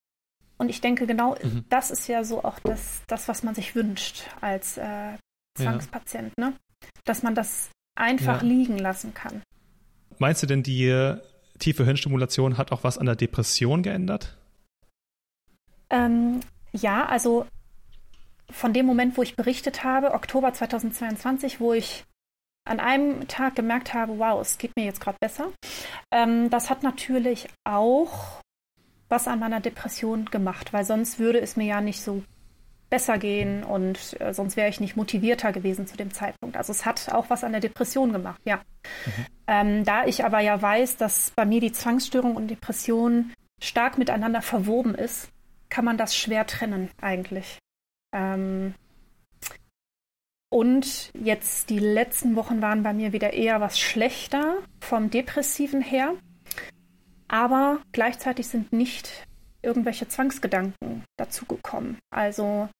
Und 0.58 0.68
ich 0.68 0.80
denke, 0.80 1.06
genau 1.06 1.36
mhm. 1.42 1.64
das 1.68 1.90
ist 1.90 2.08
ja 2.08 2.24
so 2.24 2.42
auch 2.42 2.58
das, 2.60 3.02
das, 3.08 3.28
was 3.28 3.42
man 3.42 3.54
sich 3.54 3.74
wünscht 3.74 4.24
als 4.40 4.78
äh, 4.78 5.16
Zwangspatient, 5.56 6.32
ja. 6.38 6.50
ne? 6.50 6.56
Dass 7.04 7.22
man 7.22 7.34
das 7.34 7.70
einfach 7.94 8.42
ja. 8.42 8.48
liegen 8.48 8.78
lassen 8.78 9.14
kann. 9.14 9.42
Meinst 10.18 10.42
du 10.42 10.46
denn, 10.46 10.62
die 10.62 11.16
tiefe 11.58 11.84
Hirnstimulation 11.84 12.56
hat 12.56 12.72
auch 12.72 12.84
was 12.84 12.98
an 12.98 13.06
der 13.06 13.16
Depression 13.16 13.82
geändert? 13.82 14.36
Ähm, 15.90 16.40
ja, 16.72 17.06
also 17.06 17.46
von 18.50 18.72
dem 18.72 18.86
Moment, 18.86 19.16
wo 19.16 19.22
ich 19.22 19.36
berichtet 19.36 19.84
habe, 19.84 20.12
Oktober 20.12 20.52
2022, 20.52 21.60
wo 21.60 21.72
ich 21.72 22.04
an 22.66 22.80
einem 22.80 23.26
Tag 23.28 23.54
gemerkt 23.54 23.94
habe, 23.94 24.18
wow, 24.18 24.40
es 24.40 24.58
geht 24.58 24.76
mir 24.76 24.84
jetzt 24.84 25.00
gerade 25.00 25.18
besser. 25.20 25.52
Ähm, 26.12 26.50
das 26.50 26.68
hat 26.68 26.82
natürlich 26.82 27.48
auch 27.64 28.40
was 29.08 29.28
an 29.28 29.38
meiner 29.38 29.60
Depression 29.60 30.26
gemacht, 30.26 30.72
weil 30.72 30.84
sonst 30.84 31.18
würde 31.18 31.40
es 31.40 31.56
mir 31.56 31.66
ja 31.66 31.80
nicht 31.80 32.02
so 32.02 32.22
besser 32.90 33.18
gehen 33.18 33.64
und 33.64 34.20
äh, 34.20 34.32
sonst 34.32 34.56
wäre 34.56 34.68
ich 34.68 34.80
nicht 34.80 34.96
motivierter 34.96 35.52
gewesen 35.52 35.86
zu 35.86 35.96
dem 35.96 36.12
Zeitpunkt. 36.12 36.56
Also 36.56 36.72
es 36.72 36.84
hat 36.84 37.12
auch 37.12 37.30
was 37.30 37.44
an 37.44 37.52
der 37.52 37.60
Depression 37.60 38.12
gemacht, 38.12 38.40
ja. 38.44 38.56
Mhm. 38.56 39.26
Ähm, 39.48 39.84
da 39.84 40.06
ich 40.06 40.24
aber 40.24 40.40
ja 40.40 40.60
weiß, 40.60 40.96
dass 40.96 41.32
bei 41.34 41.44
mir 41.44 41.60
die 41.60 41.72
Zwangsstörung 41.72 42.36
und 42.36 42.48
Depression 42.48 43.32
stark 43.60 43.98
miteinander 43.98 44.42
verwoben 44.42 44.94
ist, 44.94 45.28
kann 45.68 45.84
man 45.84 45.98
das 45.98 46.16
schwer 46.16 46.46
trennen 46.46 46.90
eigentlich. 47.00 47.58
Ähm, 48.14 48.74
Und 50.56 51.10
jetzt 51.12 51.68
die 51.68 51.78
letzten 51.78 52.34
Wochen 52.34 52.62
waren 52.62 52.82
bei 52.82 52.94
mir 52.94 53.12
wieder 53.12 53.34
eher 53.34 53.60
was 53.60 53.78
schlechter 53.78 54.56
vom 54.80 55.10
Depressiven 55.10 55.82
her. 55.82 56.14
Aber 57.28 57.80
gleichzeitig 57.92 58.48
sind 58.48 58.72
nicht 58.72 59.26
irgendwelche 59.60 60.08
Zwangsgedanken 60.08 61.04
dazugekommen. 61.18 61.98
Also 62.08 62.70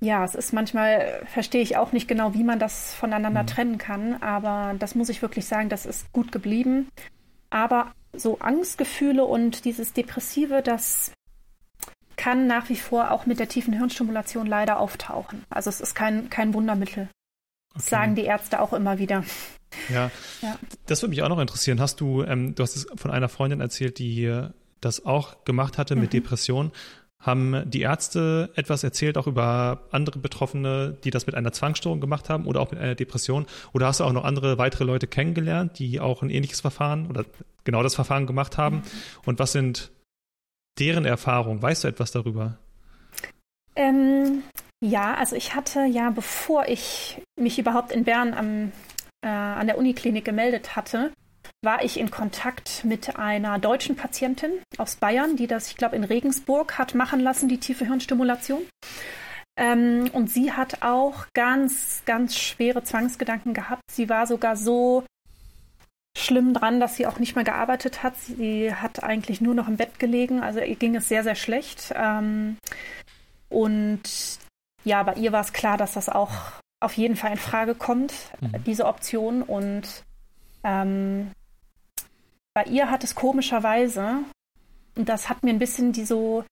ja, 0.00 0.26
es 0.26 0.34
ist 0.34 0.52
manchmal, 0.52 1.22
verstehe 1.24 1.62
ich 1.62 1.78
auch 1.78 1.92
nicht 1.92 2.06
genau, 2.06 2.34
wie 2.34 2.44
man 2.44 2.58
das 2.58 2.92
voneinander 2.92 3.44
mhm. 3.44 3.46
trennen 3.46 3.78
kann, 3.78 4.22
aber 4.22 4.74
das 4.78 4.94
muss 4.94 5.08
ich 5.08 5.22
wirklich 5.22 5.46
sagen, 5.46 5.70
das 5.70 5.86
ist 5.86 6.12
gut 6.12 6.32
geblieben. 6.32 6.90
Aber 7.48 7.92
so 8.12 8.40
Angstgefühle 8.40 9.24
und 9.24 9.64
dieses 9.64 9.94
Depressive, 9.94 10.60
das 10.60 11.12
kann 12.26 12.48
nach 12.48 12.68
wie 12.70 12.76
vor 12.76 13.12
auch 13.12 13.26
mit 13.26 13.38
der 13.38 13.48
tiefen 13.48 13.72
Hirnstimulation 13.72 14.48
leider 14.48 14.80
auftauchen. 14.80 15.44
Also 15.48 15.70
es 15.70 15.80
ist 15.80 15.94
kein, 15.94 16.28
kein 16.28 16.54
Wundermittel. 16.54 17.08
Das 17.72 17.86
sagen 17.86 18.16
die 18.16 18.24
Ärzte 18.24 18.60
auch 18.60 18.72
immer 18.72 18.98
wieder. 18.98 19.22
Ja. 19.88 20.10
ja. 20.42 20.58
das 20.86 21.02
würde 21.02 21.10
mich 21.10 21.22
auch 21.22 21.28
noch 21.28 21.38
interessieren. 21.38 21.80
Hast 21.80 22.00
du, 22.00 22.24
ähm, 22.24 22.56
du 22.56 22.64
hast 22.64 22.74
es 22.74 22.88
von 22.96 23.12
einer 23.12 23.28
Freundin 23.28 23.60
erzählt, 23.60 24.00
die 24.00 24.42
das 24.80 25.06
auch 25.06 25.44
gemacht 25.44 25.78
hatte 25.78 25.94
mit 25.94 26.06
mhm. 26.12 26.18
Depression. 26.18 26.72
Haben 27.20 27.62
die 27.70 27.82
Ärzte 27.82 28.50
etwas 28.56 28.82
erzählt, 28.82 29.18
auch 29.18 29.28
über 29.28 29.84
andere 29.92 30.18
Betroffene, 30.18 30.98
die 31.04 31.10
das 31.10 31.26
mit 31.26 31.36
einer 31.36 31.52
Zwangsstörung 31.52 32.00
gemacht 32.00 32.28
haben 32.28 32.46
oder 32.46 32.60
auch 32.60 32.72
mit 32.72 32.80
einer 32.80 32.96
Depression? 32.96 33.46
Oder 33.72 33.86
hast 33.86 34.00
du 34.00 34.04
auch 34.04 34.12
noch 34.12 34.24
andere 34.24 34.58
weitere 34.58 34.82
Leute 34.82 35.06
kennengelernt, 35.06 35.78
die 35.78 36.00
auch 36.00 36.22
ein 36.22 36.30
ähnliches 36.30 36.60
Verfahren 36.60 37.06
oder 37.06 37.24
genau 37.62 37.84
das 37.84 37.94
Verfahren 37.94 38.26
gemacht 38.26 38.58
haben? 38.58 38.78
Mhm. 38.78 38.82
Und 39.26 39.38
was 39.38 39.52
sind 39.52 39.92
deren 40.78 41.04
Erfahrungen? 41.04 41.62
Weißt 41.62 41.84
du 41.84 41.88
etwas 41.88 42.12
darüber? 42.12 42.58
Ähm, 43.74 44.42
ja, 44.80 45.14
also 45.14 45.36
ich 45.36 45.54
hatte 45.54 45.84
ja, 45.84 46.10
bevor 46.10 46.68
ich 46.68 47.20
mich 47.38 47.58
überhaupt 47.58 47.92
in 47.92 48.04
Bern 48.04 48.34
am, 48.34 48.72
äh, 49.22 49.28
an 49.28 49.66
der 49.66 49.78
Uniklinik 49.78 50.24
gemeldet 50.24 50.76
hatte, 50.76 51.12
war 51.62 51.84
ich 51.84 51.98
in 51.98 52.10
Kontakt 52.10 52.84
mit 52.84 53.16
einer 53.16 53.58
deutschen 53.58 53.96
Patientin 53.96 54.52
aus 54.78 54.96
Bayern, 54.96 55.36
die 55.36 55.46
das, 55.46 55.68
ich 55.68 55.76
glaube, 55.76 55.96
in 55.96 56.04
Regensburg 56.04 56.78
hat 56.78 56.94
machen 56.94 57.20
lassen, 57.20 57.48
die 57.48 57.58
tiefe 57.58 57.86
Hirnstimulation. 57.86 58.62
Ähm, 59.58 60.10
und 60.12 60.30
sie 60.30 60.52
hat 60.52 60.82
auch 60.82 61.26
ganz, 61.34 62.02
ganz 62.04 62.36
schwere 62.36 62.82
Zwangsgedanken 62.82 63.54
gehabt. 63.54 63.82
Sie 63.90 64.08
war 64.08 64.26
sogar 64.26 64.56
so 64.56 65.04
schlimm 66.16 66.54
dran, 66.54 66.80
dass 66.80 66.96
sie 66.96 67.06
auch 67.06 67.18
nicht 67.18 67.36
mehr 67.36 67.44
gearbeitet 67.44 68.02
hat. 68.02 68.16
Sie 68.16 68.74
hat 68.74 69.02
eigentlich 69.02 69.40
nur 69.40 69.54
noch 69.54 69.68
im 69.68 69.76
Bett 69.76 69.98
gelegen. 69.98 70.40
Also 70.40 70.60
ihr 70.60 70.76
ging 70.76 70.96
es 70.96 71.08
sehr, 71.08 71.22
sehr 71.22 71.34
schlecht. 71.34 71.92
Ähm, 71.94 72.56
und 73.50 74.02
ja, 74.84 75.02
bei 75.02 75.14
ihr 75.14 75.32
war 75.32 75.42
es 75.42 75.52
klar, 75.52 75.76
dass 75.76 75.92
das 75.92 76.08
auch 76.08 76.32
auf 76.80 76.94
jeden 76.94 77.16
Fall 77.16 77.32
in 77.32 77.38
Frage 77.38 77.74
kommt, 77.74 78.14
mhm. 78.40 78.64
diese 78.64 78.86
Option. 78.86 79.42
Und 79.42 80.04
ähm, 80.64 81.32
bei 82.54 82.64
ihr 82.64 82.90
hat 82.90 83.04
es 83.04 83.14
komischerweise, 83.14 84.20
und 84.96 85.08
das 85.08 85.28
hat 85.28 85.42
mir 85.42 85.50
ein 85.50 85.58
bisschen 85.58 85.92
die 85.92 86.06
so 86.06 86.44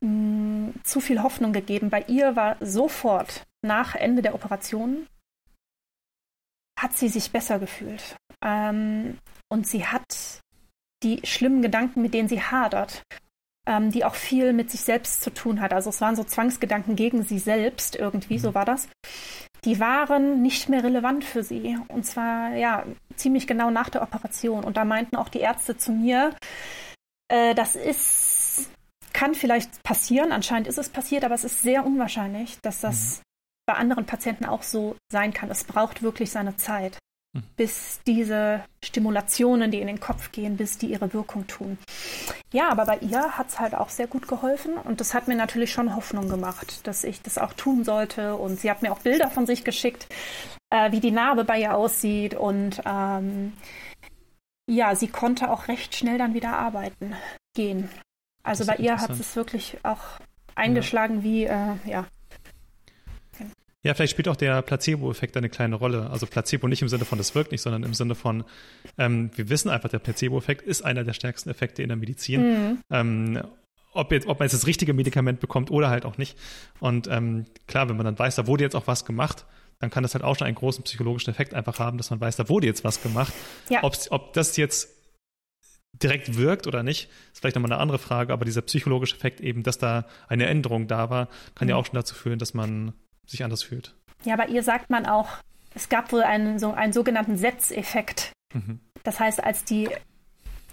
mh, 0.00 0.08
mm, 0.08 0.74
zu 0.84 1.00
viel 1.00 1.22
Hoffnung 1.22 1.52
gegeben, 1.52 1.90
bei 1.90 2.02
ihr 2.08 2.34
war 2.34 2.56
sofort 2.60 3.44
nach 3.62 3.94
Ende 3.94 4.22
der 4.22 4.34
Operation 4.34 5.06
hat 6.78 6.96
sie 6.96 7.08
sich 7.08 7.30
besser 7.30 7.58
gefühlt. 7.58 8.16
Ähm, 8.44 9.18
und 9.48 9.66
sie 9.66 9.86
hat 9.86 10.40
die 11.02 11.20
schlimmen 11.24 11.62
Gedanken, 11.62 12.02
mit 12.02 12.14
denen 12.14 12.28
sie 12.28 12.42
hadert, 12.42 13.02
ähm, 13.66 13.90
die 13.90 14.04
auch 14.04 14.14
viel 14.14 14.52
mit 14.52 14.70
sich 14.70 14.80
selbst 14.80 15.22
zu 15.22 15.30
tun 15.30 15.60
hat. 15.60 15.72
Also 15.72 15.90
es 15.90 16.00
waren 16.00 16.16
so 16.16 16.24
Zwangsgedanken 16.24 16.96
gegen 16.96 17.22
sie 17.22 17.38
selbst 17.38 17.96
irgendwie, 17.96 18.38
so 18.38 18.50
mhm. 18.50 18.54
war 18.54 18.64
das. 18.64 18.88
Die 19.64 19.78
waren 19.78 20.40
nicht 20.40 20.68
mehr 20.68 20.82
relevant 20.82 21.24
für 21.24 21.42
sie. 21.42 21.78
Und 21.88 22.06
zwar, 22.06 22.54
ja, 22.54 22.84
ziemlich 23.16 23.46
genau 23.46 23.70
nach 23.70 23.90
der 23.90 24.02
Operation. 24.02 24.64
Und 24.64 24.76
da 24.76 24.84
meinten 24.84 25.16
auch 25.16 25.28
die 25.28 25.40
Ärzte 25.40 25.76
zu 25.76 25.92
mir, 25.92 26.34
äh, 27.28 27.54
das 27.54 27.76
ist, 27.76 28.70
kann 29.12 29.34
vielleicht 29.34 29.82
passieren, 29.82 30.32
anscheinend 30.32 30.66
ist 30.66 30.78
es 30.78 30.88
passiert, 30.88 31.24
aber 31.24 31.34
es 31.34 31.44
ist 31.44 31.62
sehr 31.62 31.84
unwahrscheinlich, 31.84 32.58
dass 32.62 32.80
das 32.80 33.18
mhm. 33.18 33.22
bei 33.66 33.74
anderen 33.74 34.06
Patienten 34.06 34.46
auch 34.46 34.62
so 34.62 34.96
sein 35.12 35.32
kann. 35.32 35.50
Es 35.50 35.64
braucht 35.64 36.02
wirklich 36.02 36.30
seine 36.30 36.56
Zeit 36.56 36.98
bis 37.56 38.00
diese 38.06 38.64
Stimulationen, 38.84 39.70
die 39.70 39.80
in 39.80 39.86
den 39.86 40.00
Kopf 40.00 40.32
gehen, 40.32 40.56
bis 40.56 40.78
die 40.78 40.86
ihre 40.86 41.12
Wirkung 41.12 41.46
tun. 41.46 41.78
Ja, 42.52 42.70
aber 42.70 42.86
bei 42.86 42.98
ihr 42.98 43.38
hat 43.38 43.48
es 43.48 43.60
halt 43.60 43.74
auch 43.74 43.88
sehr 43.88 44.08
gut 44.08 44.26
geholfen 44.26 44.74
und 44.74 45.00
das 45.00 45.14
hat 45.14 45.28
mir 45.28 45.36
natürlich 45.36 45.72
schon 45.72 45.94
Hoffnung 45.94 46.28
gemacht, 46.28 46.86
dass 46.86 47.04
ich 47.04 47.22
das 47.22 47.38
auch 47.38 47.52
tun 47.52 47.84
sollte. 47.84 48.34
Und 48.34 48.58
sie 48.58 48.70
hat 48.70 48.82
mir 48.82 48.92
auch 48.92 48.98
Bilder 48.98 49.30
von 49.30 49.46
sich 49.46 49.64
geschickt, 49.64 50.08
äh, 50.70 50.90
wie 50.90 51.00
die 51.00 51.12
Narbe 51.12 51.44
bei 51.44 51.60
ihr 51.60 51.76
aussieht 51.76 52.34
und 52.34 52.80
ähm, 52.84 53.52
ja, 54.68 54.94
sie 54.94 55.08
konnte 55.08 55.50
auch 55.50 55.68
recht 55.68 55.94
schnell 55.94 56.18
dann 56.18 56.34
wieder 56.34 56.56
arbeiten 56.56 57.14
gehen. 57.54 57.88
Also 58.42 58.64
bei 58.66 58.76
ihr 58.76 59.00
hat 59.00 59.10
es 59.10 59.36
wirklich 59.36 59.78
auch 59.82 60.20
eingeschlagen 60.54 61.18
ja. 61.18 61.22
wie, 61.22 61.44
äh, 61.44 61.74
ja, 61.84 62.06
ja, 63.82 63.94
vielleicht 63.94 64.10
spielt 64.12 64.28
auch 64.28 64.36
der 64.36 64.60
Placebo-Effekt 64.60 65.36
eine 65.36 65.48
kleine 65.48 65.76
Rolle. 65.76 66.10
Also 66.10 66.26
Placebo 66.26 66.68
nicht 66.68 66.82
im 66.82 66.88
Sinne 66.88 67.06
von, 67.06 67.16
das 67.16 67.34
wirkt 67.34 67.50
nicht, 67.50 67.62
sondern 67.62 67.82
im 67.82 67.94
Sinne 67.94 68.14
von, 68.14 68.44
ähm, 68.98 69.30
wir 69.34 69.48
wissen 69.48 69.70
einfach, 69.70 69.88
der 69.88 70.00
Placebo-Effekt 70.00 70.62
ist 70.62 70.82
einer 70.82 71.02
der 71.02 71.14
stärksten 71.14 71.48
Effekte 71.48 71.82
in 71.82 71.88
der 71.88 71.96
Medizin. 71.96 72.42
Mhm. 72.42 72.78
Ähm, 72.90 73.42
ob, 73.92 74.12
jetzt, 74.12 74.26
ob 74.26 74.38
man 74.38 74.46
jetzt 74.46 74.52
das 74.52 74.66
richtige 74.66 74.92
Medikament 74.92 75.40
bekommt 75.40 75.70
oder 75.70 75.88
halt 75.88 76.04
auch 76.04 76.18
nicht. 76.18 76.36
Und 76.78 77.08
ähm, 77.08 77.46
klar, 77.66 77.88
wenn 77.88 77.96
man 77.96 78.04
dann 78.04 78.18
weiß, 78.18 78.36
da 78.36 78.46
wurde 78.46 78.64
jetzt 78.64 78.76
auch 78.76 78.86
was 78.86 79.06
gemacht, 79.06 79.46
dann 79.78 79.88
kann 79.88 80.02
das 80.02 80.14
halt 80.14 80.24
auch 80.24 80.36
schon 80.36 80.46
einen 80.46 80.56
großen 80.56 80.84
psychologischen 80.84 81.30
Effekt 81.30 81.54
einfach 81.54 81.78
haben, 81.78 81.96
dass 81.96 82.10
man 82.10 82.20
weiß, 82.20 82.36
da 82.36 82.50
wurde 82.50 82.66
jetzt 82.66 82.84
was 82.84 83.02
gemacht. 83.02 83.32
Ja. 83.70 83.82
Ob's, 83.82 84.10
ob 84.10 84.34
das 84.34 84.58
jetzt 84.58 84.90
direkt 85.94 86.36
wirkt 86.36 86.66
oder 86.66 86.82
nicht, 86.82 87.08
ist 87.32 87.40
vielleicht 87.40 87.56
nochmal 87.56 87.72
eine 87.72 87.80
andere 87.80 87.98
Frage, 87.98 88.32
aber 88.34 88.44
dieser 88.44 88.62
psychologische 88.62 89.16
Effekt 89.16 89.40
eben, 89.40 89.62
dass 89.62 89.78
da 89.78 90.06
eine 90.28 90.46
Änderung 90.46 90.86
da 90.86 91.08
war, 91.08 91.28
kann 91.54 91.66
mhm. 91.66 91.70
ja 91.70 91.76
auch 91.76 91.86
schon 91.86 91.94
dazu 91.94 92.14
führen, 92.14 92.38
dass 92.38 92.52
man 92.52 92.92
sich 93.30 93.44
anders 93.44 93.62
fühlt. 93.62 93.94
Ja, 94.24 94.36
bei 94.36 94.46
ihr 94.46 94.62
sagt 94.62 94.90
man 94.90 95.06
auch, 95.06 95.28
es 95.74 95.88
gab 95.88 96.12
wohl 96.12 96.22
einen, 96.22 96.58
so, 96.58 96.72
einen 96.72 96.92
sogenannten 96.92 97.36
Setzeffekt. 97.36 98.32
Mhm. 98.52 98.80
Das 99.04 99.20
heißt, 99.20 99.42
als 99.42 99.64
die 99.64 99.88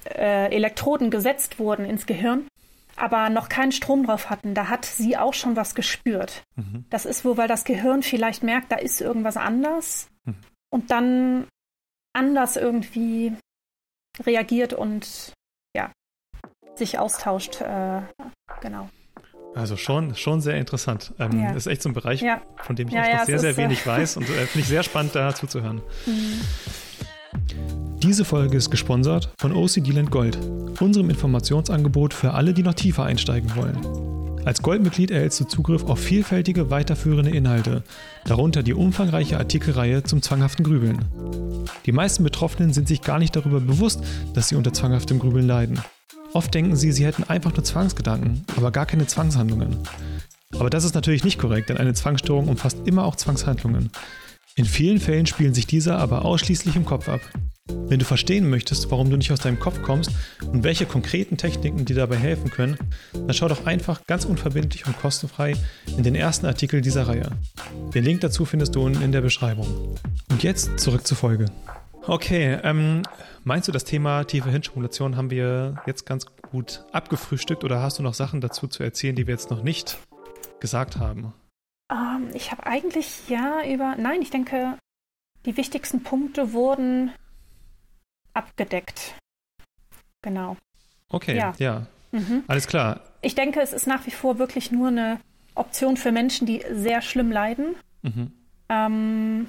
äh, 0.05 0.53
Elektroden 0.53 1.11
gesetzt 1.11 1.59
wurden 1.59 1.85
ins 1.85 2.05
Gehirn, 2.05 2.47
aber 2.95 3.29
noch 3.29 3.47
keinen 3.47 3.71
Strom 3.71 4.05
drauf 4.05 4.29
hatten, 4.29 4.53
da 4.53 4.69
hat 4.69 4.85
sie 4.85 5.17
auch 5.17 5.33
schon 5.33 5.55
was 5.55 5.75
gespürt. 5.75 6.43
Mhm. 6.55 6.85
Das 6.89 7.05
ist 7.05 7.23
wohl, 7.23 7.37
weil 7.37 7.47
das 7.47 7.63
Gehirn 7.63 8.03
vielleicht 8.03 8.43
merkt, 8.43 8.71
da 8.71 8.77
ist 8.77 9.01
irgendwas 9.01 9.37
anders 9.37 10.09
mhm. 10.25 10.35
und 10.71 10.91
dann 10.91 11.47
anders 12.13 12.57
irgendwie 12.57 13.33
reagiert 14.25 14.73
und 14.73 15.33
ja, 15.75 15.91
sich 16.75 16.97
austauscht. 16.97 17.61
Äh, 17.61 18.01
genau. 18.61 18.89
Also 19.57 19.75
schon, 19.75 20.15
schon 20.15 20.39
sehr 20.39 20.55
interessant. 20.57 21.13
Ähm, 21.17 21.41
ja. 21.41 21.51
Ist 21.51 21.65
echt 21.65 21.81
so 21.81 21.89
ein 21.89 21.93
Bereich, 21.93 22.21
ja. 22.21 22.41
von 22.63 22.75
dem 22.75 22.89
ich 22.89 22.93
ja, 22.93 23.17
noch 23.17 23.25
sehr, 23.25 23.39
sehr 23.39 23.57
wenig 23.57 23.85
weiß 23.85 24.17
und 24.17 24.23
äh, 24.23 24.25
finde 24.45 24.59
ich 24.59 24.67
sehr 24.67 24.83
spannend, 24.83 25.15
da 25.15 25.33
zuzuhören. 25.33 25.81
Mhm. 26.05 26.41
Diese 28.03 28.23
Folge 28.23 28.57
ist 28.57 28.69
gesponsert 28.69 29.31
von 29.39 29.51
OCD 29.53 29.91
Land 29.91 30.11
Gold, 30.11 30.37
unserem 30.79 31.09
Informationsangebot 31.09 32.13
für 32.13 32.33
alle, 32.33 32.53
die 32.53 32.61
noch 32.61 32.75
tiefer 32.75 33.03
einsteigen 33.03 33.55
wollen. 33.55 33.77
Als 34.45 34.61
Goldmitglied 34.61 35.11
erhältst 35.11 35.39
du 35.39 35.45
Zugriff 35.45 35.83
auf 35.85 35.99
vielfältige 35.99 36.69
weiterführende 36.69 37.31
Inhalte, 37.31 37.83
darunter 38.25 38.61
die 38.63 38.73
umfangreiche 38.73 39.37
Artikelreihe 39.37 40.03
zum 40.03 40.21
zwanghaften 40.21 40.63
Grübeln. 40.63 40.99
Die 41.85 41.91
meisten 41.91 42.23
Betroffenen 42.23 42.73
sind 42.73 42.87
sich 42.87 43.01
gar 43.01 43.17
nicht 43.17 43.35
darüber 43.35 43.59
bewusst, 43.59 44.03
dass 44.35 44.49
sie 44.49 44.55
unter 44.55 44.71
zwanghaftem 44.71 45.19
Grübeln 45.19 45.47
leiden. 45.47 45.81
Oft 46.33 46.53
denken 46.53 46.75
sie, 46.75 46.91
sie 46.91 47.05
hätten 47.05 47.23
einfach 47.23 47.53
nur 47.53 47.63
Zwangsgedanken, 47.63 48.45
aber 48.55 48.71
gar 48.71 48.85
keine 48.85 49.07
Zwangshandlungen. 49.07 49.77
Aber 50.53 50.69
das 50.69 50.83
ist 50.83 50.95
natürlich 50.95 51.23
nicht 51.23 51.39
korrekt, 51.39 51.69
denn 51.69 51.77
eine 51.77 51.93
Zwangsstörung 51.93 52.47
umfasst 52.47 52.77
immer 52.85 53.05
auch 53.05 53.15
Zwangshandlungen. 53.15 53.91
In 54.55 54.65
vielen 54.65 54.99
Fällen 54.99 55.27
spielen 55.27 55.53
sich 55.53 55.67
diese 55.67 55.95
aber 55.95 56.25
ausschließlich 56.25 56.75
im 56.75 56.85
Kopf 56.85 57.09
ab. 57.09 57.21
Wenn 57.89 57.99
du 57.99 58.05
verstehen 58.05 58.49
möchtest, 58.49 58.89
warum 58.91 59.09
du 59.09 59.17
nicht 59.17 59.31
aus 59.31 59.39
deinem 59.39 59.59
Kopf 59.59 59.81
kommst 59.81 60.11
und 60.51 60.63
welche 60.63 60.85
konkreten 60.85 61.37
Techniken 61.37 61.85
dir 61.85 61.95
dabei 61.95 62.17
helfen 62.17 62.49
können, 62.49 62.77
dann 63.13 63.33
schau 63.33 63.47
doch 63.47 63.65
einfach 63.65 64.05
ganz 64.07 64.25
unverbindlich 64.25 64.87
und 64.87 64.97
kostenfrei 64.97 65.53
in 65.95 66.03
den 66.03 66.15
ersten 66.15 66.45
Artikel 66.45 66.81
dieser 66.81 67.07
Reihe. 67.07 67.29
Den 67.93 68.03
Link 68.03 68.21
dazu 68.21 68.45
findest 68.45 68.75
du 68.75 68.83
unten 68.83 69.01
in 69.01 69.11
der 69.11 69.21
Beschreibung. 69.21 69.67
Und 70.31 70.43
jetzt 70.43 70.79
zurück 70.79 71.05
zur 71.05 71.17
Folge. 71.17 71.45
Okay, 72.09 72.57
ähm, 72.63 73.03
meinst 73.43 73.67
du, 73.67 73.73
das 73.73 73.83
Thema 73.83 74.23
tiefe 74.23 74.49
Hirnstimulation 74.49 75.17
haben 75.17 75.29
wir 75.29 75.75
jetzt 75.85 76.05
ganz 76.05 76.25
gut 76.51 76.85
abgefrühstückt 76.93 77.65
oder 77.65 77.81
hast 77.81 77.99
du 77.99 78.03
noch 78.03 78.13
Sachen 78.13 78.39
dazu 78.39 78.67
zu 78.67 78.81
erzählen, 78.81 79.13
die 79.13 79.27
wir 79.27 79.33
jetzt 79.33 79.51
noch 79.51 79.61
nicht 79.61 79.99
gesagt 80.61 80.95
haben? 80.95 81.33
Um, 81.91 81.97
ähm, 81.97 82.29
ich 82.33 82.51
habe 82.51 82.65
eigentlich 82.65 83.27
ja 83.27 83.61
über, 83.65 83.95
nein, 83.97 84.21
ich 84.21 84.29
denke, 84.29 84.77
die 85.45 85.57
wichtigsten 85.57 86.01
Punkte 86.01 86.53
wurden 86.53 87.11
abgedeckt. 88.33 89.15
Genau. 90.21 90.55
Okay, 91.09 91.35
ja. 91.35 91.53
ja. 91.57 91.87
Mhm. 92.13 92.45
Alles 92.47 92.67
klar. 92.67 93.01
Ich 93.21 93.35
denke, 93.35 93.59
es 93.59 93.73
ist 93.73 93.85
nach 93.85 94.05
wie 94.05 94.11
vor 94.11 94.39
wirklich 94.39 94.71
nur 94.71 94.87
eine 94.87 95.19
Option 95.55 95.97
für 95.97 96.13
Menschen, 96.13 96.47
die 96.47 96.63
sehr 96.71 97.01
schlimm 97.01 97.31
leiden 97.31 97.75
Mhm. 98.03 98.31
Ähm, 98.69 99.47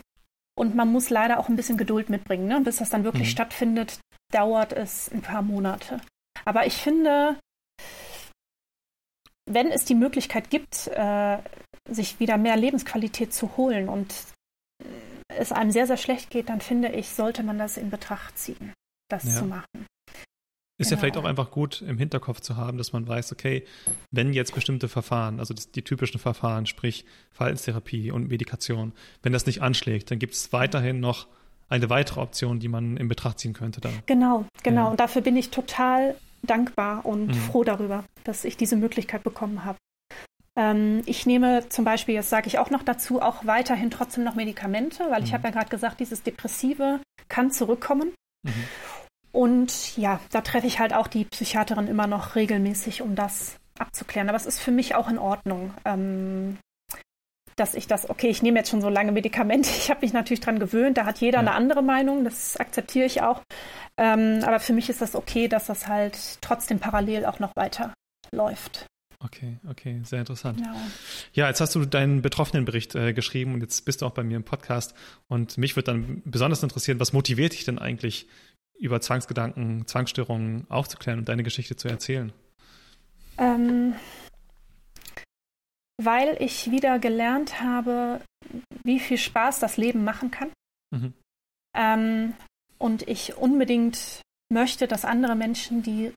und 0.58 0.74
man 0.74 0.90
muss 0.90 1.10
leider 1.10 1.38
auch 1.38 1.48
ein 1.48 1.56
bisschen 1.56 1.78
Geduld 1.78 2.10
mitbringen. 2.10 2.46
Ne? 2.46 2.60
Bis 2.60 2.76
das 2.76 2.90
dann 2.90 3.04
wirklich 3.04 3.28
mhm. 3.28 3.32
stattfindet, 3.32 4.00
dauert 4.32 4.72
es 4.72 5.10
ein 5.10 5.22
paar 5.22 5.42
Monate. 5.42 6.00
Aber 6.44 6.66
ich 6.66 6.74
finde, 6.74 7.38
wenn 9.46 9.68
es 9.68 9.84
die 9.84 9.94
Möglichkeit 9.94 10.50
gibt, 10.50 10.88
äh, 10.88 11.38
sich 11.88 12.20
wieder 12.20 12.36
mehr 12.36 12.56
Lebensqualität 12.56 13.32
zu 13.32 13.56
holen 13.56 13.88
und 13.88 14.14
es 15.28 15.52
einem 15.52 15.70
sehr, 15.70 15.86
sehr 15.86 15.96
schlecht 15.96 16.30
geht, 16.30 16.48
dann 16.48 16.60
finde 16.60 16.88
ich, 16.88 17.10
sollte 17.10 17.42
man 17.42 17.58
das 17.58 17.76
in 17.76 17.90
Betracht 17.90 18.38
ziehen, 18.38 18.72
das 19.08 19.24
ja. 19.24 19.30
zu 19.32 19.44
machen. 19.44 19.86
Ist 20.80 20.90
genau. 20.90 20.96
ja 20.96 21.00
vielleicht 21.00 21.16
auch 21.16 21.24
einfach 21.24 21.50
gut 21.50 21.82
im 21.82 21.98
Hinterkopf 21.98 22.40
zu 22.40 22.56
haben, 22.56 22.78
dass 22.78 22.92
man 22.92 23.06
weiß, 23.06 23.32
okay, 23.32 23.64
wenn 24.12 24.32
jetzt 24.32 24.54
bestimmte 24.54 24.88
Verfahren, 24.88 25.40
also 25.40 25.52
die 25.52 25.82
typischen 25.82 26.20
Verfahren, 26.20 26.66
sprich 26.66 27.04
Verhaltenstherapie 27.32 28.12
und 28.12 28.28
Medikation, 28.28 28.92
wenn 29.22 29.32
das 29.32 29.46
nicht 29.46 29.60
anschlägt, 29.60 30.10
dann 30.12 30.20
gibt 30.20 30.34
es 30.34 30.52
weiterhin 30.52 31.00
noch 31.00 31.26
eine 31.68 31.90
weitere 31.90 32.20
Option, 32.20 32.60
die 32.60 32.68
man 32.68 32.96
in 32.96 33.08
Betracht 33.08 33.40
ziehen 33.40 33.54
könnte. 33.54 33.80
Dann. 33.80 33.92
Genau, 34.06 34.46
genau. 34.62 34.84
Ja. 34.84 34.90
Und 34.92 35.00
dafür 35.00 35.20
bin 35.20 35.36
ich 35.36 35.50
total 35.50 36.14
dankbar 36.42 37.04
und 37.04 37.26
mhm. 37.26 37.34
froh 37.34 37.64
darüber, 37.64 38.04
dass 38.22 38.44
ich 38.44 38.56
diese 38.56 38.76
Möglichkeit 38.76 39.24
bekommen 39.24 39.64
habe. 39.64 39.78
Ähm, 40.56 41.02
ich 41.06 41.26
nehme 41.26 41.68
zum 41.68 41.84
Beispiel, 41.84 42.14
jetzt 42.14 42.30
sage 42.30 42.46
ich 42.46 42.58
auch 42.58 42.70
noch 42.70 42.84
dazu, 42.84 43.20
auch 43.20 43.44
weiterhin 43.44 43.90
trotzdem 43.90 44.24
noch 44.24 44.36
Medikamente, 44.36 45.04
weil 45.10 45.20
mhm. 45.20 45.26
ich 45.26 45.34
habe 45.34 45.44
ja 45.44 45.50
gerade 45.50 45.70
gesagt, 45.70 46.00
dieses 46.00 46.22
Depressive 46.22 47.00
kann 47.28 47.50
zurückkommen. 47.50 48.12
Mhm. 48.44 48.52
Und 49.32 49.96
ja, 49.96 50.20
da 50.30 50.40
treffe 50.40 50.66
ich 50.66 50.80
halt 50.80 50.94
auch 50.94 51.06
die 51.06 51.24
Psychiaterin 51.24 51.86
immer 51.86 52.06
noch 52.06 52.34
regelmäßig, 52.34 53.02
um 53.02 53.14
das 53.14 53.56
abzuklären. 53.78 54.28
Aber 54.28 54.36
es 54.36 54.46
ist 54.46 54.60
für 54.60 54.70
mich 54.70 54.94
auch 54.94 55.08
in 55.08 55.18
Ordnung, 55.18 55.72
ähm, 55.84 56.58
dass 57.56 57.74
ich 57.74 57.86
das, 57.86 58.08
okay, 58.08 58.28
ich 58.28 58.42
nehme 58.42 58.58
jetzt 58.58 58.70
schon 58.70 58.80
so 58.80 58.88
lange 58.88 59.12
Medikamente, 59.12 59.68
ich 59.76 59.90
habe 59.90 60.00
mich 60.00 60.12
natürlich 60.12 60.40
dran 60.40 60.58
gewöhnt, 60.58 60.96
da 60.96 61.04
hat 61.04 61.18
jeder 61.18 61.38
ja. 61.38 61.40
eine 61.40 61.52
andere 61.52 61.82
Meinung, 61.82 62.24
das 62.24 62.56
akzeptiere 62.56 63.06
ich 63.06 63.22
auch. 63.22 63.42
Ähm, 63.96 64.40
aber 64.44 64.60
für 64.60 64.72
mich 64.72 64.88
ist 64.88 65.00
das 65.00 65.14
okay, 65.14 65.48
dass 65.48 65.66
das 65.66 65.88
halt 65.88 66.38
trotzdem 66.40 66.78
parallel 66.78 67.26
auch 67.26 67.40
noch 67.40 67.54
weiter 67.56 67.92
läuft. 68.32 68.86
Okay, 69.20 69.58
okay, 69.68 70.00
sehr 70.04 70.20
interessant. 70.20 70.60
Ja, 70.60 70.76
ja 71.32 71.48
jetzt 71.48 71.60
hast 71.60 71.74
du 71.74 71.84
deinen 71.84 72.22
Betroffenenbericht 72.22 72.94
äh, 72.94 73.12
geschrieben 73.12 73.54
und 73.54 73.62
jetzt 73.62 73.84
bist 73.84 74.00
du 74.00 74.06
auch 74.06 74.12
bei 74.12 74.22
mir 74.22 74.36
im 74.36 74.44
Podcast. 74.44 74.94
Und 75.26 75.58
mich 75.58 75.74
würde 75.74 75.90
dann 75.90 76.22
besonders 76.24 76.62
interessieren, 76.62 77.00
was 77.00 77.12
motiviert 77.12 77.52
dich 77.52 77.64
denn 77.64 77.80
eigentlich, 77.80 78.28
über 78.78 79.00
Zwangsgedanken, 79.00 79.86
Zwangsstörungen 79.86 80.66
aufzuklären 80.70 81.18
und 81.18 81.28
deine 81.28 81.42
Geschichte 81.42 81.76
zu 81.76 81.88
erzählen? 81.88 82.32
Ähm, 83.38 83.94
weil 86.00 86.36
ich 86.40 86.70
wieder 86.70 86.98
gelernt 86.98 87.60
habe, 87.60 88.20
wie 88.84 89.00
viel 89.00 89.18
Spaß 89.18 89.58
das 89.58 89.76
Leben 89.76 90.04
machen 90.04 90.30
kann. 90.30 90.50
Mhm. 90.90 91.12
Ähm, 91.76 92.34
und 92.78 93.08
ich 93.08 93.36
unbedingt 93.36 94.22
möchte, 94.52 94.86
dass 94.86 95.04
andere 95.04 95.34
Menschen, 95.34 95.82
die 95.82 96.12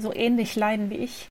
so 0.00 0.14
ähnlich 0.14 0.54
leiden 0.56 0.90
wie 0.90 0.98
ich, 0.98 1.28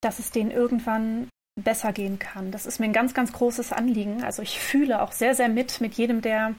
dass 0.00 0.18
es 0.18 0.30
denen 0.30 0.50
irgendwann 0.50 1.28
besser 1.60 1.92
gehen 1.92 2.18
kann. 2.18 2.50
Das 2.50 2.66
ist 2.66 2.80
mir 2.80 2.86
ein 2.86 2.94
ganz, 2.94 3.12
ganz 3.12 3.32
großes 3.32 3.72
Anliegen. 3.72 4.24
Also 4.24 4.42
ich 4.42 4.58
fühle 4.58 5.02
auch 5.02 5.12
sehr, 5.12 5.34
sehr 5.34 5.48
mit 5.48 5.80
mit 5.80 5.94
jedem, 5.94 6.22
der 6.22 6.56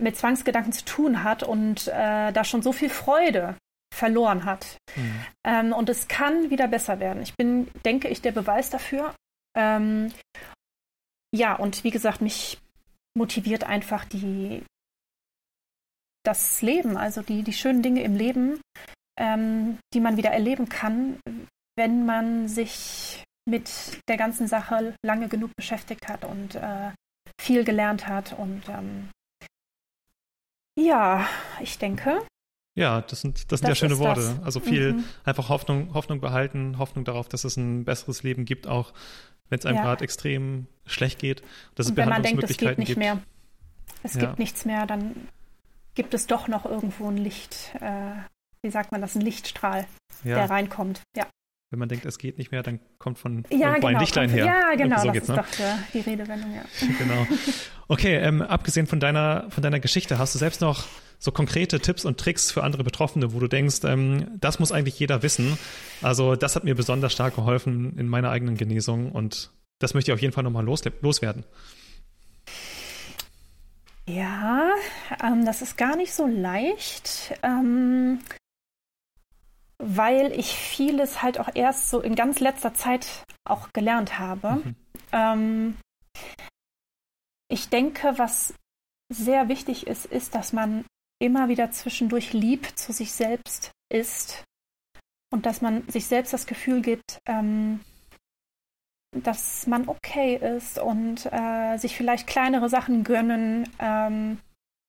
mit 0.00 0.16
Zwangsgedanken 0.16 0.72
zu 0.72 0.84
tun 0.84 1.24
hat 1.24 1.42
und 1.42 1.88
äh, 1.88 2.32
da 2.32 2.44
schon 2.44 2.62
so 2.62 2.72
viel 2.72 2.90
Freude 2.90 3.56
verloren 3.92 4.44
hat. 4.44 4.78
Mhm. 4.96 5.24
Ähm, 5.44 5.72
und 5.72 5.88
es 5.88 6.08
kann 6.08 6.50
wieder 6.50 6.68
besser 6.68 7.00
werden. 7.00 7.22
Ich 7.22 7.34
bin, 7.34 7.68
denke 7.84 8.08
ich, 8.08 8.22
der 8.22 8.32
Beweis 8.32 8.70
dafür. 8.70 9.14
Ähm, 9.56 10.12
ja, 11.34 11.54
und 11.54 11.84
wie 11.84 11.90
gesagt, 11.90 12.20
mich 12.20 12.58
motiviert 13.16 13.64
einfach 13.64 14.04
die, 14.04 14.62
das 16.24 16.62
Leben, 16.62 16.96
also 16.96 17.22
die, 17.22 17.42
die 17.42 17.52
schönen 17.52 17.82
Dinge 17.82 18.02
im 18.02 18.14
Leben, 18.14 18.60
ähm, 19.18 19.78
die 19.92 20.00
man 20.00 20.16
wieder 20.16 20.30
erleben 20.30 20.68
kann, 20.68 21.18
wenn 21.76 22.06
man 22.06 22.48
sich 22.48 23.24
mit 23.48 23.98
der 24.08 24.16
ganzen 24.16 24.46
Sache 24.46 24.94
lange 25.04 25.28
genug 25.28 25.50
beschäftigt 25.56 26.06
hat 26.08 26.24
und 26.24 26.54
äh, 26.54 26.92
viel 27.40 27.64
gelernt 27.64 28.06
hat. 28.06 28.38
Und 28.38 28.68
ähm, 28.68 29.10
ja, 30.78 31.26
ich 31.60 31.78
denke. 31.78 32.22
Ja, 32.74 33.00
das 33.00 33.22
sind, 33.22 33.50
das 33.50 33.58
sind 33.58 33.68
das 33.68 33.80
ja 33.80 33.88
schöne 33.88 33.98
Worte. 33.98 34.20
Das. 34.20 34.42
Also 34.44 34.60
viel 34.60 34.94
mhm. 34.94 35.04
einfach 35.24 35.48
Hoffnung, 35.48 35.94
Hoffnung 35.94 36.20
behalten, 36.20 36.78
Hoffnung 36.78 37.04
darauf, 37.04 37.28
dass 37.28 37.44
es 37.44 37.56
ein 37.56 37.84
besseres 37.84 38.22
Leben 38.22 38.44
gibt, 38.44 38.68
auch 38.68 38.92
wenn 39.48 39.58
es 39.58 39.66
einem 39.66 39.78
ja. 39.78 39.82
gerade 39.82 40.04
extrem 40.04 40.66
schlecht 40.86 41.18
geht. 41.18 41.42
Dass 41.74 41.86
und 41.86 41.92
es 41.92 41.96
wenn 41.96 42.08
man 42.08 42.22
denkt, 42.22 42.44
es 42.44 42.56
geht 42.56 42.78
nicht 42.78 42.88
gibt. 42.88 42.98
mehr, 42.98 43.20
es 44.04 44.14
ja. 44.14 44.20
gibt 44.20 44.38
nichts 44.38 44.64
mehr, 44.64 44.86
dann 44.86 45.28
gibt 45.94 46.14
es 46.14 46.28
doch 46.28 46.46
noch 46.46 46.64
irgendwo 46.64 47.08
ein 47.08 47.16
Licht, 47.16 47.74
äh, 47.80 48.12
wie 48.62 48.70
sagt 48.70 48.92
man 48.92 49.00
das, 49.00 49.16
ein 49.16 49.22
Lichtstrahl, 49.22 49.86
ja. 50.22 50.36
der 50.36 50.50
reinkommt. 50.50 51.02
Ja. 51.16 51.26
Wenn 51.70 51.78
man 51.78 51.88
denkt, 51.88 52.06
es 52.06 52.16
geht 52.18 52.38
nicht 52.38 52.50
mehr, 52.50 52.62
dann 52.62 52.80
kommt 52.98 53.18
von 53.18 53.44
ja, 53.50 53.74
genau, 53.74 53.88
ein 53.88 53.98
Lichtlein 53.98 54.30
her. 54.30 54.46
Ja, 54.46 54.74
genau, 54.74 55.00
so 55.00 55.08
das 55.08 55.16
ist 55.16 55.28
ne? 55.28 55.36
doch 55.36 55.60
äh, 55.60 55.74
die 55.92 56.00
Redewendung, 56.00 56.54
ja. 56.54 56.62
genau. 56.98 57.26
Okay, 57.88 58.16
ähm, 58.16 58.40
abgesehen 58.40 58.86
von 58.86 59.00
deiner, 59.00 59.50
von 59.50 59.62
deiner 59.62 59.78
Geschichte, 59.78 60.18
hast 60.18 60.34
du 60.34 60.38
selbst 60.38 60.62
noch 60.62 60.86
so 61.18 61.30
konkrete 61.30 61.80
Tipps 61.80 62.06
und 62.06 62.18
Tricks 62.18 62.50
für 62.50 62.62
andere 62.62 62.84
Betroffene, 62.84 63.34
wo 63.34 63.40
du 63.40 63.48
denkst, 63.48 63.80
ähm, 63.84 64.38
das 64.40 64.58
muss 64.58 64.72
eigentlich 64.72 64.98
jeder 64.98 65.22
wissen. 65.22 65.58
Also 66.00 66.36
das 66.36 66.56
hat 66.56 66.64
mir 66.64 66.74
besonders 66.74 67.12
stark 67.12 67.34
geholfen 67.34 67.98
in 67.98 68.08
meiner 68.08 68.30
eigenen 68.30 68.56
Genesung 68.56 69.12
und 69.12 69.50
das 69.78 69.92
möchte 69.94 70.10
ich 70.10 70.14
auf 70.14 70.22
jeden 70.22 70.32
Fall 70.32 70.44
nochmal 70.44 70.64
los, 70.64 70.82
loswerden. 71.02 71.44
Ja, 74.06 74.70
ähm, 75.22 75.44
das 75.44 75.60
ist 75.60 75.76
gar 75.76 75.96
nicht 75.96 76.14
so 76.14 76.26
leicht. 76.26 77.34
Ähm, 77.42 78.20
weil 79.78 80.32
ich 80.32 80.56
vieles 80.56 81.22
halt 81.22 81.38
auch 81.38 81.48
erst 81.54 81.90
so 81.90 82.00
in 82.00 82.14
ganz 82.14 82.40
letzter 82.40 82.74
Zeit 82.74 83.24
auch 83.44 83.72
gelernt 83.72 84.18
habe. 84.18 84.56
Mhm. 84.56 84.76
Ähm, 85.12 85.76
ich 87.50 87.68
denke, 87.68 88.18
was 88.18 88.54
sehr 89.10 89.48
wichtig 89.48 89.86
ist, 89.86 90.04
ist, 90.04 90.34
dass 90.34 90.52
man 90.52 90.84
immer 91.20 91.48
wieder 91.48 91.70
zwischendurch 91.70 92.32
lieb 92.32 92.76
zu 92.76 92.92
sich 92.92 93.12
selbst 93.12 93.72
ist 93.90 94.44
und 95.32 95.46
dass 95.46 95.60
man 95.60 95.88
sich 95.88 96.06
selbst 96.06 96.32
das 96.32 96.46
Gefühl 96.46 96.82
gibt, 96.82 97.18
ähm, 97.26 97.80
dass 99.16 99.66
man 99.66 99.88
okay 99.88 100.36
ist 100.36 100.78
und 100.78 101.26
äh, 101.32 101.78
sich 101.78 101.96
vielleicht 101.96 102.26
kleinere 102.26 102.68
Sachen 102.68 103.04
gönnen, 103.04 103.68
ähm, 103.78 104.38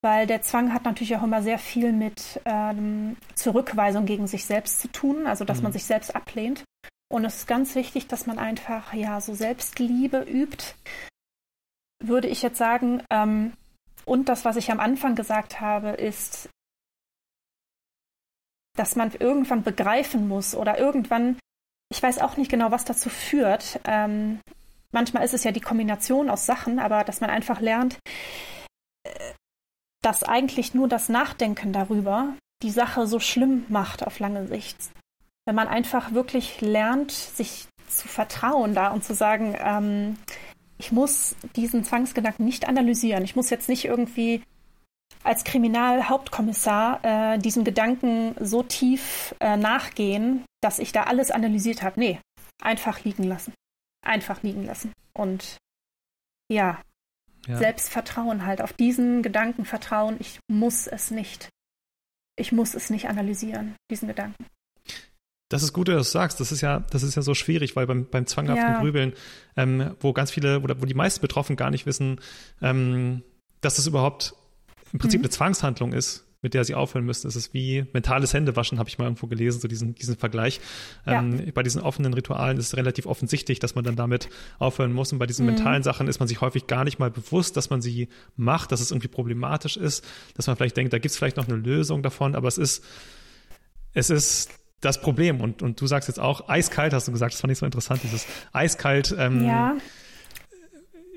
weil 0.01 0.27
der 0.27 0.41
Zwang 0.41 0.73
hat 0.73 0.85
natürlich 0.85 1.15
auch 1.15 1.23
immer 1.23 1.41
sehr 1.41 1.59
viel 1.59 1.91
mit 1.91 2.41
ähm, 2.45 3.17
Zurückweisung 3.35 4.05
gegen 4.05 4.27
sich 4.27 4.45
selbst 4.45 4.79
zu 4.79 4.87
tun, 4.87 5.27
also 5.27 5.43
dass 5.43 5.57
mhm. 5.57 5.63
man 5.63 5.71
sich 5.73 5.85
selbst 5.85 6.15
ablehnt. 6.15 6.63
Und 7.11 7.25
es 7.25 7.37
ist 7.37 7.47
ganz 7.47 7.75
wichtig, 7.75 8.07
dass 8.07 8.27
man 8.27 8.39
einfach 8.39 8.93
ja 8.93 9.19
so 9.19 9.33
Selbstliebe 9.33 10.21
übt, 10.21 10.75
würde 12.01 12.27
ich 12.27 12.41
jetzt 12.41 12.57
sagen. 12.57 13.03
Ähm, 13.09 13.53
und 14.05 14.29
das, 14.29 14.45
was 14.45 14.55
ich 14.55 14.71
am 14.71 14.79
Anfang 14.79 15.15
gesagt 15.15 15.59
habe, 15.59 15.89
ist, 15.89 16.49
dass 18.77 18.95
man 18.95 19.11
irgendwann 19.11 19.63
begreifen 19.63 20.27
muss 20.27 20.55
oder 20.55 20.79
irgendwann, 20.79 21.37
ich 21.91 22.01
weiß 22.01 22.19
auch 22.19 22.37
nicht 22.37 22.49
genau, 22.49 22.71
was 22.71 22.85
dazu 22.85 23.09
führt. 23.09 23.81
Ähm, 23.85 24.39
manchmal 24.91 25.25
ist 25.25 25.33
es 25.33 25.43
ja 25.43 25.51
die 25.51 25.59
Kombination 25.59 26.29
aus 26.29 26.45
Sachen, 26.45 26.79
aber 26.79 27.03
dass 27.03 27.19
man 27.21 27.29
einfach 27.29 27.59
lernt, 27.59 27.99
äh, 29.03 29.33
dass 30.01 30.23
eigentlich 30.23 30.73
nur 30.73 30.87
das 30.87 31.09
Nachdenken 31.09 31.73
darüber 31.73 32.33
die 32.61 32.71
Sache 32.71 33.07
so 33.07 33.19
schlimm 33.19 33.65
macht 33.69 34.05
auf 34.05 34.19
lange 34.19 34.47
Sicht. 34.47 34.77
Wenn 35.45 35.55
man 35.55 35.67
einfach 35.67 36.13
wirklich 36.13 36.61
lernt, 36.61 37.11
sich 37.11 37.67
zu 37.87 38.07
vertrauen 38.07 38.73
da 38.73 38.89
und 38.89 39.03
zu 39.03 39.13
sagen, 39.13 39.55
ähm, 39.59 40.17
ich 40.77 40.91
muss 40.91 41.35
diesen 41.55 41.83
Zwangsgedanken 41.83 42.45
nicht 42.45 42.67
analysieren. 42.67 43.23
Ich 43.23 43.35
muss 43.35 43.49
jetzt 43.49 43.67
nicht 43.67 43.85
irgendwie 43.85 44.43
als 45.23 45.43
Kriminalhauptkommissar 45.43 46.99
äh, 47.03 47.37
diesen 47.39 47.63
Gedanken 47.63 48.35
so 48.39 48.63
tief 48.63 49.35
äh, 49.39 49.57
nachgehen, 49.57 50.45
dass 50.61 50.79
ich 50.79 50.91
da 50.91 51.03
alles 51.03 51.31
analysiert 51.31 51.81
habe. 51.81 51.99
Nee, 51.99 52.19
einfach 52.61 53.03
liegen 53.03 53.23
lassen. 53.23 53.53
Einfach 54.05 54.43
liegen 54.43 54.65
lassen. 54.65 54.93
Und 55.13 55.57
ja, 56.49 56.79
ja. 57.49 57.57
Selbstvertrauen 57.57 58.45
halt, 58.45 58.61
auf 58.61 58.73
diesen 58.73 59.23
Gedanken 59.23 59.65
vertrauen, 59.65 60.17
ich 60.19 60.39
muss 60.47 60.87
es 60.87 61.11
nicht. 61.11 61.49
Ich 62.37 62.51
muss 62.51 62.73
es 62.73 62.89
nicht 62.89 63.09
analysieren, 63.09 63.75
diesen 63.91 64.07
Gedanken. 64.07 64.45
Das 65.49 65.63
ist 65.63 65.73
gut, 65.73 65.87
dass 65.87 65.93
du 65.93 65.97
das 65.97 66.11
sagst. 66.11 66.39
Das 66.39 66.51
ist 66.51 66.61
ja, 66.61 66.81
das 66.91 67.01
ist 67.01 67.15
ja 67.15 67.23
so 67.23 67.33
schwierig, 67.33 67.75
weil 67.75 67.87
beim, 67.87 68.05
beim 68.05 68.27
zwanghaften 68.27 68.73
ja. 68.73 68.79
Grübeln, 68.79 69.13
ähm, 69.57 69.95
wo 69.99 70.13
ganz 70.13 70.29
viele 70.29 70.59
oder 70.61 70.79
wo 70.79 70.85
die 70.85 70.93
meisten 70.93 71.21
Betroffenen 71.21 71.57
gar 71.57 71.71
nicht 71.71 71.87
wissen, 71.87 72.21
ähm, 72.61 73.23
dass 73.61 73.75
das 73.75 73.87
überhaupt 73.87 74.35
im 74.93 74.99
Prinzip 74.99 75.19
mhm. 75.19 75.25
eine 75.25 75.31
Zwangshandlung 75.31 75.91
ist, 75.91 76.27
mit 76.41 76.53
der 76.53 76.63
sie 76.63 76.75
aufhören 76.75 77.05
müssen. 77.05 77.27
Es 77.27 77.35
ist 77.35 77.53
wie 77.53 77.85
mentales 77.93 78.33
Händewaschen, 78.33 78.79
habe 78.79 78.89
ich 78.89 78.97
mal 78.97 79.05
irgendwo 79.05 79.27
gelesen, 79.27 79.59
so 79.59 79.67
diesen, 79.67 79.93
diesen 79.95 80.15
Vergleich. 80.15 80.61
Ja. 81.05 81.19
Ähm, 81.19 81.51
bei 81.53 81.63
diesen 81.63 81.81
offenen 81.81 82.13
Ritualen 82.13 82.57
ist 82.57 82.67
es 82.67 82.77
relativ 82.77 83.05
offensichtlich, 83.05 83.59
dass 83.59 83.75
man 83.75 83.83
dann 83.83 83.95
damit 83.95 84.29
aufhören 84.57 84.93
muss. 84.93 85.11
Und 85.11 85.19
bei 85.19 85.25
diesen 85.25 85.45
mhm. 85.45 85.55
mentalen 85.55 85.83
Sachen 85.83 86.07
ist 86.07 86.19
man 86.19 86.27
sich 86.27 86.39
häufig 86.41 86.67
gar 86.67 86.85
nicht 86.85 86.99
mal 86.99 87.11
bewusst, 87.11 87.57
dass 87.57 87.69
man 87.69 87.81
sie 87.81 88.07
macht, 88.37 88.71
dass 88.71 88.79
es 88.79 88.91
irgendwie 88.91 89.09
problematisch 89.09 89.75
ist, 89.75 90.05
dass 90.35 90.47
man 90.47 90.55
vielleicht 90.55 90.77
denkt, 90.77 90.93
da 90.93 90.97
gibt 90.97 91.11
es 91.11 91.17
vielleicht 91.17 91.37
noch 91.37 91.47
eine 91.47 91.57
Lösung 91.57 92.03
davon, 92.03 92.35
aber 92.35 92.47
es 92.47 92.57
ist, 92.57 92.85
es 93.93 94.09
ist 94.09 94.51
das 94.79 95.01
Problem. 95.01 95.41
Und, 95.41 95.61
und 95.61 95.81
du 95.81 95.87
sagst 95.87 96.07
jetzt 96.07 96.19
auch, 96.19 96.47
eiskalt 96.47 96.93
hast 96.93 97.07
du 97.07 97.11
gesagt, 97.11 97.33
das 97.33 97.41
fand 97.41 97.51
ich 97.51 97.57
so 97.57 97.65
interessant, 97.65 98.01
dieses 98.03 98.25
eiskalt. 98.53 99.13
Ähm, 99.17 99.45
ja. 99.45 99.75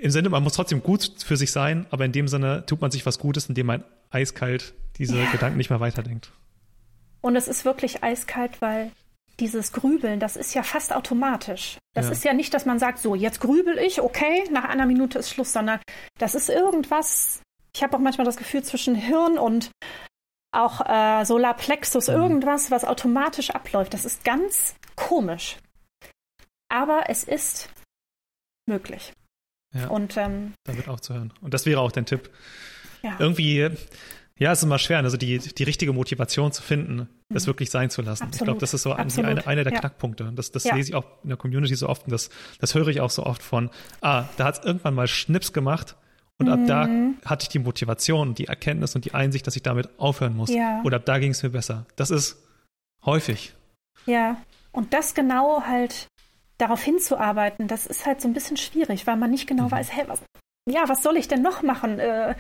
Im 0.03 0.11
Sinne, 0.11 0.31
man 0.31 0.43
muss 0.43 0.55
trotzdem 0.55 0.83
gut 0.83 1.13
für 1.25 1.37
sich 1.37 1.53
sein, 1.53 1.87
aber 1.91 2.05
in 2.05 2.11
dem 2.11 2.27
Sinne 2.27 2.67
tut 2.67 2.81
man 2.81 2.91
sich 2.91 3.07
was 3.07 3.21
Gutes, 3.21 3.49
indem 3.49 3.67
man 3.67 3.85
eiskalt 4.11 4.75
diese 4.99 5.17
ja. 5.17 5.31
Gedanken 5.31 5.57
nicht 5.57 5.71
mehr 5.71 5.79
weiterdenkt. 5.79 6.33
Und 7.21 7.37
es 7.37 7.47
ist 7.47 7.65
wirklich 7.65 8.03
eiskalt, 8.03 8.61
weil 8.61 8.91
dieses 9.39 9.71
Grübeln, 9.71 10.19
das 10.19 10.35
ist 10.35 10.55
ja 10.55 10.65
fast 10.65 10.93
automatisch. 10.93 11.79
Das 11.95 12.07
ja. 12.07 12.13
ist 12.13 12.25
ja 12.25 12.33
nicht, 12.33 12.53
dass 12.53 12.67
man 12.67 12.81
sagt, 12.81 12.99
so, 12.99 13.15
jetzt 13.15 13.39
grübel 13.41 13.79
ich, 13.79 14.01
okay, 14.01 14.43
nach 14.51 14.65
einer 14.65 14.87
Minute 14.87 15.21
ist 15.21 15.31
Schluss, 15.31 15.53
sondern 15.53 15.79
das 16.19 16.35
ist 16.35 16.51
irgendwas. 16.51 17.41
Ich 17.73 17.85
habe 17.85 17.97
auch 17.97 18.01
manchmal 18.01 18.25
das 18.25 18.37
Gefühl 18.37 18.65
zwischen 18.65 18.97
Hirn 18.97 19.39
und 19.39 19.71
auch 20.51 20.81
äh, 20.85 21.25
Solarplexus, 21.25 22.09
mhm. 22.09 22.15
irgendwas, 22.15 22.73
was 22.73 22.85
automatisch 22.85 23.51
abläuft. 23.51 23.95
Das 23.95 24.05
ist 24.05 24.25
ganz 24.25 24.75
komisch. 24.97 25.59
Aber 26.69 27.05
es 27.07 27.23
ist 27.23 27.69
möglich. 28.67 29.13
Ja, 29.75 29.89
und 29.89 30.17
ähm, 30.17 30.53
damit 30.65 30.89
aufzuhören. 30.89 31.33
Und 31.41 31.55
das 31.55 31.67
wäre 31.67 31.81
auch 31.81 31.93
dein 31.93 32.07
Tipp. 32.07 32.31
Ja. 33.03 33.17
Irgendwie, 33.19 33.69
ja, 34.39 34.53
es 34.53 34.59
ist 34.59 34.65
immer 34.65 34.79
schwer, 34.79 34.99
also 34.99 35.17
die, 35.17 35.39
die 35.39 35.63
richtige 35.63 35.93
Motivation 35.93 36.53
zu 36.53 36.63
finden, 36.63 36.97
mhm. 36.97 37.09
das 37.31 37.47
wirklich 37.47 37.71
sein 37.71 37.91
zu 37.91 38.03
lassen. 38.03 38.25
Absolut. 38.25 38.41
Ich 38.41 38.45
glaube, 38.45 38.61
das 38.61 38.75
ist 38.75 38.83
so 38.83 38.93
eine, 38.93 39.47
eine 39.47 39.65
der 39.65 39.73
ja. 39.73 39.81
Knackpunkte. 39.81 40.31
Das, 40.35 40.53
das 40.53 40.65
ja. 40.65 40.75
lese 40.75 40.91
ich 40.91 40.95
auch 40.95 41.05
in 41.23 41.31
der 41.31 41.39
Community 41.39 41.75
so 41.75 41.89
oft 41.89 42.05
und 42.05 42.13
das, 42.13 42.31
das 42.61 42.75
höre 42.75 42.89
ich 42.89 43.01
auch 43.01 43.11
so 43.11 43.25
oft 43.25 43.43
von, 43.43 43.71
ah, 44.01 44.25
da 44.37 44.45
hat 44.45 44.59
es 44.59 44.65
irgendwann 44.65 44.95
mal 44.95 45.09
Schnips 45.09 45.53
gemacht 45.53 45.97
und 46.39 46.49
ab 46.49 46.61
da 46.67 46.87
mhm. 46.87 47.17
hatte 47.25 47.45
ich 47.45 47.49
die 47.51 47.61
Motivation 47.61 48.35
die 48.35 48.47
Erkenntnis 48.47 48.95
und 48.97 49.05
die 49.05 49.15
Einsicht, 49.15 49.47
dass 49.47 49.55
ich 49.55 49.63
damit 49.63 49.89
aufhören 49.99 50.37
muss. 50.37 50.51
Ja. 50.51 50.81
Und 50.83 50.93
ab 50.93 51.05
da 51.05 51.19
ging 51.19 51.31
es 51.31 51.43
mir 51.43 51.51
besser. 51.51 51.87
Das 51.97 52.11
ist 52.11 52.43
häufig. 53.05 53.55
Ja, 54.07 54.37
und 54.73 54.93
das 54.93 55.15
genau 55.15 55.63
halt 55.65 56.09
darauf 56.59 56.83
hinzuarbeiten, 56.83 57.69
das 57.69 57.87
ist 57.87 58.07
halt 58.07 58.21
so 58.21 58.29
ein 58.29 58.35
bisschen 58.35 58.57
schwierig, 58.57 59.07
weil 59.07 59.17
man 59.17 59.31
nicht 59.31 59.47
genau 59.47 59.65
mhm. 59.65 59.73
weiß, 59.73 59.93
hey, 59.93 60.05
was, 60.07 60.21
ja, 60.69 60.89
was 60.89 61.03
soll 61.03 61.17
ich 61.17 61.29
denn 61.29 61.43
noch 61.43 61.63
machen? 61.63 61.99
Äh, 61.99 62.35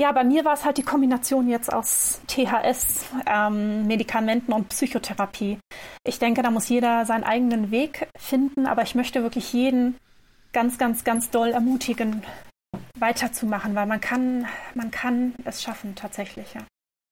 ja, 0.00 0.12
bei 0.12 0.24
mir 0.24 0.46
war 0.46 0.54
es 0.54 0.64
halt 0.64 0.78
die 0.78 0.82
Kombination 0.82 1.46
jetzt 1.46 1.70
aus 1.70 2.22
THS, 2.26 3.04
ähm, 3.26 3.86
Medikamenten 3.86 4.52
und 4.52 4.70
Psychotherapie. 4.70 5.58
Ich 6.04 6.18
denke, 6.18 6.42
da 6.42 6.50
muss 6.50 6.70
jeder 6.70 7.04
seinen 7.04 7.24
eigenen 7.24 7.70
Weg 7.70 8.08
finden, 8.16 8.66
aber 8.66 8.82
ich 8.82 8.94
möchte 8.94 9.22
wirklich 9.22 9.52
jeden 9.52 9.98
ganz, 10.52 10.78
ganz, 10.78 11.04
ganz 11.04 11.28
doll 11.28 11.50
ermutigen, 11.50 12.22
weiterzumachen, 12.98 13.74
weil 13.74 13.86
man 13.86 14.00
kann, 14.00 14.46
man 14.74 14.90
kann 14.90 15.34
es 15.44 15.62
schaffen 15.62 15.94
tatsächlich, 15.94 16.54
ja. 16.54 16.62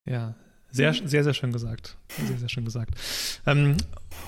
Ja, 0.08 0.34
sehr, 0.70 0.92
sehr, 0.92 1.24
sehr 1.24 1.34
schön 1.34 1.52
gesagt. 1.52 1.96
Sehr, 2.08 2.38
sehr 2.38 2.48
schön 2.48 2.64
gesagt. 2.64 2.94
Ähm, 3.46 3.76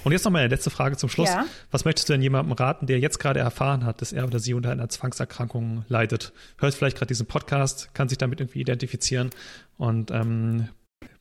und 0.05 0.13
jetzt 0.13 0.25
noch 0.25 0.33
meine 0.33 0.49
letzte 0.49 0.71
Frage 0.71 0.97
zum 0.97 1.11
Schluss. 1.11 1.29
Ja. 1.29 1.45
Was 1.71 1.85
möchtest 1.85 2.09
du 2.09 2.15
denn 2.15 2.23
jemandem 2.23 2.53
raten, 2.53 2.87
der 2.87 2.99
jetzt 2.99 3.19
gerade 3.19 3.41
erfahren 3.41 3.85
hat, 3.85 4.01
dass 4.01 4.13
er 4.13 4.25
oder 4.25 4.39
sie 4.39 4.55
unter 4.55 4.71
einer 4.71 4.89
Zwangserkrankung 4.89 5.85
leidet? 5.89 6.33
Hört 6.59 6.75
vielleicht 6.75 6.97
gerade 6.97 7.09
diesen 7.09 7.27
Podcast, 7.27 7.93
kann 7.95 8.09
sich 8.09 8.17
damit 8.17 8.41
irgendwie 8.41 8.61
identifizieren 8.61 9.31
und 9.77 10.11
ähm, 10.11 10.69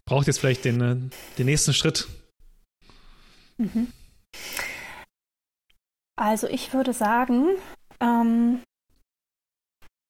braucht 0.05 0.27
jetzt 0.27 0.39
vielleicht 0.39 0.63
den, 0.63 0.81
äh, 0.81 0.95
den 1.37 1.45
nächsten 1.45 1.73
Schritt? 1.73 2.07
Mhm. 3.57 3.87
Also 6.15 6.47
ich 6.47 6.73
würde 6.73 6.93
sagen, 6.93 7.45
ähm, 7.99 8.61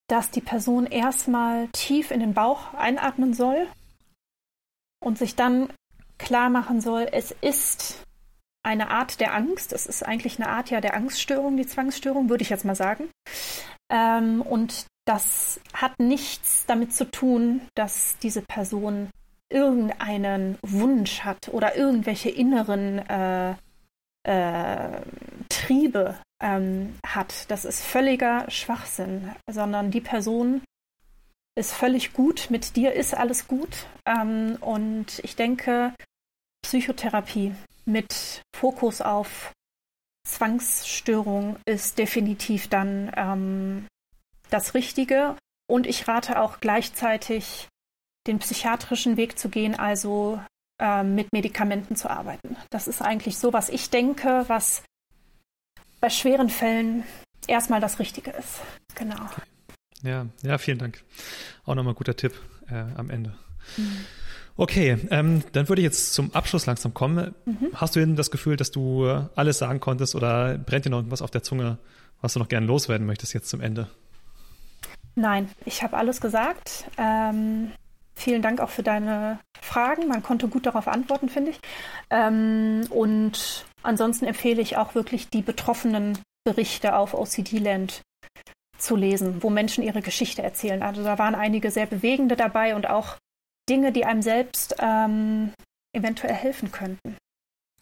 dass 0.07 0.32
die 0.32 0.41
Person 0.41 0.86
erstmal 0.86 1.68
tief 1.70 2.12
in 2.12 2.20
den 2.20 2.34
Bauch 2.34 2.74
einatmen 2.74 3.34
soll 3.34 3.68
und 5.00 5.18
sich 5.18 5.36
dann 5.36 5.70
klar 6.18 6.50
machen 6.50 6.82
soll, 6.82 7.08
es 7.12 7.32
ist 7.41 8.04
eine 8.64 8.89
Art 8.89 9.20
der 9.20 9.34
Angst. 9.34 9.74
Es 9.74 9.86
ist 9.86 10.04
eigentlich 10.04 10.39
eine 10.39 10.50
Art 10.50 10.70
ja 10.70 10.82
der 10.82 10.95
Angststörung, 10.95 11.58
die 11.58 11.66
Zwangsstörung, 11.66 12.30
würde 12.30 12.43
ich 12.43 12.50
jetzt 12.50 12.66
mal 12.66 12.76
sagen. 12.76 13.10
Ähm, 13.91 14.41
und 14.41 14.86
das 15.06 15.60
hat 15.74 16.00
nichts 16.00 16.66
damit 16.68 16.93
zu 16.93 17.10
tun, 17.10 17.62
dass 17.76 18.18
diese 18.20 18.41
Person 18.41 19.10
irgendeinen 19.52 20.58
Wunsch 20.62 21.22
hat 21.22 21.50
oder 21.50 21.76
irgendwelche 21.76 22.30
inneren 22.30 23.00
äh, 23.10 23.56
äh, 24.24 25.02
Triebe 25.50 26.16
ähm, 26.41 26.95
hat. 27.06 27.50
Das 27.50 27.66
ist 27.66 27.84
völliger 27.84 28.45
Schwachsinn, 28.50 29.34
sondern 29.50 29.89
die 29.89 30.02
Person 30.02 30.62
ist 31.60 31.74
völlig 31.74 32.14
gut, 32.14 32.47
mit 32.49 32.76
dir 32.78 32.93
ist 32.93 33.14
alles 33.14 33.47
gut. 33.47 33.86
Ähm, 34.05 34.57
und 34.62 35.20
ich 35.24 35.36
denke, 35.36 35.93
Psychotherapie 36.64 37.53
mit 37.86 38.41
Fokus 38.55 39.01
auf 39.01 39.51
Zwangsstörung 40.26 41.57
ist 41.66 41.97
definitiv 41.97 42.70
dann 42.70 43.12
ähm, 43.16 43.88
das 44.49 44.74
Richtige. 44.74 45.36
Und 45.70 45.86
ich 45.86 46.07
rate 46.07 46.39
auch 46.39 46.62
gleichzeitig, 46.62 47.68
den 48.26 48.39
psychiatrischen 48.39 49.18
Weg 49.18 49.38
zu 49.38 49.49
gehen, 49.49 49.78
also 49.78 50.41
äh, 50.80 51.03
mit 51.03 51.32
Medikamenten 51.34 51.95
zu 51.95 52.10
arbeiten. 52.10 52.55
Das 52.70 52.88
ist 52.88 53.01
eigentlich 53.01 53.38
so, 53.38 53.53
was 53.53 53.70
ich 53.70 53.89
denke, 53.89 54.45
was 54.47 54.84
bei 55.99 56.10
schweren 56.10 56.49
Fällen 56.49 57.03
erstmal 57.47 57.82
das 57.82 57.99
Richtige 57.99 58.32
ist. 58.32 58.62
Genau. 58.95 59.16
Okay. 59.16 59.59
Ja, 60.04 60.28
ja, 60.43 60.58
vielen 60.58 60.78
Dank. 60.78 61.04
Auch 61.66 61.76
nochmal 61.76 61.93
guter 61.93 62.16
Tipp 62.16 62.34
äh, 62.70 62.84
am 62.95 63.10
Ende. 63.10 63.34
Mhm. 63.78 64.06
Okay, 64.56 64.97
ähm, 65.10 65.43
dann 65.54 65.70
würde 65.70 65.82
ich 65.82 65.86
jetzt 65.86 66.14
zum 66.14 66.34
Abschluss 66.34 66.66
langsam 66.66 66.93
kommen. 66.93 67.34
Mhm. 67.45 67.70
Hast 67.74 67.95
du 67.95 68.02
denn 68.02 68.16
das 68.16 68.30
Gefühl, 68.30 68.58
dass 68.58 68.72
du 68.72 69.06
alles 69.36 69.58
sagen 69.58 69.80
konntest 69.80 70.16
oder 70.16 70.58
brennt 70.58 70.86
dir 70.86 70.89
noch 70.89 70.97
irgendwas 70.97 71.22
auf 71.22 71.32
der 71.32 71.43
Zunge, 71.43 71.78
was 72.22 72.34
du 72.34 72.39
noch 72.39 72.50
gerne 72.50 72.66
loswerden 72.66 73.08
möchtest 73.08 73.34
jetzt 73.34 73.50
zum 73.50 73.62
Ende? 73.62 73.88
Nein, 75.16 75.50
ich 75.66 75.82
habe 75.82 75.97
alles 75.97 76.20
gesagt. 76.22 76.86
Ähm, 76.97 77.72
vielen 78.16 78.41
Dank 78.41 78.60
auch 78.60 78.70
für 78.70 78.84
deine 78.84 79.39
Fragen. 79.62 80.08
Man 80.08 80.24
konnte 80.24 80.47
gut 80.47 80.66
darauf 80.66 80.88
antworten, 80.88 81.30
finde 81.30 81.52
ich. 81.52 81.60
Ähm, 82.10 82.82
und 82.89 83.66
ansonsten 83.82 84.26
empfehle 84.26 84.62
ich 84.62 84.78
auch 84.78 84.95
wirklich 84.95 85.30
die 85.30 85.41
betroffenen 85.41 86.18
Berichte 86.43 86.95
auf 86.95 87.14
OCD 87.14 87.60
Land 87.60 88.02
zu 88.80 88.95
lesen, 88.95 89.43
wo 89.43 89.49
Menschen 89.49 89.84
ihre 89.84 90.01
Geschichte 90.01 90.41
erzählen. 90.41 90.82
Also 90.82 91.03
da 91.03 91.17
waren 91.19 91.36
einige 91.36 91.71
sehr 91.71 91.86
bewegende 91.86 92.36
dabei 92.36 92.75
und 92.75 92.89
auch 92.89 93.17
Dinge, 93.69 93.91
die 93.91 94.05
einem 94.05 94.21
selbst 94.21 94.75
ähm, 94.80 95.51
eventuell 95.93 96.34
helfen 96.34 96.71
könnten. 96.71 97.15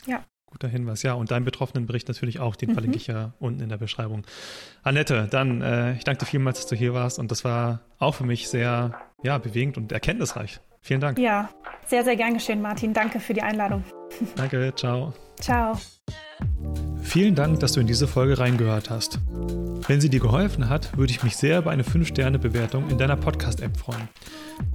Ja. 0.06 0.24
Guter 0.50 0.68
Hinweis, 0.70 1.04
ja. 1.04 1.14
Und 1.14 1.32
deinen 1.32 1.46
betroffenen 1.46 1.88
Bericht 1.88 2.08
natürlich 2.08 2.40
auch, 2.40 2.56
den 2.56 2.70
mhm. 2.70 2.74
verlinke 2.74 2.98
ich 2.98 3.08
ja 3.08 3.34
unten 3.40 3.62
in 3.62 3.70
der 3.70 3.78
Beschreibung. 3.78 4.26
Annette, 4.82 5.28
dann, 5.30 5.62
äh, 5.62 5.94
ich 5.94 6.04
danke 6.04 6.20
dir 6.20 6.26
vielmals, 6.26 6.60
dass 6.60 6.68
du 6.68 6.76
hier 6.76 6.94
warst 6.94 7.20
und 7.20 7.32
das 7.32 7.44
war 7.44 7.82
auch 8.00 8.16
für 8.16 8.26
mich 8.26 8.48
sehr, 8.48 9.00
ja, 9.24 9.38
bewegend 9.38 9.78
und 9.78 9.92
erkenntnisreich. 9.92 10.60
Vielen 10.82 11.02
Dank. 11.02 11.20
Ja, 11.20 11.50
sehr, 11.86 12.06
sehr 12.06 12.16
gern 12.16 12.34
geschehen, 12.34 12.62
Martin. 12.62 12.94
Danke 12.94 13.20
für 13.20 13.34
die 13.34 13.42
Einladung. 13.42 13.84
Danke, 14.36 14.74
ciao. 14.76 15.14
Ciao. 15.42 15.78
Vielen 17.08 17.36
Dank, 17.36 17.62
dass 17.62 17.72
du 17.72 17.80
in 17.80 17.88
diese 17.88 18.06
Folge 18.06 18.38
reingehört 18.38 18.90
hast. 18.90 19.20
Wenn 19.88 20.02
sie 20.02 20.10
dir 20.10 20.20
geholfen 20.20 20.68
hat, 20.68 20.98
würde 20.98 21.12
ich 21.12 21.24
mich 21.24 21.38
sehr 21.38 21.60
über 21.60 21.72
eine 21.72 21.84
5-Sterne-Bewertung 21.84 22.90
in 22.90 22.98
deiner 22.98 23.16
Podcast-App 23.16 23.78
freuen. 23.78 24.10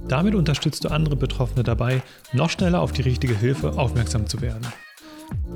Damit 0.07 0.33
unterstützt 0.33 0.83
du 0.83 0.89
andere 0.89 1.15
Betroffene 1.15 1.61
dabei, 1.61 2.01
noch 2.33 2.49
schneller 2.49 2.81
auf 2.81 2.91
die 2.91 3.03
richtige 3.03 3.37
Hilfe 3.37 3.77
aufmerksam 3.77 4.25
zu 4.25 4.41
werden. 4.41 4.65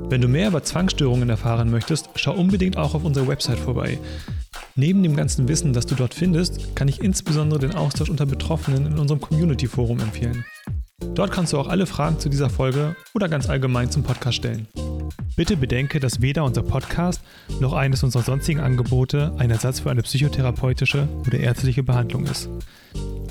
Wenn 0.08 0.20
du 0.20 0.28
mehr 0.28 0.48
über 0.48 0.62
Zwangsstörungen 0.62 1.28
erfahren 1.28 1.68
möchtest, 1.68 2.10
schau 2.14 2.34
unbedingt 2.34 2.76
auch 2.76 2.94
auf 2.94 3.04
unserer 3.04 3.26
Website 3.26 3.58
vorbei. 3.58 3.98
Neben 4.76 5.02
dem 5.02 5.16
ganzen 5.16 5.48
Wissen, 5.48 5.72
das 5.72 5.84
du 5.84 5.96
dort 5.96 6.14
findest, 6.14 6.76
kann 6.76 6.86
ich 6.86 7.02
insbesondere 7.02 7.58
den 7.58 7.74
Austausch 7.74 8.08
unter 8.08 8.24
Betroffenen 8.24 8.86
in 8.86 8.98
unserem 9.00 9.20
Community-Forum 9.20 9.98
empfehlen. 9.98 10.44
Dort 11.14 11.32
kannst 11.32 11.52
du 11.52 11.58
auch 11.58 11.68
alle 11.68 11.86
Fragen 11.86 12.18
zu 12.18 12.28
dieser 12.28 12.50
Folge 12.50 12.96
oder 13.14 13.28
ganz 13.28 13.48
allgemein 13.48 13.90
zum 13.90 14.02
Podcast 14.02 14.36
stellen. 14.36 14.68
Bitte 15.36 15.56
bedenke, 15.56 16.00
dass 16.00 16.20
weder 16.20 16.44
unser 16.44 16.62
Podcast 16.62 17.20
noch 17.60 17.72
eines 17.72 18.02
unserer 18.02 18.22
sonstigen 18.22 18.60
Angebote 18.60 19.32
ein 19.38 19.50
Ersatz 19.50 19.80
für 19.80 19.90
eine 19.90 20.02
psychotherapeutische 20.02 21.08
oder 21.26 21.38
ärztliche 21.38 21.82
Behandlung 21.82 22.24
ist. 22.26 22.48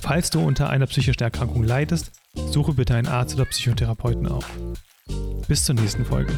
Falls 0.02 0.30
du 0.30 0.40
unter 0.40 0.70
einer 0.70 0.88
psychischen 0.88 1.24
Erkrankung 1.24 1.64
leidest, 1.64 2.12
suche 2.34 2.74
bitte 2.74 2.96
einen 2.96 3.08
Arzt 3.08 3.36
oder 3.36 3.46
Psychotherapeuten 3.46 4.28
auf. 4.28 4.50
Bis 5.48 5.66
zur 5.66 5.76
nächsten 5.76 6.06
Folge. 6.06 6.34